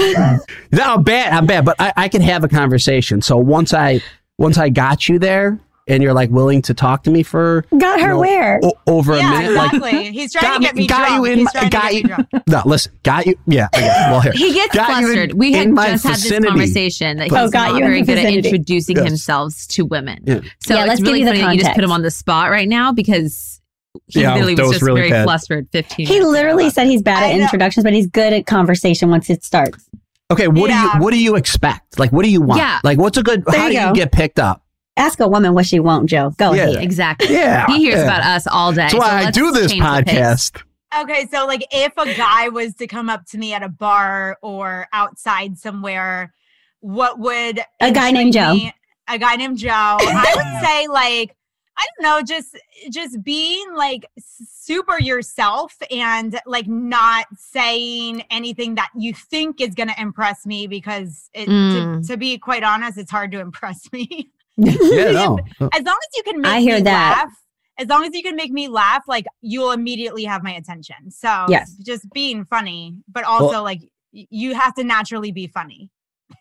no, 0.72 0.82
I'm 0.94 1.02
bad. 1.02 1.32
I'm 1.32 1.46
bad, 1.46 1.64
but 1.64 1.76
I, 1.80 1.92
I 1.96 2.08
can 2.08 2.22
have 2.22 2.44
a 2.44 2.48
conversation. 2.48 3.22
So 3.22 3.36
once 3.36 3.72
I 3.74 4.00
once 4.38 4.58
I 4.58 4.68
got 4.70 5.08
you 5.08 5.18
there, 5.18 5.58
and 5.88 6.02
you're 6.02 6.12
like 6.12 6.30
willing 6.30 6.62
to 6.62 6.74
talk 6.74 7.02
to 7.04 7.10
me 7.10 7.22
for 7.22 7.64
got 7.78 7.98
her 8.00 8.06
you 8.08 8.12
know, 8.14 8.18
where 8.20 8.60
o- 8.62 8.72
over 8.86 9.14
a 9.14 9.18
yeah, 9.18 9.30
minute, 9.30 9.52
like 9.54 9.72
exactly. 9.74 10.12
He's 10.12 10.32
trying 10.32 10.42
got 10.44 10.56
to 10.58 10.62
get 10.64 10.74
me 10.76 10.86
got 10.86 11.06
drunk. 11.08 11.26
you 11.26 11.32
in 11.32 11.38
He's 11.40 11.54
my- 11.54 11.68
got 11.68 11.94
you- 11.94 12.16
no, 12.46 12.62
listen, 12.66 12.92
got 13.02 13.26
you. 13.26 13.34
Yeah, 13.46 13.68
okay, 13.74 13.86
well 14.10 14.20
here. 14.20 14.32
He 14.32 14.52
gets 14.52 14.74
Got 14.74 14.88
you 14.88 14.94
in- 14.94 15.02
flustered. 15.14 15.32
we 15.34 15.52
had 15.52 15.66
in 15.68 15.74
my 15.74 15.88
just 15.88 16.04
had 16.04 16.16
this 16.16 16.44
conversation 16.46 17.16
that 17.18 17.24
he's 17.24 17.32
Oh, 17.32 17.50
got 17.50 17.72
not 17.72 17.78
you 17.78 17.84
very 17.84 18.00
the 18.02 18.06
good 18.14 18.18
at 18.18 18.32
introducing 18.34 18.96
Yes. 18.96 19.06
himself 19.06 19.54
to 19.70 19.84
women. 19.84 20.22
Yeah. 20.26 20.40
So 20.60 20.74
Yeah, 20.74 20.80
it's 20.82 20.88
let's 20.88 21.00
give 21.00 21.06
really 21.08 21.20
you 21.20 21.26
funny 21.26 21.40
that 21.40 21.54
you 21.54 21.60
just 21.60 21.74
put 21.74 21.82
him 21.84 21.92
on 21.92 22.02
the 22.02 22.10
spot 22.10 22.50
right 22.50 22.68
now 22.68 22.92
because 22.92 23.60
he 24.06 24.20
Yeah, 24.20 24.34
literally 24.34 24.54
was 24.54 24.60
was 24.62 24.70
just 24.72 24.82
really 24.82 25.00
very 25.00 25.10
bad. 25.10 25.24
flustered 25.24 25.68
15 25.72 26.06
he 26.06 26.12
minutes 26.12 26.24
ago 26.24 26.30
literally 26.30 26.70
said 26.70 26.86
he's 26.86 27.02
bad 27.02 27.24
at 27.32 27.40
introductions 27.40 27.82
but 27.82 27.92
he's 27.92 28.06
good 28.06 28.32
at 28.32 28.46
conversation 28.46 29.10
once 29.10 29.28
it 29.30 29.42
starts 29.42 29.88
Okay, 30.32 30.46
what 30.46 30.68
do 30.70 30.74
you 30.76 30.88
what 31.02 31.10
do 31.12 31.18
you 31.20 31.34
expect? 31.34 31.98
Like, 31.98 32.12
what 32.12 32.24
do 32.24 32.30
you 32.30 32.40
want? 32.40 32.60
Yeah. 32.60 32.78
Like, 32.84 32.98
what's 32.98 33.18
a 33.18 33.22
good? 33.24 33.44
There 33.46 33.58
how 33.60 33.66
you 33.66 33.80
do 33.80 33.86
you 33.86 33.94
get 33.94 34.12
picked 34.12 34.38
up? 34.38 34.62
Ask 35.00 35.20
a 35.20 35.28
woman 35.28 35.54
what 35.54 35.66
she 35.66 35.80
won't 35.80 36.08
joe 36.08 36.30
go 36.38 36.52
Yeah. 36.52 36.64
ahead 36.68 36.82
Exactly. 36.82 37.32
Yeah, 37.34 37.66
He 37.66 37.78
hears 37.78 37.96
yeah. 37.98 38.04
about 38.04 38.22
us 38.22 38.46
all 38.46 38.70
day. 38.72 38.82
That's 38.82 38.94
why 38.94 39.22
so 39.22 39.26
I 39.28 39.30
do 39.30 39.50
this 39.52 39.72
change 39.72 39.82
the 39.82 40.02
pace. 40.04 40.50
podcast. 40.50 40.62
Okay, 41.02 41.26
so 41.32 41.46
like 41.46 41.64
if 41.70 41.92
a 41.96 42.14
guy 42.14 42.48
was 42.48 42.74
to 42.76 42.86
come 42.86 43.08
up 43.08 43.24
to 43.26 43.38
me 43.38 43.52
at 43.54 43.62
a 43.62 43.68
bar 43.68 44.36
or 44.42 44.86
outside 44.92 45.56
somewhere, 45.58 46.34
what 46.80 47.18
would 47.18 47.60
A 47.80 47.92
guy 47.92 48.10
named 48.10 48.34
intrigue 48.34 48.44
Joe. 48.44 48.54
me- 48.54 48.74
A 49.08 49.18
guy 49.18 49.36
named 49.36 49.58
Joe. 49.58 49.68
I 50.00 50.32
would 50.36 50.64
say 50.68 50.88
like 50.88 51.36
I 51.78 51.86
don't 51.96 52.02
know, 52.12 52.22
just 52.22 52.58
just 52.90 53.22
being 53.22 53.64
like 53.74 54.04
super 54.18 55.00
yourself 55.00 55.76
and 55.90 56.38
like 56.44 56.66
not 56.66 57.24
saying 57.38 58.22
anything 58.30 58.74
that 58.74 58.90
you 58.94 59.14
think 59.14 59.60
is 59.62 59.74
going 59.74 59.88
to 59.88 59.98
impress 59.98 60.44
me 60.44 60.66
because 60.66 61.30
it, 61.32 61.48
Mm. 61.48 62.02
to, 62.02 62.08
to 62.08 62.16
be 62.18 62.36
quite 62.36 62.64
honest, 62.64 62.98
it's 62.98 63.10
hard 63.10 63.32
to 63.32 63.40
impress 63.40 63.90
me. 63.92 64.30
Yeah, 64.64 65.10
no. 65.12 65.38
as 65.72 65.82
long 65.82 65.98
as 65.98 66.16
you 66.16 66.22
can 66.24 66.40
make 66.40 66.52
I 66.52 66.60
hear 66.60 66.76
me 66.76 66.82
that. 66.82 67.24
laugh, 67.24 67.32
as 67.78 67.88
long 67.88 68.04
as 68.04 68.14
you 68.14 68.22
can 68.22 68.36
make 68.36 68.52
me 68.52 68.68
laugh, 68.68 69.04
like 69.08 69.26
you'll 69.40 69.72
immediately 69.72 70.24
have 70.24 70.42
my 70.42 70.52
attention. 70.52 71.10
So 71.10 71.46
Yes. 71.48 71.72
just 71.84 72.10
being 72.12 72.44
funny, 72.44 72.96
but 73.08 73.24
also 73.24 73.62
like 73.62 73.80
you 74.12 74.54
have 74.54 74.74
to 74.74 74.84
naturally 74.84 75.32
be 75.32 75.46
funny. 75.46 75.90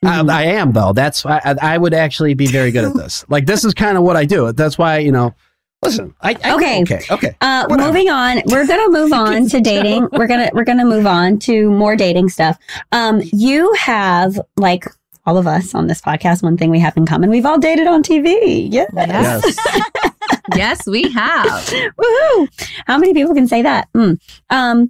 I, 0.03 0.19
I 0.21 0.43
am 0.43 0.71
though. 0.71 0.93
That's 0.93 1.25
I, 1.25 1.39
I 1.45 1.55
I 1.73 1.77
would 1.77 1.93
actually 1.93 2.33
be 2.33 2.47
very 2.47 2.71
good 2.71 2.85
at 2.85 2.93
this. 2.93 3.25
Like 3.29 3.45
this 3.45 3.63
is 3.63 3.73
kind 3.73 3.97
of 3.97 4.03
what 4.03 4.15
I 4.15 4.25
do. 4.25 4.51
That's 4.51 4.77
why 4.77 4.99
you 4.99 5.11
know. 5.11 5.33
Listen, 5.81 6.13
I, 6.19 6.35
I 6.43 6.55
Okay. 6.55 6.81
okay, 6.81 6.99
okay. 7.09 7.35
Uh, 7.39 7.65
moving 7.69 8.09
on, 8.09 8.41
we're 8.47 8.67
gonna 8.67 8.89
move 8.89 9.13
on 9.27 9.47
to 9.47 9.61
dating. 9.61 10.09
We're 10.11 10.27
gonna 10.27 10.49
we're 10.53 10.65
gonna 10.65 10.83
move 10.83 11.07
on 11.07 11.39
to 11.39 11.71
more 11.71 11.95
dating 11.95 12.27
stuff. 12.29 12.57
Um, 12.91 13.21
you 13.31 13.71
have 13.75 14.37
like 14.57 14.83
all 15.29 15.37
of 15.37 15.45
us 15.45 15.75
on 15.75 15.85
this 15.85 16.01
podcast. 16.01 16.41
One 16.41 16.57
thing 16.57 16.71
we 16.71 16.79
have 16.79 16.97
in 16.97 17.05
common: 17.05 17.29
we've 17.29 17.45
all 17.45 17.59
dated 17.59 17.85
on 17.85 18.01
TV. 18.01 18.67
Yes. 18.71 18.89
Yes. 18.95 19.43
Yes. 19.45 20.41
yes, 20.55 20.87
we 20.87 21.11
have. 21.11 21.45
Woohoo! 21.45 22.71
How 22.87 22.97
many 22.97 23.13
people 23.13 23.35
can 23.35 23.47
say 23.47 23.61
that? 23.61 23.87
Mm. 23.93 24.19
Um, 24.49 24.89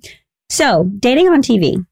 so 0.49 0.85
dating 0.99 1.27
on 1.27 1.41
TV. 1.41 1.85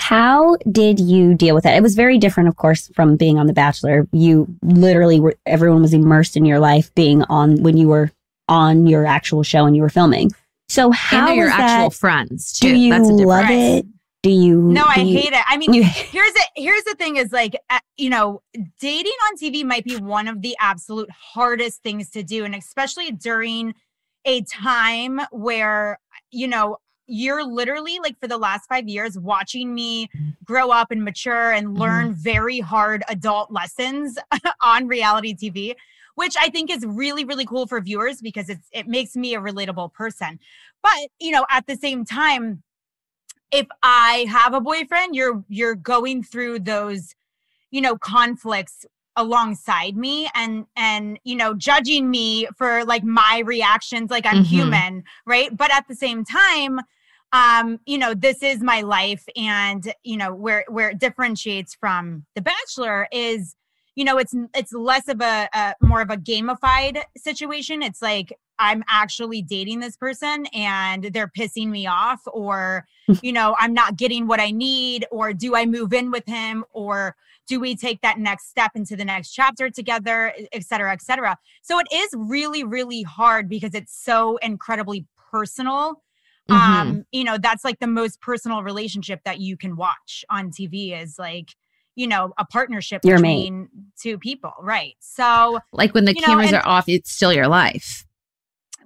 How 0.00 0.56
did 0.70 1.00
you 1.00 1.34
deal 1.34 1.56
with 1.56 1.66
it? 1.66 1.74
It 1.74 1.82
was 1.82 1.96
very 1.96 2.18
different, 2.18 2.48
of 2.48 2.54
course, 2.54 2.88
from 2.94 3.16
being 3.16 3.36
on 3.36 3.48
The 3.48 3.52
Bachelor. 3.52 4.06
You 4.12 4.46
literally 4.62 5.18
were, 5.18 5.34
everyone 5.44 5.82
was 5.82 5.92
immersed 5.92 6.36
in 6.36 6.44
your 6.44 6.60
life 6.60 6.94
being 6.94 7.24
on 7.24 7.60
when 7.64 7.76
you 7.76 7.88
were 7.88 8.12
on 8.46 8.86
your 8.86 9.04
actual 9.04 9.42
show 9.42 9.66
and 9.66 9.74
you 9.74 9.82
were 9.82 9.88
filming. 9.88 10.30
So 10.68 10.92
how 10.92 11.26
and 11.26 11.36
your 11.36 11.46
was 11.46 11.54
actual 11.54 11.90
that? 11.90 11.96
friends 11.96 12.52
too. 12.52 12.68
Do 12.68 12.76
you 12.78 12.90
That's 12.92 13.08
a 13.08 13.12
love 13.12 13.48
difference. 13.48 13.86
it? 13.86 13.86
Do 14.28 14.34
you? 14.34 14.60
No, 14.60 14.84
do 14.84 14.90
I 15.00 15.02
you- 15.04 15.18
hate 15.18 15.32
it. 15.32 15.42
I 15.46 15.56
mean, 15.56 15.72
You, 15.72 15.82
here's 15.84 16.32
the 16.34 16.44
here's 16.56 16.84
the 16.84 16.94
thing 16.94 17.16
is 17.16 17.32
like 17.32 17.56
uh, 17.70 17.78
you 17.96 18.10
know 18.10 18.42
dating 18.80 19.12
on 19.26 19.36
tv 19.36 19.64
might 19.64 19.84
be 19.84 19.96
one 19.96 20.28
of 20.28 20.42
the 20.42 20.56
absolute 20.60 21.10
hardest 21.10 21.82
things 21.82 22.10
to 22.10 22.22
do 22.22 22.44
and 22.44 22.54
especially 22.54 23.10
during 23.12 23.74
a 24.24 24.42
time 24.42 25.20
where 25.30 25.98
you 26.30 26.46
know 26.48 26.76
you're 27.06 27.44
literally 27.44 27.98
like 28.02 28.18
for 28.20 28.26
the 28.28 28.36
last 28.36 28.68
five 28.68 28.86
years 28.88 29.18
watching 29.18 29.74
me 29.74 30.08
grow 30.44 30.70
up 30.70 30.90
and 30.90 31.04
mature 31.04 31.52
and 31.52 31.78
learn 31.78 32.12
very 32.14 32.60
hard 32.60 33.02
adult 33.08 33.50
lessons 33.50 34.18
on 34.62 34.86
reality 34.88 35.34
tv 35.34 35.74
which 36.16 36.34
i 36.40 36.48
think 36.50 36.70
is 36.70 36.84
really 36.86 37.24
really 37.24 37.46
cool 37.46 37.66
for 37.66 37.80
viewers 37.80 38.20
because 38.20 38.48
it's 38.48 38.68
it 38.72 38.86
makes 38.86 39.16
me 39.16 39.34
a 39.34 39.40
relatable 39.40 39.92
person 39.92 40.38
but 40.82 40.98
you 41.18 41.30
know 41.30 41.46
at 41.50 41.66
the 41.66 41.76
same 41.76 42.04
time 42.04 42.62
if 43.50 43.66
I 43.82 44.26
have 44.28 44.54
a 44.54 44.60
boyfriend, 44.60 45.14
you're 45.14 45.44
you're 45.48 45.74
going 45.74 46.22
through 46.22 46.60
those, 46.60 47.14
you 47.70 47.80
know, 47.80 47.96
conflicts 47.96 48.84
alongside 49.16 49.96
me 49.96 50.28
and 50.34 50.64
and 50.76 51.18
you 51.24 51.34
know 51.34 51.52
judging 51.52 52.08
me 52.08 52.46
for 52.56 52.84
like 52.84 53.02
my 53.02 53.42
reactions 53.44 54.10
like 54.12 54.24
i'm 54.24 54.44
Mhm. 54.44 54.46
human 54.46 55.04
right 55.26 55.56
but 55.56 55.72
at 55.72 55.88
the 55.88 55.94
same 55.96 56.24
time 56.24 56.78
um 57.32 57.80
you 57.84 57.98
know 57.98 58.14
this 58.14 58.44
is 58.44 58.62
my 58.62 58.80
life 58.80 59.24
and 59.36 59.92
you 60.04 60.16
know 60.16 60.32
where 60.32 60.64
where 60.68 60.90
it 60.90 61.00
differentiates 61.00 61.74
from 61.74 62.26
the 62.36 62.40
bachelor 62.40 63.08
is 63.10 63.56
you 63.96 64.04
know 64.04 64.18
it's 64.18 64.34
it's 64.54 64.72
less 64.72 65.08
of 65.08 65.20
a, 65.20 65.48
a 65.52 65.74
more 65.82 66.00
of 66.00 66.10
a 66.10 66.16
gamified 66.16 67.02
situation 67.16 67.82
it's 67.82 68.00
like 68.00 68.32
i'm 68.58 68.82
actually 68.88 69.42
dating 69.42 69.80
this 69.80 69.96
person 69.96 70.46
and 70.54 71.04
they're 71.12 71.28
pissing 71.36 71.68
me 71.68 71.86
off 71.86 72.20
or 72.26 72.86
you 73.22 73.32
know 73.32 73.54
i'm 73.58 73.72
not 73.74 73.96
getting 73.96 74.26
what 74.26 74.40
i 74.40 74.50
need 74.50 75.06
or 75.10 75.32
do 75.32 75.54
i 75.56 75.64
move 75.66 75.92
in 75.92 76.10
with 76.10 76.26
him 76.26 76.64
or 76.72 77.16
do 77.46 77.58
we 77.58 77.74
take 77.74 78.00
that 78.02 78.18
next 78.18 78.48
step 78.50 78.72
into 78.74 78.94
the 78.96 79.04
next 79.04 79.32
chapter 79.32 79.70
together 79.70 80.32
et 80.52 80.62
cetera 80.64 80.92
et 80.92 81.00
cetera 81.02 81.36
so 81.62 81.78
it 81.78 81.86
is 81.92 82.08
really 82.16 82.64
really 82.64 83.02
hard 83.02 83.48
because 83.48 83.74
it's 83.74 83.94
so 83.96 84.36
incredibly 84.38 85.06
personal 85.30 86.02
Mhm. 86.50 86.54
um 86.56 87.04
you 87.12 87.24
know 87.24 87.36
that's 87.36 87.62
like 87.62 87.78
the 87.78 87.86
most 87.86 88.20
personal 88.22 88.62
relationship 88.62 89.20
that 89.24 89.38
you 89.38 89.56
can 89.58 89.76
watch 89.76 90.24
on 90.30 90.50
tv 90.50 90.98
is 90.98 91.18
like 91.18 91.50
you 91.94 92.06
know 92.06 92.32
a 92.38 92.46
partnership 92.46 93.02
Your 93.04 93.18
mate. 93.18 93.36
between 93.50 93.68
two 94.00 94.18
people 94.18 94.52
right 94.60 94.94
so 95.00 95.58
like 95.72 95.92
when 95.92 96.06
the 96.06 96.14
you 96.14 96.22
know, 96.22 96.26
cameras 96.28 96.48
and- 96.52 96.56
are 96.56 96.66
off, 96.66 96.88
it's 96.88 97.10
still 97.12 97.32
your 97.34 97.48
life. 97.48 98.06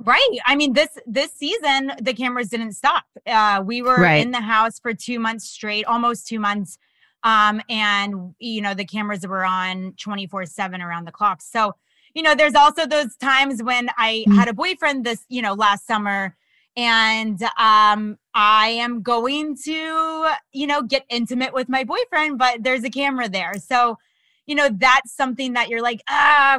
Right. 0.05 0.39
I 0.47 0.57
mean, 0.57 0.73
this 0.73 0.89
this 1.07 1.33
season 1.33 1.93
the 2.01 2.13
cameras 2.15 2.49
didn't 2.49 2.73
stop. 2.73 3.05
Uh, 3.27 3.63
we 3.65 3.83
were 3.83 4.03
Right. 4.03 4.21
in 4.21 4.31
the 4.33 4.41
house 4.41 4.79
for 4.81 4.93
two 4.95 5.19
months 5.21 5.49
straight, 5.49 5.85
almost 5.85 6.27
two 6.27 6.41
months, 6.41 6.79
um, 7.23 7.61
and 7.69 8.35
you 8.39 8.61
know 8.63 8.75
the 8.75 8.85
cameras 8.85 9.27
were 9.27 9.45
on 9.45 9.95
twenty 10.01 10.27
four 10.27 10.45
seven 10.47 10.83
around 10.83 11.05
the 11.07 11.13
clock. 11.13 11.41
So 11.43 11.75
you 12.15 12.23
know, 12.23 12.35
there's 12.35 12.55
also 12.55 12.87
those 12.87 13.17
times 13.17 13.63
when 13.63 13.89
I 13.97 14.25
Mm. 14.29 14.35
had 14.37 14.49
a 14.49 14.53
boyfriend 14.53 15.05
this 15.05 15.25
you 15.29 15.41
know 15.43 15.55
last 15.55 15.87
summer, 15.87 16.37
and 16.77 17.41
um, 17.59 18.19
I 18.35 18.69
am 18.69 19.03
going 19.03 19.57
to 19.65 20.33
you 20.53 20.67
know 20.67 20.83
get 20.83 21.05
intimate 21.11 21.53
with 21.55 21.69
my 21.69 21.85
boyfriend, 21.85 22.39
but 22.39 22.63
there's 22.65 22.85
a 22.85 22.91
camera 22.91 23.29
there, 23.29 23.55
so 23.59 23.99
you 24.47 24.55
know 24.57 24.69
that's 24.73 25.15
something 25.15 25.53
that 25.53 25.69
you're 25.69 25.83
like, 25.83 26.03
ah, 26.09 26.59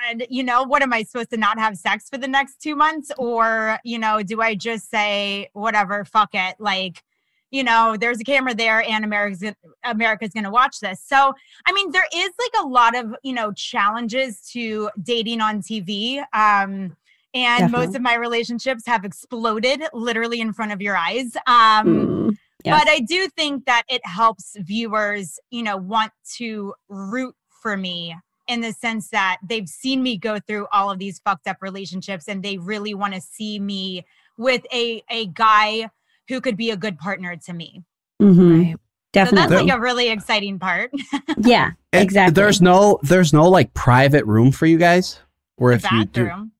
God, 0.00 0.26
you 0.28 0.42
know, 0.42 0.62
what 0.62 0.82
am 0.82 0.92
I 0.92 1.02
supposed 1.02 1.30
to 1.30 1.36
not 1.36 1.58
have 1.58 1.76
sex 1.76 2.08
for 2.08 2.18
the 2.18 2.28
next 2.28 2.60
two 2.62 2.76
months? 2.76 3.10
Or, 3.18 3.78
you 3.84 3.98
know, 3.98 4.22
do 4.22 4.40
I 4.40 4.54
just 4.54 4.90
say, 4.90 5.48
whatever, 5.52 6.04
fuck 6.04 6.30
it? 6.34 6.56
Like, 6.58 7.02
you 7.50 7.64
know, 7.64 7.96
there's 7.98 8.20
a 8.20 8.24
camera 8.24 8.54
there 8.54 8.82
and 8.88 9.04
America's 9.04 9.40
gonna, 9.40 9.56
America's 9.84 10.30
going 10.30 10.44
to 10.44 10.50
watch 10.50 10.80
this. 10.80 11.02
So, 11.04 11.34
I 11.66 11.72
mean, 11.72 11.90
there 11.90 12.06
is 12.14 12.30
like 12.38 12.64
a 12.64 12.66
lot 12.66 12.96
of, 12.96 13.14
you 13.22 13.32
know, 13.32 13.52
challenges 13.52 14.40
to 14.52 14.90
dating 15.02 15.40
on 15.40 15.60
TV. 15.60 16.22
Um, 16.32 16.96
and 17.34 17.70
most 17.70 17.94
of 17.94 18.02
my 18.02 18.14
relationships 18.14 18.84
have 18.86 19.04
exploded 19.04 19.82
literally 19.92 20.40
in 20.40 20.52
front 20.52 20.72
of 20.72 20.80
your 20.80 20.96
eyes. 20.96 21.36
Um, 21.46 22.30
Mm, 22.30 22.36
yes. 22.64 22.78
but 22.78 22.88
I 22.90 23.00
do 23.00 23.28
think 23.28 23.66
that 23.66 23.84
it 23.88 24.04
helps 24.04 24.56
viewers, 24.58 25.38
you 25.50 25.62
know, 25.62 25.76
want 25.76 26.12
to 26.36 26.74
root 26.88 27.34
for 27.62 27.76
me 27.76 28.14
in 28.50 28.60
the 28.60 28.72
sense 28.72 29.08
that 29.10 29.38
they've 29.42 29.68
seen 29.68 30.02
me 30.02 30.16
go 30.18 30.38
through 30.40 30.66
all 30.72 30.90
of 30.90 30.98
these 30.98 31.20
fucked 31.20 31.46
up 31.46 31.56
relationships 31.62 32.26
and 32.28 32.42
they 32.42 32.58
really 32.58 32.92
want 32.94 33.14
to 33.14 33.20
see 33.20 33.58
me 33.58 34.04
with 34.36 34.62
a 34.72 35.02
a 35.10 35.26
guy 35.28 35.88
who 36.28 36.40
could 36.40 36.56
be 36.56 36.70
a 36.70 36.76
good 36.76 36.98
partner 36.98 37.36
to 37.36 37.52
me. 37.52 37.84
mhm, 38.20 38.64
Right. 38.64 38.72
So 38.74 38.80
Definitely. 39.12 39.56
that's 39.56 39.62
like 39.66 39.76
a 39.76 39.80
really 39.80 40.08
exciting 40.08 40.58
part. 40.60 40.92
yeah. 41.42 41.70
And 41.92 42.02
Exactly. 42.02 42.32
There's 42.34 42.60
no 42.62 42.98
there's 43.02 43.32
no 43.32 43.48
like 43.48 43.74
private 43.74 44.24
room 44.26 44.52
for 44.52 44.66
you 44.66 44.78
guys, 44.78 45.18
or 45.56 45.72
if 45.72 45.90
you 45.90 46.04
do. 46.04 46.50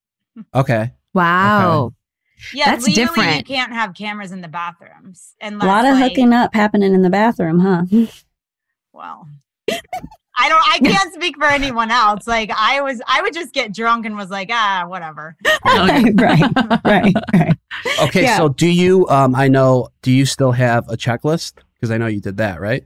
Okay. 0.55 0.93
Wow. 1.15 1.93
Yeah, 2.55 2.71
That's 2.71 2.87
legally 2.87 3.07
different. 3.07 3.37
you 3.49 3.55
can't 3.57 3.73
have 3.73 3.95
cameras 3.95 4.33
in 4.33 4.41
the 4.41 4.49
bathrooms. 4.49 5.35
And 5.41 5.63
A 5.63 5.67
lot 5.67 5.85
of 5.85 5.95
like, 5.99 6.11
hooking 6.13 6.33
up 6.33 6.55
happening 6.55 6.95
in 6.95 7.03
the 7.03 7.11
bathroom, 7.11 7.59
huh? 7.61 7.83
Well, 8.93 9.29
I 10.41 10.49
don't. 10.49 10.65
I 10.67 10.79
can't 10.91 11.13
speak 11.13 11.37
for 11.37 11.45
anyone 11.45 11.91
else. 11.91 12.27
Like 12.27 12.51
I 12.57 12.81
was, 12.81 13.01
I 13.07 13.23
would 13.23 13.35
just 13.35 13.53
get 13.53 13.75
drunk 13.75 14.07
and 14.07 14.17
was 14.17 14.31
like, 14.31 14.49
ah, 14.51 14.85
whatever. 14.89 15.37
right, 15.65 16.13
right, 16.21 16.85
right, 16.85 17.15
right. 17.35 17.57
Okay. 18.03 18.23
Yeah. 18.23 18.39
So 18.39 18.49
do 18.49 18.69
you? 18.69 19.07
Um, 19.09 19.35
I 19.35 19.49
know. 19.49 19.89
Do 20.03 20.11
you 20.11 20.25
still 20.25 20.53
have 20.53 20.89
a 20.89 20.97
checklist? 20.97 21.55
Because 21.75 21.91
I 21.91 21.99
know 21.99 22.07
you 22.07 22.21
did 22.21 22.39
that, 22.39 22.61
right? 22.61 22.85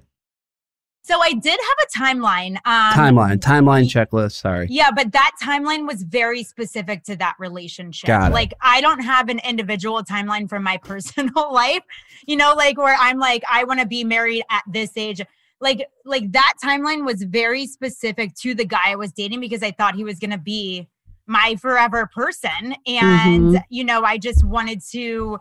So 1.07 1.21
I 1.21 1.35
did 1.35 1.61
have 1.61 1.87
a 1.87 1.99
timeline. 1.99 2.57
Um, 2.65 2.95
timeline, 2.95 3.37
timeline 3.39 3.85
checklist. 3.85 4.33
Sorry. 4.33 4.69
Yeah, 4.71 4.91
but 4.91 5.13
that 5.13 5.33
timeline 5.43 5.87
was 5.87 6.03
very 6.03 6.43
specific 6.43 7.05
to 7.05 7.17
that 7.17 7.35
relationship. 7.39 8.07
Got 8.07 8.31
it. 8.31 8.35
Like 8.35 8.55
I 8.63 8.81
don't 8.81 9.01
have 9.01 9.29
an 9.29 9.39
individual 9.41 10.03
timeline 10.03 10.49
for 10.49 10.59
my 10.59 10.77
personal 10.83 11.53
life. 11.53 11.83
You 12.27 12.37
know, 12.37 12.55
like 12.55 12.79
where 12.79 12.97
I'm 12.99 13.19
like 13.19 13.45
I 13.51 13.65
want 13.65 13.81
to 13.81 13.87
be 13.87 14.03
married 14.03 14.45
at 14.51 14.63
this 14.67 14.93
age. 14.97 15.21
Like 15.65 15.89
like 16.05 16.31
that 16.33 16.53
timeline 16.63 17.07
was 17.07 17.23
very 17.23 17.67
specific 17.67 18.35
to 18.43 18.55
the 18.55 18.67
guy 18.67 18.91
I 18.91 18.97
was 18.97 19.13
dating 19.13 19.41
because 19.41 19.63
I 19.63 19.71
thought 19.71 19.95
he 19.95 20.05
was 20.05 20.19
going 20.19 20.31
to 20.31 20.39
be 20.39 20.87
my 21.27 21.57
forever 21.57 22.09
person. 22.15 22.77
And 22.87 23.65
you 23.71 23.83
know, 23.83 24.03
I 24.03 24.19
just 24.19 24.45
wanted 24.45 24.83
to 24.93 25.39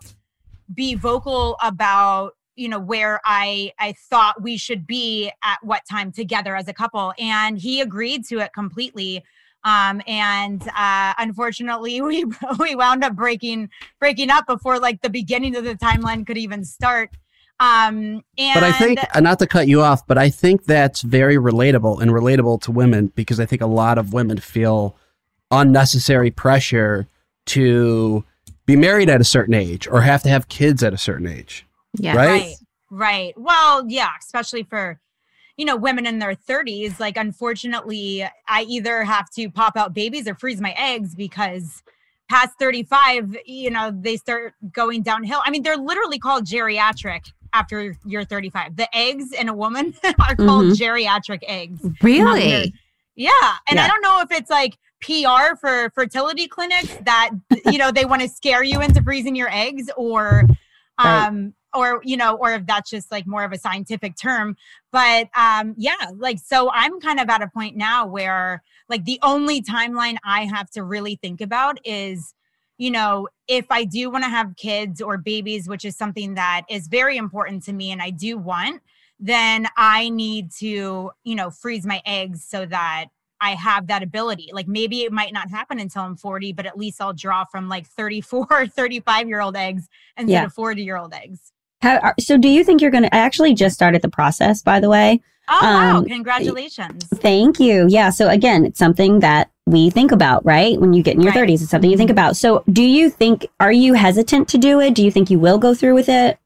be 0.72 0.94
vocal 0.94 1.56
about 1.62 2.32
you 2.56 2.68
know 2.68 2.78
where 2.78 3.20
i 3.24 3.72
i 3.80 3.92
thought 4.08 4.40
we 4.40 4.56
should 4.56 4.86
be 4.86 5.30
at 5.42 5.58
what 5.62 5.82
time 5.90 6.10
together 6.10 6.56
as 6.56 6.68
a 6.68 6.72
couple. 6.72 7.12
And 7.18 7.58
he 7.58 7.80
agreed 7.80 8.24
to 8.28 8.38
it 8.38 8.52
completely. 8.54 9.22
Um 9.64 10.00
and 10.06 10.62
uh 10.76 11.14
unfortunately 11.18 12.00
we 12.00 12.24
we 12.58 12.74
wound 12.74 13.04
up 13.04 13.14
breaking 13.14 13.68
breaking 14.00 14.30
up 14.30 14.46
before 14.46 14.78
like 14.78 15.02
the 15.02 15.10
beginning 15.10 15.54
of 15.56 15.64
the 15.64 15.74
timeline 15.74 16.26
could 16.26 16.38
even 16.38 16.64
start 16.64 17.10
um 17.60 18.22
and 18.36 18.54
But 18.54 18.64
I 18.64 18.72
think, 18.72 18.98
not 19.20 19.38
to 19.38 19.46
cut 19.46 19.68
you 19.68 19.82
off, 19.82 20.06
but 20.06 20.18
I 20.18 20.28
think 20.30 20.64
that's 20.64 21.02
very 21.02 21.36
relatable 21.36 22.00
and 22.00 22.10
relatable 22.10 22.62
to 22.62 22.72
women 22.72 23.12
because 23.14 23.38
I 23.38 23.46
think 23.46 23.62
a 23.62 23.66
lot 23.66 23.98
of 23.98 24.12
women 24.12 24.38
feel 24.38 24.96
unnecessary 25.50 26.30
pressure 26.30 27.06
to 27.46 28.24
be 28.66 28.76
married 28.76 29.08
at 29.08 29.20
a 29.20 29.24
certain 29.24 29.54
age 29.54 29.86
or 29.86 30.00
have 30.00 30.22
to 30.22 30.28
have 30.28 30.48
kids 30.48 30.82
at 30.82 30.92
a 30.92 30.98
certain 30.98 31.26
age. 31.26 31.66
Yeah. 31.96 32.16
Right? 32.16 32.28
right 32.28 32.54
right 32.94 33.34
well 33.36 33.84
yeah 33.88 34.10
especially 34.20 34.62
for 34.62 35.00
you 35.56 35.64
know 35.64 35.76
women 35.76 36.06
in 36.06 36.20
their 36.20 36.34
30s 36.34 37.00
like 37.00 37.16
unfortunately 37.16 38.24
i 38.46 38.62
either 38.62 39.02
have 39.02 39.28
to 39.30 39.50
pop 39.50 39.76
out 39.76 39.92
babies 39.92 40.28
or 40.28 40.34
freeze 40.36 40.60
my 40.60 40.74
eggs 40.78 41.14
because 41.14 41.82
past 42.30 42.52
35 42.58 43.36
you 43.46 43.70
know 43.70 43.90
they 43.92 44.16
start 44.16 44.54
going 44.72 45.02
downhill 45.02 45.40
i 45.44 45.50
mean 45.50 45.62
they're 45.62 45.76
literally 45.76 46.18
called 46.18 46.44
geriatric 46.46 47.32
after 47.54 47.96
you're 48.04 48.24
35. 48.24 48.76
The 48.76 48.94
eggs 48.94 49.32
in 49.32 49.48
a 49.48 49.54
woman 49.54 49.94
are 50.28 50.36
called 50.36 50.66
Mhm. 50.66 50.76
geriatric 50.76 51.40
eggs. 51.46 51.80
Really? 52.02 52.74
Yeah. 53.14 53.30
And 53.68 53.76
Yeah. 53.76 53.84
I 53.84 53.88
don't 53.88 54.02
know 54.02 54.20
if 54.20 54.30
it's 54.32 54.50
like 54.50 54.76
PR 55.00 55.56
for 55.60 55.90
fertility 55.94 56.48
clinics 56.48 56.94
that, 57.04 57.30
you 57.66 57.78
know, 57.78 57.90
they 57.92 58.04
want 58.04 58.22
to 58.22 58.28
scare 58.28 58.62
you 58.64 58.80
into 58.82 59.02
freezing 59.02 59.36
your 59.36 59.48
eggs 59.50 59.88
or, 59.96 60.42
Right. 60.98 61.26
um, 61.26 61.54
or, 61.72 62.00
you 62.04 62.16
know, 62.16 62.34
or 62.36 62.52
if 62.54 62.66
that's 62.66 62.90
just 62.90 63.10
like 63.10 63.26
more 63.26 63.44
of 63.44 63.52
a 63.52 63.58
scientific 63.58 64.16
term. 64.16 64.56
But 64.92 65.28
um, 65.36 65.74
yeah, 65.76 65.94
like, 66.16 66.38
so 66.38 66.70
I'm 66.72 67.00
kind 67.00 67.20
of 67.20 67.28
at 67.28 67.42
a 67.42 67.48
point 67.48 67.76
now 67.76 68.06
where 68.06 68.62
like 68.88 69.04
the 69.04 69.18
only 69.22 69.62
timeline 69.62 70.16
I 70.24 70.44
have 70.44 70.70
to 70.70 70.82
really 70.82 71.16
think 71.16 71.40
about 71.40 71.78
is, 71.84 72.34
you 72.84 72.90
know, 72.90 73.26
if 73.48 73.64
I 73.70 73.84
do 73.84 74.10
want 74.10 74.24
to 74.24 74.30
have 74.30 74.56
kids 74.56 75.00
or 75.00 75.16
babies, 75.16 75.66
which 75.66 75.86
is 75.86 75.96
something 75.96 76.34
that 76.34 76.62
is 76.68 76.86
very 76.86 77.16
important 77.16 77.62
to 77.64 77.72
me 77.72 77.90
and 77.92 78.02
I 78.02 78.10
do 78.10 78.36
want, 78.36 78.82
then 79.18 79.66
I 79.78 80.10
need 80.10 80.50
to, 80.58 81.10
you 81.24 81.34
know, 81.34 81.48
freeze 81.48 81.86
my 81.86 82.02
eggs 82.04 82.44
so 82.44 82.66
that 82.66 83.06
I 83.40 83.52
have 83.52 83.86
that 83.86 84.02
ability. 84.02 84.50
Like 84.52 84.68
maybe 84.68 85.00
it 85.04 85.12
might 85.12 85.32
not 85.32 85.48
happen 85.50 85.78
until 85.78 86.02
I'm 86.02 86.14
40, 86.16 86.52
but 86.52 86.66
at 86.66 86.76
least 86.76 87.00
I'll 87.00 87.14
draw 87.14 87.46
from 87.46 87.70
like 87.70 87.86
34, 87.86 88.46
or 88.50 88.66
35 88.66 89.28
year 89.28 89.40
old 89.40 89.56
eggs 89.56 89.88
instead 90.18 90.32
Yeah. 90.32 90.44
of 90.44 90.52
40 90.52 90.82
year 90.82 90.98
old 90.98 91.14
eggs. 91.14 91.52
How, 91.80 92.12
so 92.20 92.36
do 92.36 92.48
you 92.48 92.64
think 92.64 92.82
you're 92.82 92.90
going 92.90 93.04
to, 93.04 93.14
I 93.14 93.18
actually 93.18 93.54
just 93.54 93.74
started 93.74 94.02
the 94.02 94.10
process, 94.10 94.60
by 94.62 94.78
the 94.78 94.90
way. 94.90 95.22
Oh, 95.48 95.58
wow. 95.62 95.96
Um, 95.98 96.04
Congratulations. 96.04 97.06
Thank 97.14 97.58
you. 97.60 97.86
Yeah. 97.88 98.10
So 98.10 98.28
again, 98.28 98.66
it's 98.66 98.78
something 98.78 99.20
that 99.20 99.50
we 99.66 99.90
think 99.90 100.12
about, 100.12 100.44
right? 100.44 100.78
When 100.78 100.92
you 100.92 101.02
get 101.02 101.14
in 101.14 101.22
your 101.22 101.32
Right. 101.32 101.48
30s, 101.48 101.62
it's 101.62 101.70
something 101.70 101.90
you 101.90 101.96
think 101.96 102.10
about. 102.10 102.36
So 102.36 102.62
do 102.70 102.82
you 102.82 103.08
think, 103.08 103.46
are 103.60 103.72
you 103.72 103.94
hesitant 103.94 104.48
to 104.48 104.58
do 104.58 104.80
it? 104.80 104.94
Do 104.94 105.02
you 105.04 105.10
think 105.10 105.30
you 105.30 105.38
will 105.38 105.58
go 105.58 105.74
through 105.74 105.94
with 105.94 106.08
it? 106.08 106.38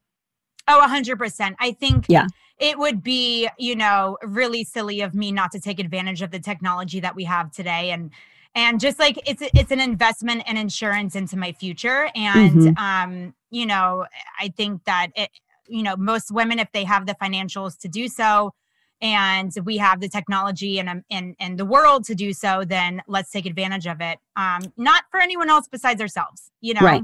Oh, 0.67 0.79
100%. 0.79 1.55
I 1.59 1.71
think 1.73 2.05
Yeah. 2.07 2.27
it 2.57 2.77
would 2.77 3.03
be, 3.03 3.49
you 3.57 3.75
know, 3.75 4.17
really 4.23 4.63
silly 4.63 5.01
of 5.01 5.13
me 5.13 5.31
not 5.31 5.51
to 5.51 5.59
take 5.59 5.79
advantage 5.79 6.21
of 6.21 6.31
the 6.31 6.39
technology 6.39 6.99
that 7.01 7.15
we 7.15 7.23
have 7.25 7.51
today 7.51 7.91
and 7.91 8.11
and 8.55 8.79
just 8.79 8.97
like 8.97 9.19
it's 9.29 9.43
it's 9.53 9.71
an 9.71 9.79
investment 9.79 10.41
and 10.47 10.57
insurance 10.57 11.15
into 11.15 11.37
my 11.37 11.51
future 11.51 12.09
and 12.15 12.59
Mhm. 12.61 12.79
um 12.79 13.33
you 13.51 13.65
know, 13.65 14.05
I 14.39 14.49
think 14.49 14.83
that 14.85 15.09
it 15.15 15.29
you 15.67 15.83
know, 15.83 15.95
most 15.95 16.31
women 16.31 16.57
if 16.57 16.71
they 16.71 16.83
have 16.83 17.05
the 17.05 17.13
financials 17.21 17.77
to 17.79 17.87
do 17.87 18.07
so 18.07 18.53
and 19.01 19.51
we 19.63 19.77
have 19.77 19.99
the 20.01 20.09
technology 20.09 20.79
and 20.79 20.89
um, 20.89 21.03
and 21.09 21.35
and 21.39 21.57
the 21.57 21.65
world 21.65 22.03
to 22.05 22.15
do 22.15 22.33
so, 22.33 22.63
then 22.65 23.01
let's 23.07 23.31
take 23.31 23.45
advantage 23.45 23.87
of 23.87 24.01
it. 24.01 24.19
Um 24.35 24.61
not 24.77 25.03
for 25.11 25.19
anyone 25.19 25.49
else 25.49 25.67
besides 25.69 26.01
ourselves, 26.01 26.51
you 26.61 26.73
know. 26.73 26.81
Right. 26.81 27.03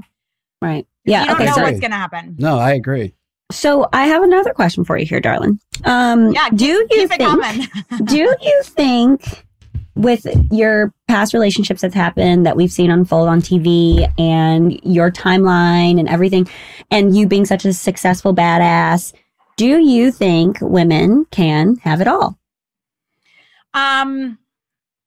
Right. 0.62 0.86
Yeah. 1.04 1.20
You 1.22 1.26
don't 1.26 1.36
okay. 1.36 1.46
know 1.46 1.52
So, 1.52 1.62
what's 1.62 1.80
going 1.80 1.90
to 1.90 1.96
happen. 1.98 2.34
No, 2.38 2.58
I 2.58 2.72
agree. 2.72 3.14
so 3.52 3.88
I 3.92 4.06
have 4.06 4.22
another 4.22 4.52
question 4.54 4.84
for 4.84 4.96
you 4.98 5.04
here, 5.06 5.20
darling. 5.20 5.60
Um, 5.84 6.32
Yeah, 6.32 6.48
do 6.48 6.64
you 6.66 6.86
Keep 6.90 7.08
think, 7.10 7.20
coming. 7.20 7.66
do 8.04 8.16
you 8.16 8.62
think 8.62 9.44
with 9.94 10.26
your 10.50 10.92
past 11.08 11.32
relationships 11.34 11.82
that's 11.82 11.94
happened 11.94 12.44
that 12.46 12.56
we've 12.56 12.72
seen 12.72 12.90
unfold 12.90 13.28
on 13.28 13.40
TV 13.40 14.10
and 14.18 14.80
your 14.84 15.10
timeline 15.10 15.98
and 15.98 16.08
everything, 16.08 16.48
and 16.90 17.16
you 17.16 17.26
being 17.26 17.44
such 17.46 17.64
a 17.64 17.72
successful 17.72 18.34
badass, 18.34 19.12
do 19.56 19.78
you 19.78 20.12
think 20.12 20.58
women 20.60 21.26
can 21.30 21.76
have 21.76 22.00
it 22.00 22.08
all? 22.08 22.38
um 23.74 24.38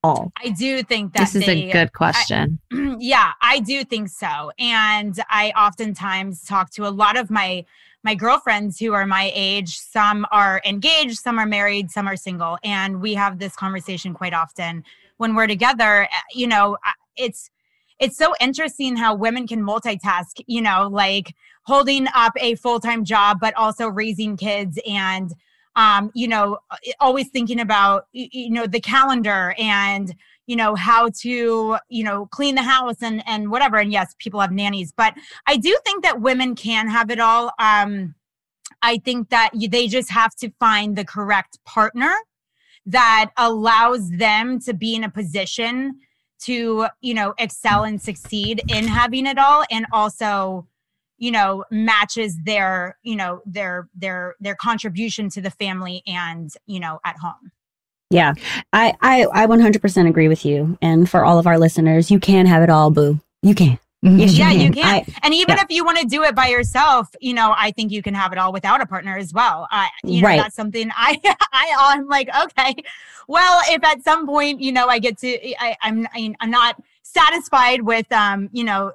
All. 0.03 0.31
I 0.43 0.49
do 0.49 0.81
think 0.83 1.13
that 1.13 1.19
This 1.19 1.35
is 1.35 1.45
they, 1.45 1.69
a 1.69 1.71
good 1.71 1.93
question. 1.93 2.59
yeah, 2.99 3.33
I 3.41 3.59
do 3.59 3.83
think 3.83 4.09
so. 4.09 4.51
And 4.57 5.19
I 5.29 5.51
oftentimes 5.51 6.43
talk 6.45 6.71
to 6.71 6.87
a 6.87 6.89
lot 6.89 7.17
of 7.17 7.29
my 7.29 7.65
my 8.03 8.15
girlfriends 8.15 8.79
who 8.79 8.93
are 8.93 9.05
my 9.05 9.29
age. 9.35 9.77
Some 9.77 10.25
are 10.31 10.61
engaged, 10.65 11.17
some 11.19 11.37
are 11.37 11.45
married, 11.45 11.91
some 11.91 12.07
are 12.07 12.15
single, 12.15 12.57
and 12.63 13.01
we 13.01 13.13
have 13.15 13.39
this 13.39 13.55
conversation 13.55 14.13
quite 14.13 14.33
often 14.33 14.83
when 15.17 15.35
we're 15.35 15.47
together. 15.47 16.03
Uh, 16.03 16.07
You 16.33 16.47
know, 16.47 16.77
it's 17.17 17.49
it's 17.99 18.17
so 18.17 18.33
interesting 18.39 18.95
how 18.95 19.13
women 19.13 19.45
can 19.45 19.61
multitask, 19.61 20.39
you 20.47 20.61
know, 20.61 20.87
like 20.89 21.35
holding 21.69 22.07
up 22.15 22.33
a 22.37 22.55
full-time 22.55 23.05
job 23.05 23.37
but 23.39 23.53
also 23.55 23.87
raising 23.87 24.35
kids 24.35 24.79
and 24.87 25.33
um, 25.75 26.11
you 26.13 26.27
know, 26.27 26.57
always 26.99 27.29
thinking 27.29 27.59
about 27.59 28.07
you 28.11 28.49
know 28.49 28.65
the 28.65 28.81
calendar 28.81 29.55
and 29.57 30.13
you 30.47 30.55
know 30.55 30.75
how 30.75 31.09
to 31.21 31.77
you 31.89 32.03
know 32.03 32.25
clean 32.37 32.55
the 32.55 32.63
house 32.63 33.01
and 33.01 33.23
and 33.27 33.51
whatever. 33.51 33.77
And 33.77 33.91
yes 33.91 34.15
people 34.17 34.41
have 34.41 34.51
nannies 34.51 34.91
but 34.91 35.13
i 35.47 35.55
do 35.55 35.77
think 35.85 36.03
that 36.03 36.21
women 36.21 36.55
can 36.55 36.89
have 36.89 37.09
it 37.11 37.19
all. 37.19 37.51
Um 37.59 38.15
i 38.81 38.97
think 38.97 39.29
that 39.29 39.51
they 39.53 39.87
just 39.87 40.09
have 40.09 40.33
to 40.41 40.49
find 40.59 40.95
the 40.95 41.05
correct 41.05 41.59
partner 41.65 42.13
that 42.85 43.29
allows 43.37 44.09
them 44.09 44.59
to 44.65 44.73
be 44.73 44.95
in 44.95 45.03
a 45.03 45.09
position 45.09 45.99
to 46.39 46.87
you 46.99 47.13
know 47.13 47.33
excel 47.37 47.83
and 47.83 48.01
succeed 48.01 48.61
in 48.67 48.87
having 48.87 49.27
it 49.27 49.37
all 49.37 49.63
and 49.69 49.85
also 49.93 50.67
you 51.19 51.31
know 51.31 51.63
matches 51.69 52.37
their 52.43 52.97
you 53.03 53.15
know 53.15 53.41
their 53.45 53.87
their 53.95 54.35
their 54.39 54.55
contribution 54.55 55.29
to 55.29 55.41
the 55.41 55.51
family 55.51 56.01
and 56.07 56.51
you 56.65 56.79
know 56.79 56.99
at 57.05 57.15
home 57.17 57.51
Yeah, 58.11 58.33
I, 58.73 58.93
I, 59.01 59.27
I 59.31 59.45
100% 59.45 60.07
agree 60.09 60.27
with 60.27 60.43
you. 60.43 60.79
And 60.81 61.07
for 61.07 61.23
all 61.23 61.37
of 61.37 61.45
our 61.45 61.59
listeners, 61.59 62.09
you 62.09 62.19
can 62.19 62.47
have 62.47 62.63
it 62.63 62.69
all, 62.71 62.89
boo. 62.89 63.19
You 63.43 63.53
can. 63.53 63.77
Yes, 64.01 64.35
yeah 64.37 64.49
you 64.49 64.71
can. 64.71 64.73
can 64.81 64.85
I- 64.95 65.05
and 65.23 65.33
even 65.33 65.57
yeah. 65.57 65.63
if 65.63 65.69
you 65.69 65.83
want 65.85 65.99
to 65.99 66.05
do 66.07 66.23
it 66.23 66.33
by 66.33 66.47
yourself 66.47 67.09
you 67.19 67.33
know 67.33 67.53
i 67.57 67.69
think 67.71 67.91
you 67.91 68.01
can 68.01 68.13
have 68.13 68.31
it 68.31 68.37
all 68.37 68.53
without 68.53 68.79
a 68.79 68.85
partner 68.85 69.17
as 69.17 69.33
well 69.33 69.67
i 69.71 69.89
you 70.05 70.21
know 70.21 70.27
Right. 70.29 70.39
that's 70.41 70.55
something 70.55 70.89
i 70.95 71.19
i 71.51 71.75
i'm 71.77 72.07
like 72.07 72.29
okay 72.43 72.73
well 73.27 73.59
if 73.67 73.83
at 73.83 74.01
some 74.05 74.25
point 74.25 74.61
you 74.61 74.71
know 74.71 74.87
i 74.87 74.99
get 74.99 75.17
to 75.17 75.27
i 75.59 75.75
i'm 75.81 76.07
i'm 76.15 76.49
not 76.49 76.81
satisfied 77.03 77.81
with 77.81 78.09
um 78.13 78.49
you 78.53 78.63
know 78.63 78.93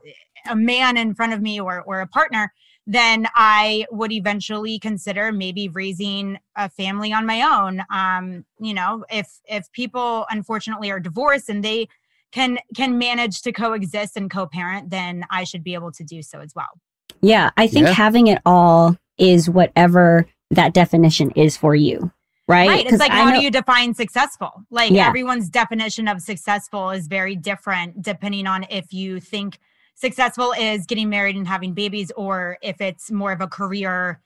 a 0.48 0.56
man 0.56 0.96
in 0.96 1.14
front 1.14 1.32
of 1.32 1.40
me 1.40 1.60
or 1.60 1.82
or 1.82 2.00
a 2.00 2.06
partner 2.06 2.52
then 2.86 3.26
i 3.34 3.86
would 3.90 4.12
eventually 4.12 4.78
consider 4.78 5.32
maybe 5.32 5.68
raising 5.68 6.38
a 6.56 6.68
family 6.68 7.12
on 7.12 7.24
my 7.26 7.40
own 7.42 7.82
um 7.90 8.44
you 8.60 8.74
know 8.74 9.04
if 9.10 9.40
if 9.46 9.70
people 9.72 10.26
unfortunately 10.30 10.90
are 10.90 11.00
divorced 11.00 11.48
and 11.48 11.64
they 11.64 11.88
can 12.32 12.58
can 12.76 12.98
manage 12.98 13.40
to 13.42 13.52
coexist 13.52 14.16
and 14.16 14.30
co-parent 14.30 14.90
then 14.90 15.24
i 15.30 15.44
should 15.44 15.64
be 15.64 15.72
able 15.74 15.92
to 15.92 16.04
do 16.04 16.20
so 16.22 16.40
as 16.40 16.52
well 16.54 16.68
Yeah, 17.22 17.50
I 17.56 17.68
think 17.68 17.86
Yeah. 17.86 17.94
having 17.94 18.26
it 18.26 18.40
all 18.44 18.96
is 19.16 19.48
whatever 19.48 20.26
that 20.50 20.74
definition 20.74 21.30
is 21.30 21.56
for 21.56 21.74
you, 21.74 22.12
right? 22.48 22.68
right 22.68 22.80
it's 22.82 22.90
'Cause 22.90 23.00
like 23.00 23.12
I 23.12 23.16
how 23.22 23.30
know- 23.30 23.38
do 23.38 23.44
you 23.44 23.50
define 23.50 23.94
successful 23.94 24.50
like 24.70 24.90
Yeah. 24.90 25.08
everyone's 25.08 25.48
definition 25.48 26.06
of 26.08 26.20
successful 26.20 26.90
is 26.90 27.06
very 27.06 27.34
different 27.34 28.02
depending 28.02 28.46
on 28.46 28.66
if 28.68 28.92
you 28.92 29.20
think 29.20 29.58
successful 29.94 30.52
is 30.58 30.86
getting 30.86 31.08
married 31.08 31.36
and 31.36 31.46
having 31.46 31.72
babies 31.74 32.10
or 32.16 32.58
if 32.62 32.80
it's 32.80 33.10
more 33.10 33.32
of 33.32 33.40
a 33.40 33.46
career 33.46 34.20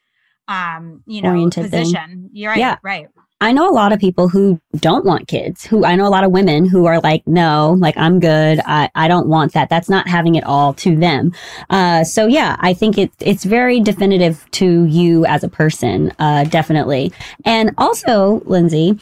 um 0.48 1.02
you 1.06 1.20
know 1.20 1.30
Oriented 1.30 1.64
position 1.64 2.30
you're 2.32 2.50
right 2.50 2.58
Yeah. 2.58 2.76
right 2.82 3.08
I 3.40 3.52
know 3.52 3.68
a 3.68 3.70
lot 3.70 3.92
of 3.92 4.00
people 4.00 4.28
who 4.28 4.60
don't 4.76 5.04
want 5.04 5.28
kids. 5.28 5.64
Who 5.64 5.84
I 5.84 5.94
know 5.94 6.06
a 6.06 6.10
lot 6.10 6.24
of 6.24 6.32
women 6.32 6.66
who 6.66 6.86
are 6.86 6.98
like, 7.00 7.24
no, 7.26 7.76
like 7.78 7.96
I'm 7.96 8.18
good. 8.18 8.60
I, 8.66 8.90
I 8.96 9.06
don't 9.06 9.28
want 9.28 9.52
that. 9.52 9.68
That's 9.68 9.88
not 9.88 10.08
having 10.08 10.34
it 10.34 10.42
all 10.42 10.74
to 10.74 10.96
them. 10.96 11.32
Uh, 11.70 12.02
so 12.02 12.26
yeah, 12.26 12.56
I 12.58 12.74
think 12.74 12.98
it, 12.98 13.12
it's 13.20 13.44
very 13.44 13.78
definitive 13.78 14.44
to 14.52 14.84
you 14.86 15.24
as 15.26 15.44
a 15.44 15.48
person. 15.48 16.12
Uh, 16.18 16.44
definitely. 16.44 17.12
And 17.44 17.74
also, 17.78 18.42
Lindsay, 18.44 18.98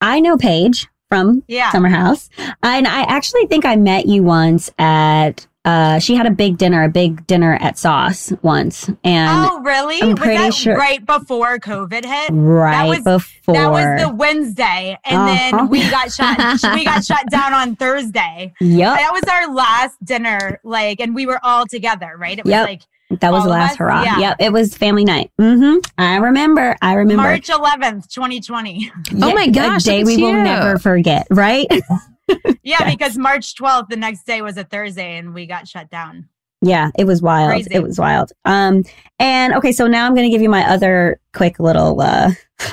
I 0.00 0.20
know 0.20 0.38
Paige 0.38 0.88
from 1.10 1.42
yeah 1.46 1.70
Summer 1.70 1.90
House. 1.90 2.30
And 2.62 2.88
I 2.88 3.02
actually 3.02 3.46
think 3.46 3.66
I 3.66 3.76
met 3.76 4.06
you 4.06 4.22
once 4.22 4.70
at, 4.78 5.46
uh, 5.66 5.98
she 5.98 6.14
had 6.14 6.24
a 6.26 6.30
big 6.30 6.56
dinner, 6.56 6.84
a 6.84 6.88
big 6.88 7.26
dinner 7.26 7.58
at 7.60 7.76
Sauce 7.76 8.32
once. 8.42 8.88
And 9.04 9.28
oh 9.50 9.60
really 9.60 10.00
I'm 10.00 10.10
was 10.10 10.18
pretty 10.18 10.36
that 10.38 10.54
sure- 10.54 10.76
right 10.76 11.04
before 11.04 11.58
covid 11.58 12.04
hit 12.04 12.30
right 12.32 12.88
was- 12.88 13.02
before. 13.02 13.54
That 13.54 13.70
was 13.70 14.00
the 14.02 14.14
Wednesday, 14.14 14.98
and 15.04 15.16
Uh-huh. 15.18 15.50
then 15.50 15.68
we 15.68 15.80
got 15.90 16.10
shut. 16.12 16.38
we 16.74 16.84
got 16.84 17.04
shut 17.04 17.28
down 17.30 17.52
on 17.52 17.76
Thursday. 17.76 18.54
yep. 18.60 18.96
That 18.96 19.10
was 19.12 19.22
our 19.30 19.52
last 19.54 20.02
dinner, 20.04 20.60
like, 20.64 21.00
and 21.00 21.14
we 21.14 21.26
were 21.26 21.38
all 21.44 21.66
together, 21.66 22.14
right? 22.16 22.38
It 22.38 22.44
was 22.44 22.50
Yep. 22.52 22.66
like 22.66 22.82
That 23.20 23.30
was 23.32 23.42
all 23.42 23.44
the 23.44 23.50
last 23.50 23.72
us? 23.72 23.76
hurrah. 23.78 24.02
Yeah. 24.02 24.18
Yep, 24.18 24.36
it 24.40 24.52
was 24.52 24.76
family 24.76 25.04
night. 25.04 25.30
Mm-hmm. 25.40 25.78
I 25.98 26.16
remember. 26.16 26.76
I 26.82 26.94
remember. 26.94 27.22
March 27.22 27.48
11th, 27.48 28.08
2020. 28.12 28.90
Oh 29.22 29.34
my 29.34 29.46
a 29.46 29.78
day 29.78 30.02
we 30.04 30.16
at 30.16 30.20
will 30.22 30.32
never 30.32 30.78
forget. 30.78 31.26
Right? 31.30 31.66
Yeah, 32.28 32.36
Yes. 32.62 32.90
because 32.96 33.16
March 33.18 33.54
12th, 33.54 33.88
the 33.88 33.96
next 33.96 34.26
day 34.26 34.42
was 34.42 34.56
a 34.56 34.64
Thursday, 34.64 35.16
and 35.18 35.32
we 35.34 35.46
got 35.46 35.68
shut 35.68 35.88
down. 35.90 36.28
yeah, 36.62 36.90
it 36.98 37.04
was 37.04 37.22
wild. 37.22 37.50
Crazy. 37.50 37.68
It 37.70 37.82
was 37.82 37.98
wild. 37.98 38.32
Um, 38.44 38.82
and 39.20 39.54
okay, 39.54 39.70
so 39.72 39.86
now 39.86 40.06
I'm 40.06 40.14
going 40.14 40.26
to 40.28 40.30
give 40.30 40.42
you 40.42 40.48
my 40.48 40.68
other 40.68 41.20
quick 41.32 41.60
little. 41.60 42.00
uh 42.00 42.30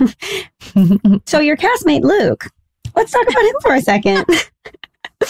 So 1.25 1.39
your 1.39 1.57
castmate 1.57 2.01
Luke. 2.03 2.45
Let's 2.95 3.11
talk 3.11 3.27
about 3.27 3.43
him 3.43 3.55
for 3.61 3.73
a 3.75 3.81
second. 3.81 4.25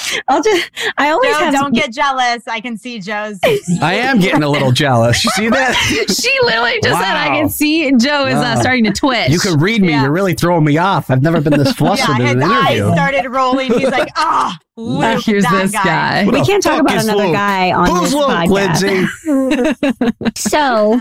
I'll 0.27 0.41
just. 0.41 0.71
I 0.97 1.09
always 1.09 1.31
Joe, 1.31 1.45
have. 1.45 1.53
don't 1.53 1.73
get 1.73 1.91
jealous. 1.91 2.47
I 2.47 2.59
can 2.59 2.77
see 2.77 2.99
Joe's. 2.99 3.39
I 3.81 3.95
am 3.95 4.19
getting 4.19 4.43
a 4.43 4.49
little 4.49 4.71
jealous. 4.71 5.23
You 5.23 5.31
see 5.31 5.49
that? 5.49 5.75
she 6.09 6.31
literally 6.43 6.79
just 6.81 6.99
said, 6.99 7.15
"I 7.15 7.27
can 7.27 7.49
see 7.49 7.91
Joe 7.97 8.25
is 8.25 8.35
uh, 8.35 8.59
starting 8.59 8.83
to 8.85 8.91
twitch." 8.91 9.29
You 9.29 9.39
can 9.39 9.59
read 9.59 9.81
me. 9.81 9.89
Yeah. 9.89 10.03
You're 10.03 10.11
really 10.11 10.33
throwing 10.33 10.63
me 10.63 10.77
off. 10.77 11.09
I've 11.09 11.21
never 11.21 11.41
been 11.41 11.57
this 11.57 11.73
flustered 11.73 12.17
yeah, 12.19 12.31
in 12.31 12.37
his 12.37 12.45
an 12.45 12.51
eyes 12.51 12.75
interview. 12.77 12.93
started 12.93 13.29
rolling. 13.29 13.73
He's 13.73 13.89
like, 13.89 14.09
ah, 14.15 14.57
Luke, 14.75 15.23
Here's 15.23 15.43
that 15.43 15.61
this 15.61 15.71
guy. 15.71 16.23
Who 16.23 16.31
we 16.31 16.45
can't 16.45 16.63
talk 16.63 16.81
about 16.81 17.03
another 17.03 17.25
Luke? 17.25 17.33
guy 17.33 17.71
on 17.71 17.89
Who's 17.89 18.01
this 18.01 18.13
Luke, 18.13 18.29
podcast. 18.29 19.17
Lindsay? 19.23 20.31
So, 20.35 20.99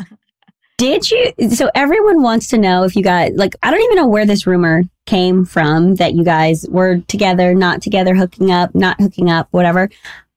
did 0.83 1.11
you? 1.11 1.33
So, 1.51 1.71
everyone 1.75 2.23
wants 2.23 2.49
to 2.49 2.59
know 2.59 2.83
if 2.83 2.97
you 2.97 3.03
got 3.03 3.35
like. 3.35 3.55
I 3.63 3.71
don't 3.71 3.81
even 3.83 3.97
know 3.97 4.09
where 4.09 4.27
this 4.27 4.47
rumor 4.47 4.83
came 5.07 5.45
from 5.45 5.95
that 5.97 6.15
you 6.15 6.25
guys 6.25 6.67
were 6.69 6.99
together, 7.09 7.55
not 7.55 7.83
together, 7.83 8.15
hooking 8.15 8.51
up, 8.51 8.75
not 8.75 9.01
hooking 9.01 9.31
up, 9.31 9.47
whatever. 9.53 9.89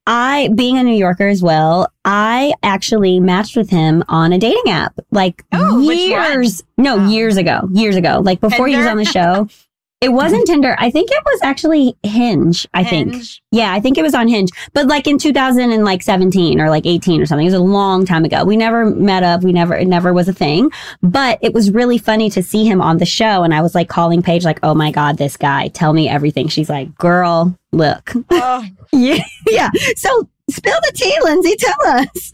I, 0.08 0.50
being 0.54 0.78
a 0.78 0.84
New 0.84 0.94
Yorker 0.96 1.28
as 1.28 1.42
well, 1.42 1.92
I 2.06 2.54
actually 2.62 3.20
matched 3.20 3.58
with 3.58 3.72
him 3.72 4.04
on 4.08 4.34
a 4.34 4.38
dating 4.38 4.70
app 4.72 4.94
like 5.10 5.44
Oh, 5.52 5.80
years, 5.82 6.64
no, 6.78 6.98
Oh. 7.00 7.08
years 7.10 7.38
ago, 7.38 7.68
years 7.74 7.96
ago, 7.96 8.22
like 8.24 8.40
before 8.40 8.68
he 8.68 8.78
was 8.78 8.86
on 8.86 8.98
the 8.98 9.06
show. 9.06 9.48
It 10.06 10.14
wasn't 10.14 10.46
Tinder. 10.46 10.76
I 10.78 10.92
think 10.92 11.10
it 11.10 11.24
was 11.26 11.40
actually 11.42 11.98
Hinge. 12.04 12.68
I 12.76 12.84
think. 12.84 13.24
Yeah, 13.50 13.74
I 13.74 13.80
think 13.80 13.98
it 13.98 14.04
was 14.04 14.14
on 14.14 14.28
Hinge, 14.28 14.52
but 14.72 14.86
like 14.86 15.08
in 15.08 15.18
2017 15.18 16.62
or 16.62 16.70
like 16.70 16.86
18 16.86 17.20
or 17.20 17.26
something. 17.26 17.44
It 17.44 17.50
was 17.50 17.60
a 17.60 17.60
long 17.60 18.06
time 18.06 18.24
ago. 18.24 18.46
We 18.46 18.56
never 18.56 18.86
met 18.92 19.24
up. 19.24 19.42
We 19.42 19.52
never, 19.52 19.74
it 19.74 19.88
never 19.88 20.14
was 20.14 20.28
a 20.28 20.34
thing, 20.34 20.70
but 21.02 21.40
it 21.42 21.56
was 21.56 21.72
really 21.72 21.98
funny 21.98 22.30
to 22.30 22.44
see 22.44 22.66
him 22.66 22.82
on 22.82 23.00
the 23.00 23.06
show. 23.08 23.42
And 23.42 23.52
I 23.52 23.62
was 23.62 23.74
like 23.74 23.90
calling 23.90 24.22
Paige, 24.22 24.46
like, 24.46 24.60
oh 24.62 24.76
my 24.76 24.92
God, 24.92 25.18
this 25.18 25.38
guy, 25.38 25.70
tell 25.70 25.92
me 25.92 26.08
everything. 26.08 26.50
She's 26.50 26.70
like, 26.70 26.96
girl, 26.98 27.58
look. 27.72 28.14
Oh. 28.30 28.64
yeah. 28.94 29.24
Yeah. 29.48 29.72
So 29.96 30.30
spill 30.52 30.80
the 30.84 30.92
tea, 30.94 31.18
Lindsay. 31.24 31.56
Tell 31.56 31.88
us. 31.88 32.32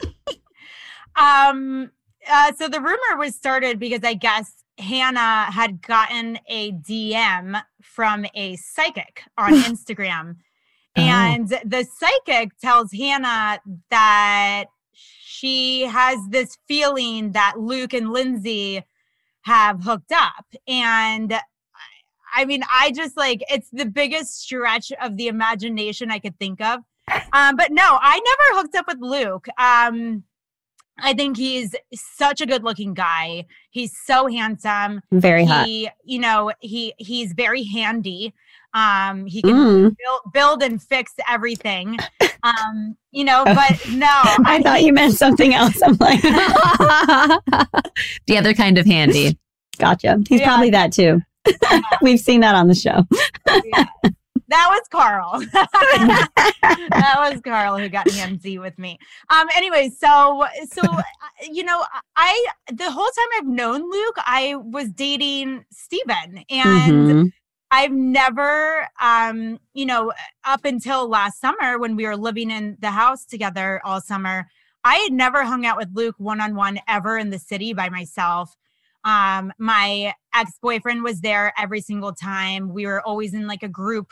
Um. 1.15 1.91
Uh, 2.29 2.51
so 2.53 2.67
the 2.67 2.79
rumor 2.79 3.17
was 3.17 3.33
started 3.33 3.79
because 3.79 4.03
I 4.03 4.13
guess 4.13 4.60
Hannah 4.81 5.51
had 5.51 5.81
gotten 5.81 6.39
a 6.47 6.71
DM 6.73 7.61
from 7.81 8.25
a 8.35 8.55
psychic 8.57 9.23
on 9.37 9.53
Instagram, 9.63 10.37
Oh. 10.97 11.01
and 11.01 11.47
the 11.47 11.85
psychic 11.99 12.57
tells 12.57 12.91
Hannah 12.91 13.59
that 13.89 14.65
she 14.93 15.83
has 15.83 16.19
this 16.29 16.57
feeling 16.67 17.31
that 17.31 17.53
Luke 17.57 17.93
and 17.93 18.11
Lindsay 18.11 18.83
have 19.43 19.83
hooked 19.83 20.11
up, 20.11 20.45
and. 20.67 21.33
I 22.33 22.45
mean, 22.45 22.63
I 22.71 22.91
just 22.91 23.17
like 23.17 23.43
it's 23.51 23.67
the 23.73 23.85
biggest 23.85 24.39
stretch 24.41 24.93
of 25.01 25.17
the 25.17 25.27
imagination 25.27 26.09
I 26.09 26.19
could 26.19 26.39
think 26.39 26.61
of. 26.61 26.79
Um, 27.33 27.57
but 27.57 27.73
no, 27.73 27.83
I 28.01 28.21
never 28.21 28.61
hooked 28.61 28.73
up 28.73 28.87
with 28.87 28.99
Luke. 29.01 29.47
Um, 29.57 30.23
I 31.01 31.13
think 31.13 31.37
he's 31.37 31.75
such 31.93 32.41
a 32.41 32.45
good 32.45 32.63
looking 32.63 32.93
guy. 32.93 33.45
He's 33.71 33.93
so 34.05 34.27
handsome. 34.27 35.01
Very 35.11 35.45
hot. 35.45 35.65
He, 35.65 35.89
you 36.05 36.19
know, 36.19 36.51
he 36.59 36.93
he's 36.97 37.33
very 37.33 37.63
handy. 37.63 38.33
Um, 38.73 39.25
he 39.25 39.41
can 39.41 39.51
Mm. 39.53 39.95
build, 39.97 40.33
build 40.33 40.63
and 40.63 40.81
fix 40.81 41.13
everything. 41.27 41.97
Um, 42.43 42.97
you 43.11 43.23
know, 43.23 43.43
but 43.45 43.79
no, 43.91 44.07
I 44.45 44.61
thought 44.63 44.81
you 44.81 44.93
meant 44.93 45.13
something 45.13 45.53
else. 45.53 45.79
I'm 45.83 45.95
like, 45.99 46.19
the 48.25 48.35
other 48.37 48.55
kind 48.55 48.79
of 48.79 48.85
handy. 48.87 49.37
gotcha. 49.77 50.17
He's 50.27 50.39
Yeah. 50.39 50.47
probably 50.47 50.71
that 50.71 50.91
too. 50.91 51.21
We've 52.01 52.19
seen 52.19 52.39
that 52.41 52.55
on 52.55 52.67
the 52.67 52.73
show. 52.73 53.05
Yeah. 53.65 53.85
That 54.51 54.67
was 54.69 54.81
Carl. 54.89 55.39
that 55.53 57.15
was 57.17 57.41
Carl 57.41 57.77
who 57.77 57.89
got 57.89 58.05
handsy 58.09 58.59
with 58.59 58.77
me. 58.77 58.99
Um. 59.29 59.47
Anyway, 59.55 59.89
so 59.97 60.45
so 60.71 60.81
uh, 60.83 61.01
you 61.49 61.63
know, 61.63 61.83
I 62.15 62.47
the 62.71 62.91
whole 62.91 63.05
time 63.05 63.27
I've 63.39 63.47
known 63.47 63.89
Luke, 63.89 64.15
I 64.17 64.55
was 64.55 64.89
dating 64.89 65.65
Stephen 65.71 66.43
and 66.49 67.07
Mhm. 67.07 67.31
I've 67.73 67.93
never, 67.93 68.89
um, 69.01 69.57
you 69.73 69.85
know, 69.85 70.11
up 70.43 70.65
until 70.65 71.07
last 71.07 71.39
summer 71.39 71.79
when 71.79 71.95
we 71.95 72.05
were 72.05 72.17
living 72.17 72.51
in 72.51 72.75
the 72.81 72.91
house 72.91 73.23
together 73.25 73.79
all 73.85 74.01
summer, 74.01 74.47
I 74.83 74.95
had 74.95 75.13
never 75.13 75.45
hung 75.45 75.65
out 75.65 75.77
with 75.77 75.87
Luke 75.93 76.15
one 76.17 76.41
on 76.41 76.55
one 76.55 76.79
ever 76.89 77.17
in 77.17 77.29
the 77.29 77.39
city 77.39 77.73
by 77.73 77.87
myself. 77.89 78.53
Um, 79.05 79.53
my 79.57 80.13
ex 80.35 80.51
boyfriend 80.61 81.03
was 81.03 81.21
there 81.21 81.53
every 81.57 81.79
single 81.79 82.13
time. 82.13 82.73
We 82.73 82.85
were 82.85 83.01
always 83.01 83.33
in 83.33 83.47
like 83.47 83.63
a 83.63 83.69
group 83.69 84.11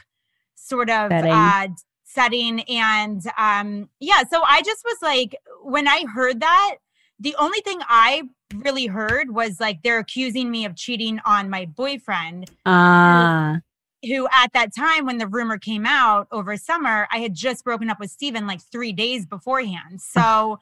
sort 0.70 0.90
of 0.90 1.10
Setting. 1.12 1.32
uh, 1.32 1.68
setting. 2.04 2.62
And 2.62 3.22
um, 3.38 3.90
yeah, 4.00 4.24
so 4.30 4.42
I 4.44 4.62
just 4.62 4.84
was 4.86 4.98
like, 5.02 5.36
when 5.64 5.88
I 5.88 6.06
heard 6.06 6.40
that, 6.40 6.76
the 7.20 7.36
only 7.38 7.60
thing 7.62 7.80
I 7.88 8.24
really 8.56 8.88
heard 8.88 9.32
was 9.32 9.60
like 9.60 9.84
they're 9.84 10.00
accusing 10.00 10.50
me 10.50 10.66
of 10.66 10.76
cheating 10.76 11.20
on 11.26 11.50
my 11.50 11.66
boyfriend 11.66 12.50
Ah, 12.66 13.60
who 14.06 14.28
at 14.34 14.54
that 14.54 14.74
time 14.74 15.06
when 15.06 15.18
the 15.18 15.28
rumor 15.28 15.58
came 15.58 15.86
out 15.86 16.28
over 16.32 16.56
summer, 16.58 17.08
I 17.12 17.20
had 17.20 17.34
just 17.36 17.64
broken 17.64 17.90
up 17.90 18.00
with 18.00 18.10
Stephen 18.10 18.48
like 18.48 18.62
three 18.62 18.94
days 18.94 19.26
beforehand. 19.26 20.00
So 20.14 20.60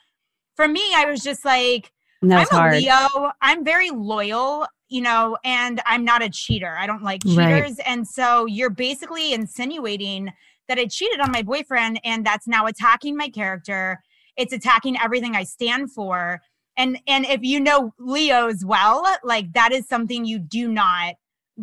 for 0.56 0.68
me, 0.68 0.82
I 0.96 1.06
was 1.06 1.22
just 1.22 1.46
like, 1.46 1.92
that's 2.24 2.52
I'm 2.52 2.58
a 2.58 2.62
hard. 2.62 2.76
Leo. 2.78 3.32
I'm 3.42 3.64
very 3.64 3.92
loyal, 3.92 4.66
you 4.90 5.02
know, 5.02 5.38
and 5.44 5.82
I'm 5.86 6.04
not 6.06 6.22
a 6.24 6.30
cheater. 6.30 6.76
I 6.78 6.88
don't 6.88 7.04
like 7.04 7.22
Right. 7.26 7.64
cheaters. 7.64 7.80
And 7.86 8.08
so 8.08 8.46
you're 8.46 8.70
basically 8.70 9.34
insinuating 9.34 10.32
that 10.68 10.78
I 10.80 10.86
cheated 10.86 11.20
on 11.20 11.32
my 11.32 11.42
boyfriend 11.42 12.00
and 12.04 12.26
that's 12.26 12.48
now 12.48 12.66
attacking 12.68 13.16
my 13.18 13.30
character. 13.30 14.02
It's 14.38 14.54
attacking 14.54 14.98
everything 15.04 15.36
I 15.36 15.44
stand 15.44 15.92
for. 15.92 16.42
And 16.78 17.00
and 17.08 17.26
if 17.26 17.42
you 17.42 17.60
know 17.60 17.94
Leo's 18.00 18.64
well, 18.66 19.04
like 19.24 19.54
that 19.54 19.72
is 19.72 19.88
something 19.88 20.26
you 20.26 20.40
do 20.40 20.68
not 20.68 21.16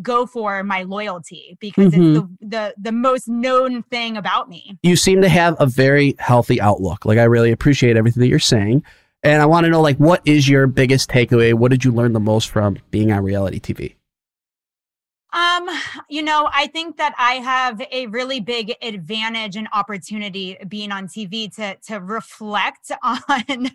go 0.02 0.26
for 0.26 0.64
my 0.64 0.82
loyalty 0.82 1.56
because 1.60 1.92
Mhm. 1.92 2.16
it's 2.16 2.28
the, 2.40 2.46
the 2.48 2.74
the 2.78 2.92
most 2.92 3.28
known 3.28 3.84
thing 3.84 4.16
about 4.16 4.48
me. 4.48 4.76
you 4.82 4.96
seem 4.96 5.22
to 5.22 5.28
have 5.28 5.54
a 5.60 5.66
very 5.66 6.16
healthy 6.18 6.60
outlook. 6.60 7.04
Like 7.04 7.18
I 7.18 7.24
really 7.24 7.52
appreciate 7.52 7.96
everything 7.96 8.20
that 8.22 8.28
you're 8.28 8.40
saying. 8.40 8.82
And 9.24 9.40
I 9.40 9.46
want 9.46 9.64
to 9.64 9.70
know 9.70 9.80
like 9.80 9.96
what 9.96 10.20
is 10.26 10.46
your 10.46 10.66
biggest 10.66 11.08
takeaway? 11.08 11.54
What 11.54 11.70
did 11.70 11.82
you 11.82 11.90
learn 11.90 12.12
the 12.12 12.20
most 12.20 12.50
from 12.50 12.76
being 12.90 13.10
on 13.10 13.24
reality 13.24 13.58
TV? 13.58 13.96
Um, 15.32 15.68
you 16.08 16.22
know, 16.22 16.48
I 16.52 16.68
think 16.68 16.96
that 16.98 17.12
I 17.18 17.34
have 17.34 17.82
a 17.90 18.06
really 18.06 18.38
big 18.38 18.72
advantage 18.82 19.56
and 19.56 19.66
opportunity 19.72 20.56
being 20.68 20.92
on 20.92 21.08
TV 21.08 21.52
to 21.56 21.74
to 21.86 22.00
reflect 22.00 22.92
on 23.02 23.70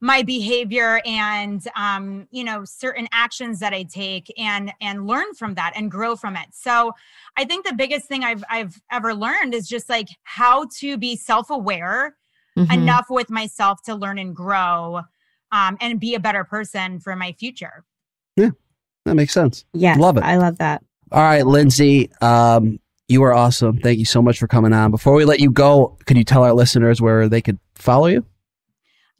my 0.00 0.22
behavior 0.22 1.00
and 1.04 1.62
um, 1.76 2.26
you 2.32 2.42
know, 2.42 2.64
certain 2.64 3.06
actions 3.12 3.60
that 3.60 3.74
I 3.74 3.82
take 3.84 4.32
and 4.36 4.72
and 4.80 5.06
learn 5.06 5.32
from 5.34 5.54
that 5.54 5.74
and 5.76 5.90
grow 5.90 6.16
from 6.16 6.36
it. 6.36 6.48
So, 6.52 6.92
I 7.36 7.44
think 7.44 7.66
the 7.66 7.74
biggest 7.74 8.06
thing 8.06 8.24
I've 8.24 8.42
I've 8.50 8.80
ever 8.90 9.14
learned 9.14 9.54
is 9.54 9.68
just 9.68 9.90
like 9.90 10.08
how 10.24 10.66
to 10.78 10.96
be 10.96 11.16
self-aware 11.16 12.16
Mhm. 12.56 12.72
enough 12.72 13.06
with 13.10 13.28
myself 13.30 13.82
to 13.82 13.94
learn 13.94 14.18
and 14.18 14.34
grow 14.34 15.02
um 15.52 15.76
and 15.80 16.00
be 16.00 16.14
a 16.14 16.20
better 16.20 16.42
person 16.44 16.98
for 17.00 17.14
my 17.16 17.32
future. 17.32 17.84
Yeah, 18.36 18.50
that 19.04 19.14
makes 19.14 19.32
sense. 19.32 19.64
Yeah, 19.72 19.96
Love 19.98 20.16
it. 20.16 20.22
I 20.24 20.36
love 20.36 20.58
that. 20.58 20.82
All 21.12 21.22
right, 21.22 21.46
Lindsay, 21.46 22.10
um, 22.20 22.80
you 23.08 23.22
are 23.22 23.32
awesome. 23.32 23.78
Thank 23.78 23.98
you 24.00 24.04
so 24.04 24.20
much 24.20 24.38
for 24.40 24.48
coming 24.48 24.72
on. 24.72 24.90
Before 24.90 25.14
we 25.14 25.24
let 25.24 25.38
you 25.38 25.50
go, 25.52 25.96
could 26.06 26.16
you 26.16 26.24
tell 26.24 26.42
our 26.42 26.52
listeners 26.52 27.00
where 27.00 27.28
they 27.28 27.40
could 27.40 27.58
follow 27.76 28.06
you? 28.08 28.24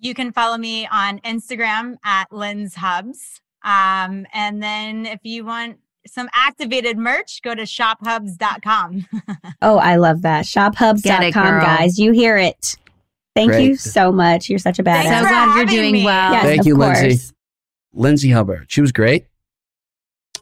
You 0.01 0.13
can 0.13 0.33
follow 0.33 0.59
me 0.59 0.87
on 0.89 1.21
Instagram 1.21 1.97
at 2.05 2.29
LindsHubbs. 2.31 3.41
Um, 3.63 4.27
and 4.35 4.61
then 4.63 5.07
if 5.07 5.21
you 5.23 5.45
want 5.45 5.79
some 6.07 6.29
activated 6.35 6.99
merch, 6.99 7.41
go 7.43 7.55
to 7.55 7.63
shophubs.com. 7.63 9.07
Oh, 9.63 9.79
I 9.79 9.97
love 9.97 10.23
that. 10.23 10.45
ShopHubs.com, 10.45 11.01
Get 11.03 11.23
it, 11.23 11.33
guys. 11.33 11.99
You 11.99 12.13
hear 12.13 12.37
it. 12.37 12.77
Thank 13.37 13.53
Great. 13.53 13.65
you 13.67 13.77
so 13.77 14.11
much. 14.11 14.49
You're 14.51 14.59
such 14.59 14.79
a 14.81 14.83
badass. 14.83 15.03
Thanks 15.05 15.19
so 15.21 15.29
glad 15.29 15.57
you're 15.57 15.67
doing 15.67 15.93
me. 15.93 16.05
well. 16.05 16.33
Yes, 16.33 16.43
Thank 16.45 16.61
of 16.63 16.67
you, 16.67 16.77
Lindsay. 16.77 17.09
course. 17.11 17.33
Lindsay 17.93 18.31
Hubbard. 18.31 18.65
She 18.69 18.81
was 18.81 18.91
great. 18.93 19.27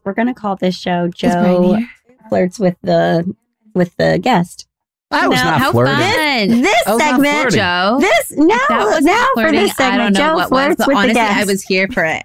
We're 0.05 0.15
gonna 0.15 0.33
call 0.35 0.57
this 0.57 0.77
show 0.77 1.09
Joe 1.09 1.79
flirts 2.29 2.59
with 2.59 2.77
the 2.83 3.35
with 3.75 3.97
the 3.97 4.19
guest. 4.23 4.67
I 5.11 5.29
was 5.29 5.39
Now, 5.39 5.51
not 5.53 5.61
How 5.61 5.73
flirting. 5.73 5.95
fun. 6.51 6.61
This 6.63 6.83
I 6.87 6.93
was 6.93 7.03
segment, 7.03 7.35
flirting. 7.37 7.59
Joe. 7.59 7.99
this 8.01 8.33
now, 8.33 8.57
was 8.71 9.03
now 9.05 9.27
for 9.35 9.41
flirting. 9.43 9.61
this 9.61 9.81
I 9.81 9.97
don't 9.97 10.15
segment, 10.15 10.15
know 10.15 10.21
Joe 10.21 10.35
what 10.35 10.51
was, 10.51 10.59
flirts 10.65 10.77
but 10.79 10.87
with 10.89 10.97
honestly, 10.97 11.13
the 11.13 11.15
guest. 11.21 11.41
I 11.41 11.45
was 11.45 11.63
here 11.63 11.89
for 11.89 12.05
it. 12.05 12.23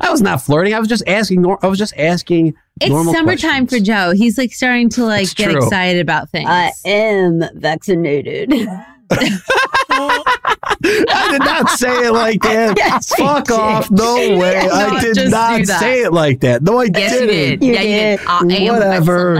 I 0.00 0.10
was 0.10 0.20
not 0.22 0.42
flirting. 0.42 0.74
I 0.74 0.78
was 0.78 0.88
just 0.88 1.02
asking. 1.06 1.42
nor- 1.42 1.64
I 1.64 1.68
was 1.68 1.78
just 1.78 1.94
asking. 1.96 2.54
It's 2.80 2.90
normal 2.90 3.12
summertime 3.14 3.66
questions. 3.66 3.70
for 3.80 3.84
Joe. 3.84 4.12
He's 4.14 4.36
like 4.38 4.52
starting 4.52 4.88
to 4.90 5.04
like 5.04 5.22
It's 5.24 5.34
get 5.34 5.50
true. 5.50 5.62
excited 5.64 6.00
about 6.00 6.30
things. 6.30 6.48
I 6.48 6.72
am 6.84 7.42
vaccinated. 7.54 8.52
I 9.12 9.38
did 11.32 11.40
not 11.40 11.68
say 11.70 12.06
it 12.06 12.12
like 12.12 12.40
that. 12.42 12.76
Yes, 12.80 13.14
Fuck 13.14 13.50
off. 13.50 13.90
No 13.90 14.14
way. 14.38 14.62
No, 14.66 14.70
I 14.72 15.00
did 15.00 15.30
not 15.30 15.66
say 15.66 16.02
it 16.02 16.12
like 16.12 16.40
that. 16.40 16.62
No, 16.62 16.78
I 16.80 16.84
Yes, 16.94 17.12
didn't. 17.12 17.28
did. 17.60 17.64
You 17.64 17.72
yeah, 17.74 17.80
you 17.82 17.88
did. 17.88 18.20
did. 18.20 18.26
Uh, 18.70 18.74
Whatever. 18.74 19.34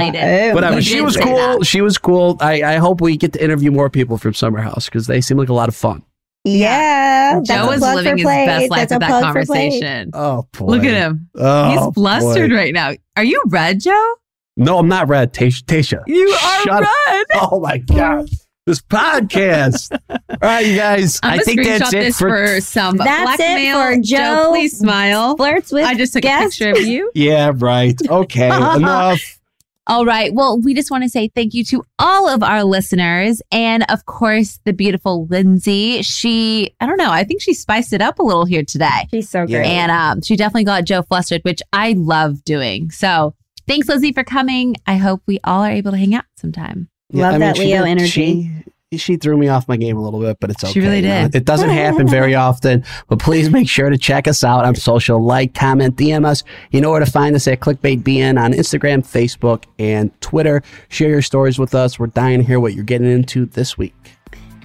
Whatever. 0.55 0.83
She 0.83 1.01
was 1.01 1.17
cool. 1.17 1.37
that. 1.59 1.67
She 1.67 1.81
was 1.81 1.99
cool. 1.99 2.37
I, 2.41 2.63
I 2.63 2.77
hope 2.77 3.01
we 3.01 3.17
get 3.17 3.33
to 3.35 3.43
interview 3.45 3.71
more 3.71 3.91
people 3.91 4.19
from 4.19 4.35
Summer 4.35 4.61
House 4.61 4.87
because 4.87 5.07
they 5.07 5.21
seem 5.21 5.37
like 5.39 5.49
a 5.49 5.55
lot 5.55 5.69
of 5.69 5.77
fun. 5.77 6.03
Yeah. 6.45 7.35
that's 7.35 7.49
Joe 7.49 7.65
a 7.65 7.67
was 7.67 7.81
living 7.83 8.17
his 8.19 8.25
Play. 8.25 8.47
best 8.47 8.71
life 8.71 8.89
That's 8.89 8.93
with 8.95 9.01
that 9.01 9.09
plug 9.21 9.33
for 9.35 9.45
Play. 9.45 9.71
conversation. 9.71 10.11
Oh, 10.15 10.49
boy. 10.57 10.67
Look 10.67 10.85
at 10.85 10.95
him. 10.95 11.29
Oh, 11.37 11.71
He's 11.87 11.95
flustered 11.95 12.51
boy. 12.51 12.57
right 12.57 12.75
now. 12.75 12.93
Are 13.17 13.25
you 13.25 13.43
red, 13.49 13.81
Joe? 13.81 14.15
No, 14.57 14.79
I'm 14.79 14.89
not 14.89 15.09
red. 15.09 15.33
Tasha. 15.33 15.63
Tasha. 15.65 16.03
You 16.07 16.29
are 16.31 16.63
Shut 16.63 16.83
up. 16.83 16.89
red. 17.09 17.27
Oh, 17.35 17.61
my 17.61 17.79
God. 17.79 18.29
This 18.67 18.83
podcast. 18.83 19.99
All 20.11 20.19
right, 20.43 20.67
you 20.67 20.77
guys. 20.77 21.19
I'm 21.23 21.41
I 21.41 21.43
think 21.43 21.65
that's 21.65 21.93
it 21.95 22.15
for. 22.15 22.29
for, 22.29 22.61
some 22.61 22.99
That's 22.99 23.35
it 23.35 23.39
blackmail. 23.39 23.81
for 23.81 24.01
Joe. 24.03 24.47
Please 24.51 24.79
smile. 24.79 25.37
Flirts 25.37 25.73
with 25.73 25.85
I 25.87 25.95
just 25.95 26.13
took 26.13 26.23
guests. 26.23 26.61
a 26.61 26.65
picture 26.65 26.81
of 26.81 26.87
you. 26.87 27.11
yeah, 27.15 27.53
right. 27.55 27.97
Okay. 28.07 28.47
Enough. 28.77 29.41
All 29.87 30.05
right. 30.05 30.33
Well, 30.35 30.61
we 30.61 30.75
just 30.75 30.91
want 30.91 31.05
to 31.05 31.09
say 31.09 31.29
thank 31.35 31.55
you 31.55 31.65
to 31.65 31.85
all 31.99 32.29
of 32.29 32.43
our 32.43 32.63
listeners. 32.63 33.41
And 33.51 33.85
of 33.89 34.05
course, 34.05 34.61
the 34.65 34.75
beautiful 34.75 35.27
Lindsay. 35.27 36.03
She, 36.03 36.75
I 36.81 36.87
don't 36.87 36.99
know, 36.99 37.11
I 37.11 37.25
think 37.25 37.41
she 37.41 37.55
spiced 37.55 37.93
it 37.93 38.03
up 38.03 38.19
a 38.19 38.23
little 38.23 38.45
here 38.45 38.63
today. 38.63 39.09
She's 39.11 39.29
so 39.29 39.47
great. 39.47 39.67
And 39.67 39.91
um, 39.91 40.23
she 40.23 40.37
definitely 40.37 40.65
got 40.65 40.85
Joe 40.85 41.03
flustered, 41.03 41.41
which 41.43 41.63
I 41.73 41.95
love 41.95 42.45
doing. 42.45 42.91
So 42.91 43.35
thanks, 43.67 43.89
Lizzie, 43.89 44.13
for 44.13 44.23
coming. 44.23 44.77
I 44.87 44.97
hope 44.97 45.23
we 45.27 45.41
all 45.43 45.65
are 45.65 45.73
able 45.73 45.93
to 45.93 45.97
hang 45.97 46.15
out 46.15 46.27
sometime. 46.37 46.89
Love 47.13 47.39
that 47.41 47.59
Leo 47.59 47.83
did- 47.85 47.89
energy. 47.89 48.51
She, 48.93 48.99
she 48.99 49.17
threw 49.17 49.37
me 49.37 49.47
off 49.47 49.69
my 49.69 49.77
game 49.77 49.97
a 49.97 50.03
little 50.03 50.19
bit, 50.19 50.39
but 50.41 50.51
it's 50.51 50.65
okay. 50.65 50.73
She 50.73 50.81
really 50.81 51.01
now. 51.01 51.29
did. 51.29 51.37
It 51.37 51.45
doesn't 51.45 51.69
happen 51.71 52.09
very 52.09 52.35
often, 52.49 52.85
but 53.09 53.21
please 53.21 53.49
make 53.49 53.69
sure 53.69 53.89
to 53.89 53.97
check 53.97 54.27
us 54.27 54.43
out 54.43 54.65
on 54.65 54.75
social. 54.75 55.23
Like, 55.25 55.55
comment, 55.55 55.95
DM 55.95 56.27
us. 56.27 56.43
You 56.73 56.81
know 56.81 56.91
where 56.91 56.99
to 56.99 57.07
find 57.11 57.37
us 57.37 57.47
at 57.47 57.61
ClickbaitBN 57.61 58.41
on 58.43 58.53
Instagram, 58.53 59.07
Facebook, 59.07 59.63
and 59.79 60.11
Twitter. 60.21 60.63
Share 60.89 61.09
your 61.09 61.23
stories 61.23 61.57
with 61.57 61.73
us. 61.73 62.01
We're 62.01 62.09
dying 62.09 62.41
to 62.41 62.45
hear 62.45 62.59
what 62.59 62.75
you're 62.75 62.83
getting 62.83 63.09
into 63.11 63.47
this 63.47 63.79
week. 63.79 63.95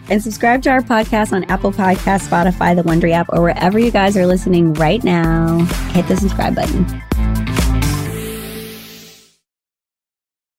And 0.09 0.21
subscribe 0.21 0.63
to 0.63 0.69
our 0.71 0.81
podcast 0.81 1.31
on 1.31 1.43
Apple 1.45 1.71
Podcasts, 1.71 2.27
Spotify, 2.27 2.75
the 2.75 2.83
Wondery 2.83 3.11
app, 3.11 3.27
or 3.29 3.41
wherever 3.41 3.77
you 3.77 3.91
guys 3.91 4.17
are 4.17 4.25
listening 4.25 4.73
right 4.73 5.03
now. 5.03 5.59
Hit 5.93 6.07
the 6.07 6.17
subscribe 6.17 6.55
button. 6.55 7.54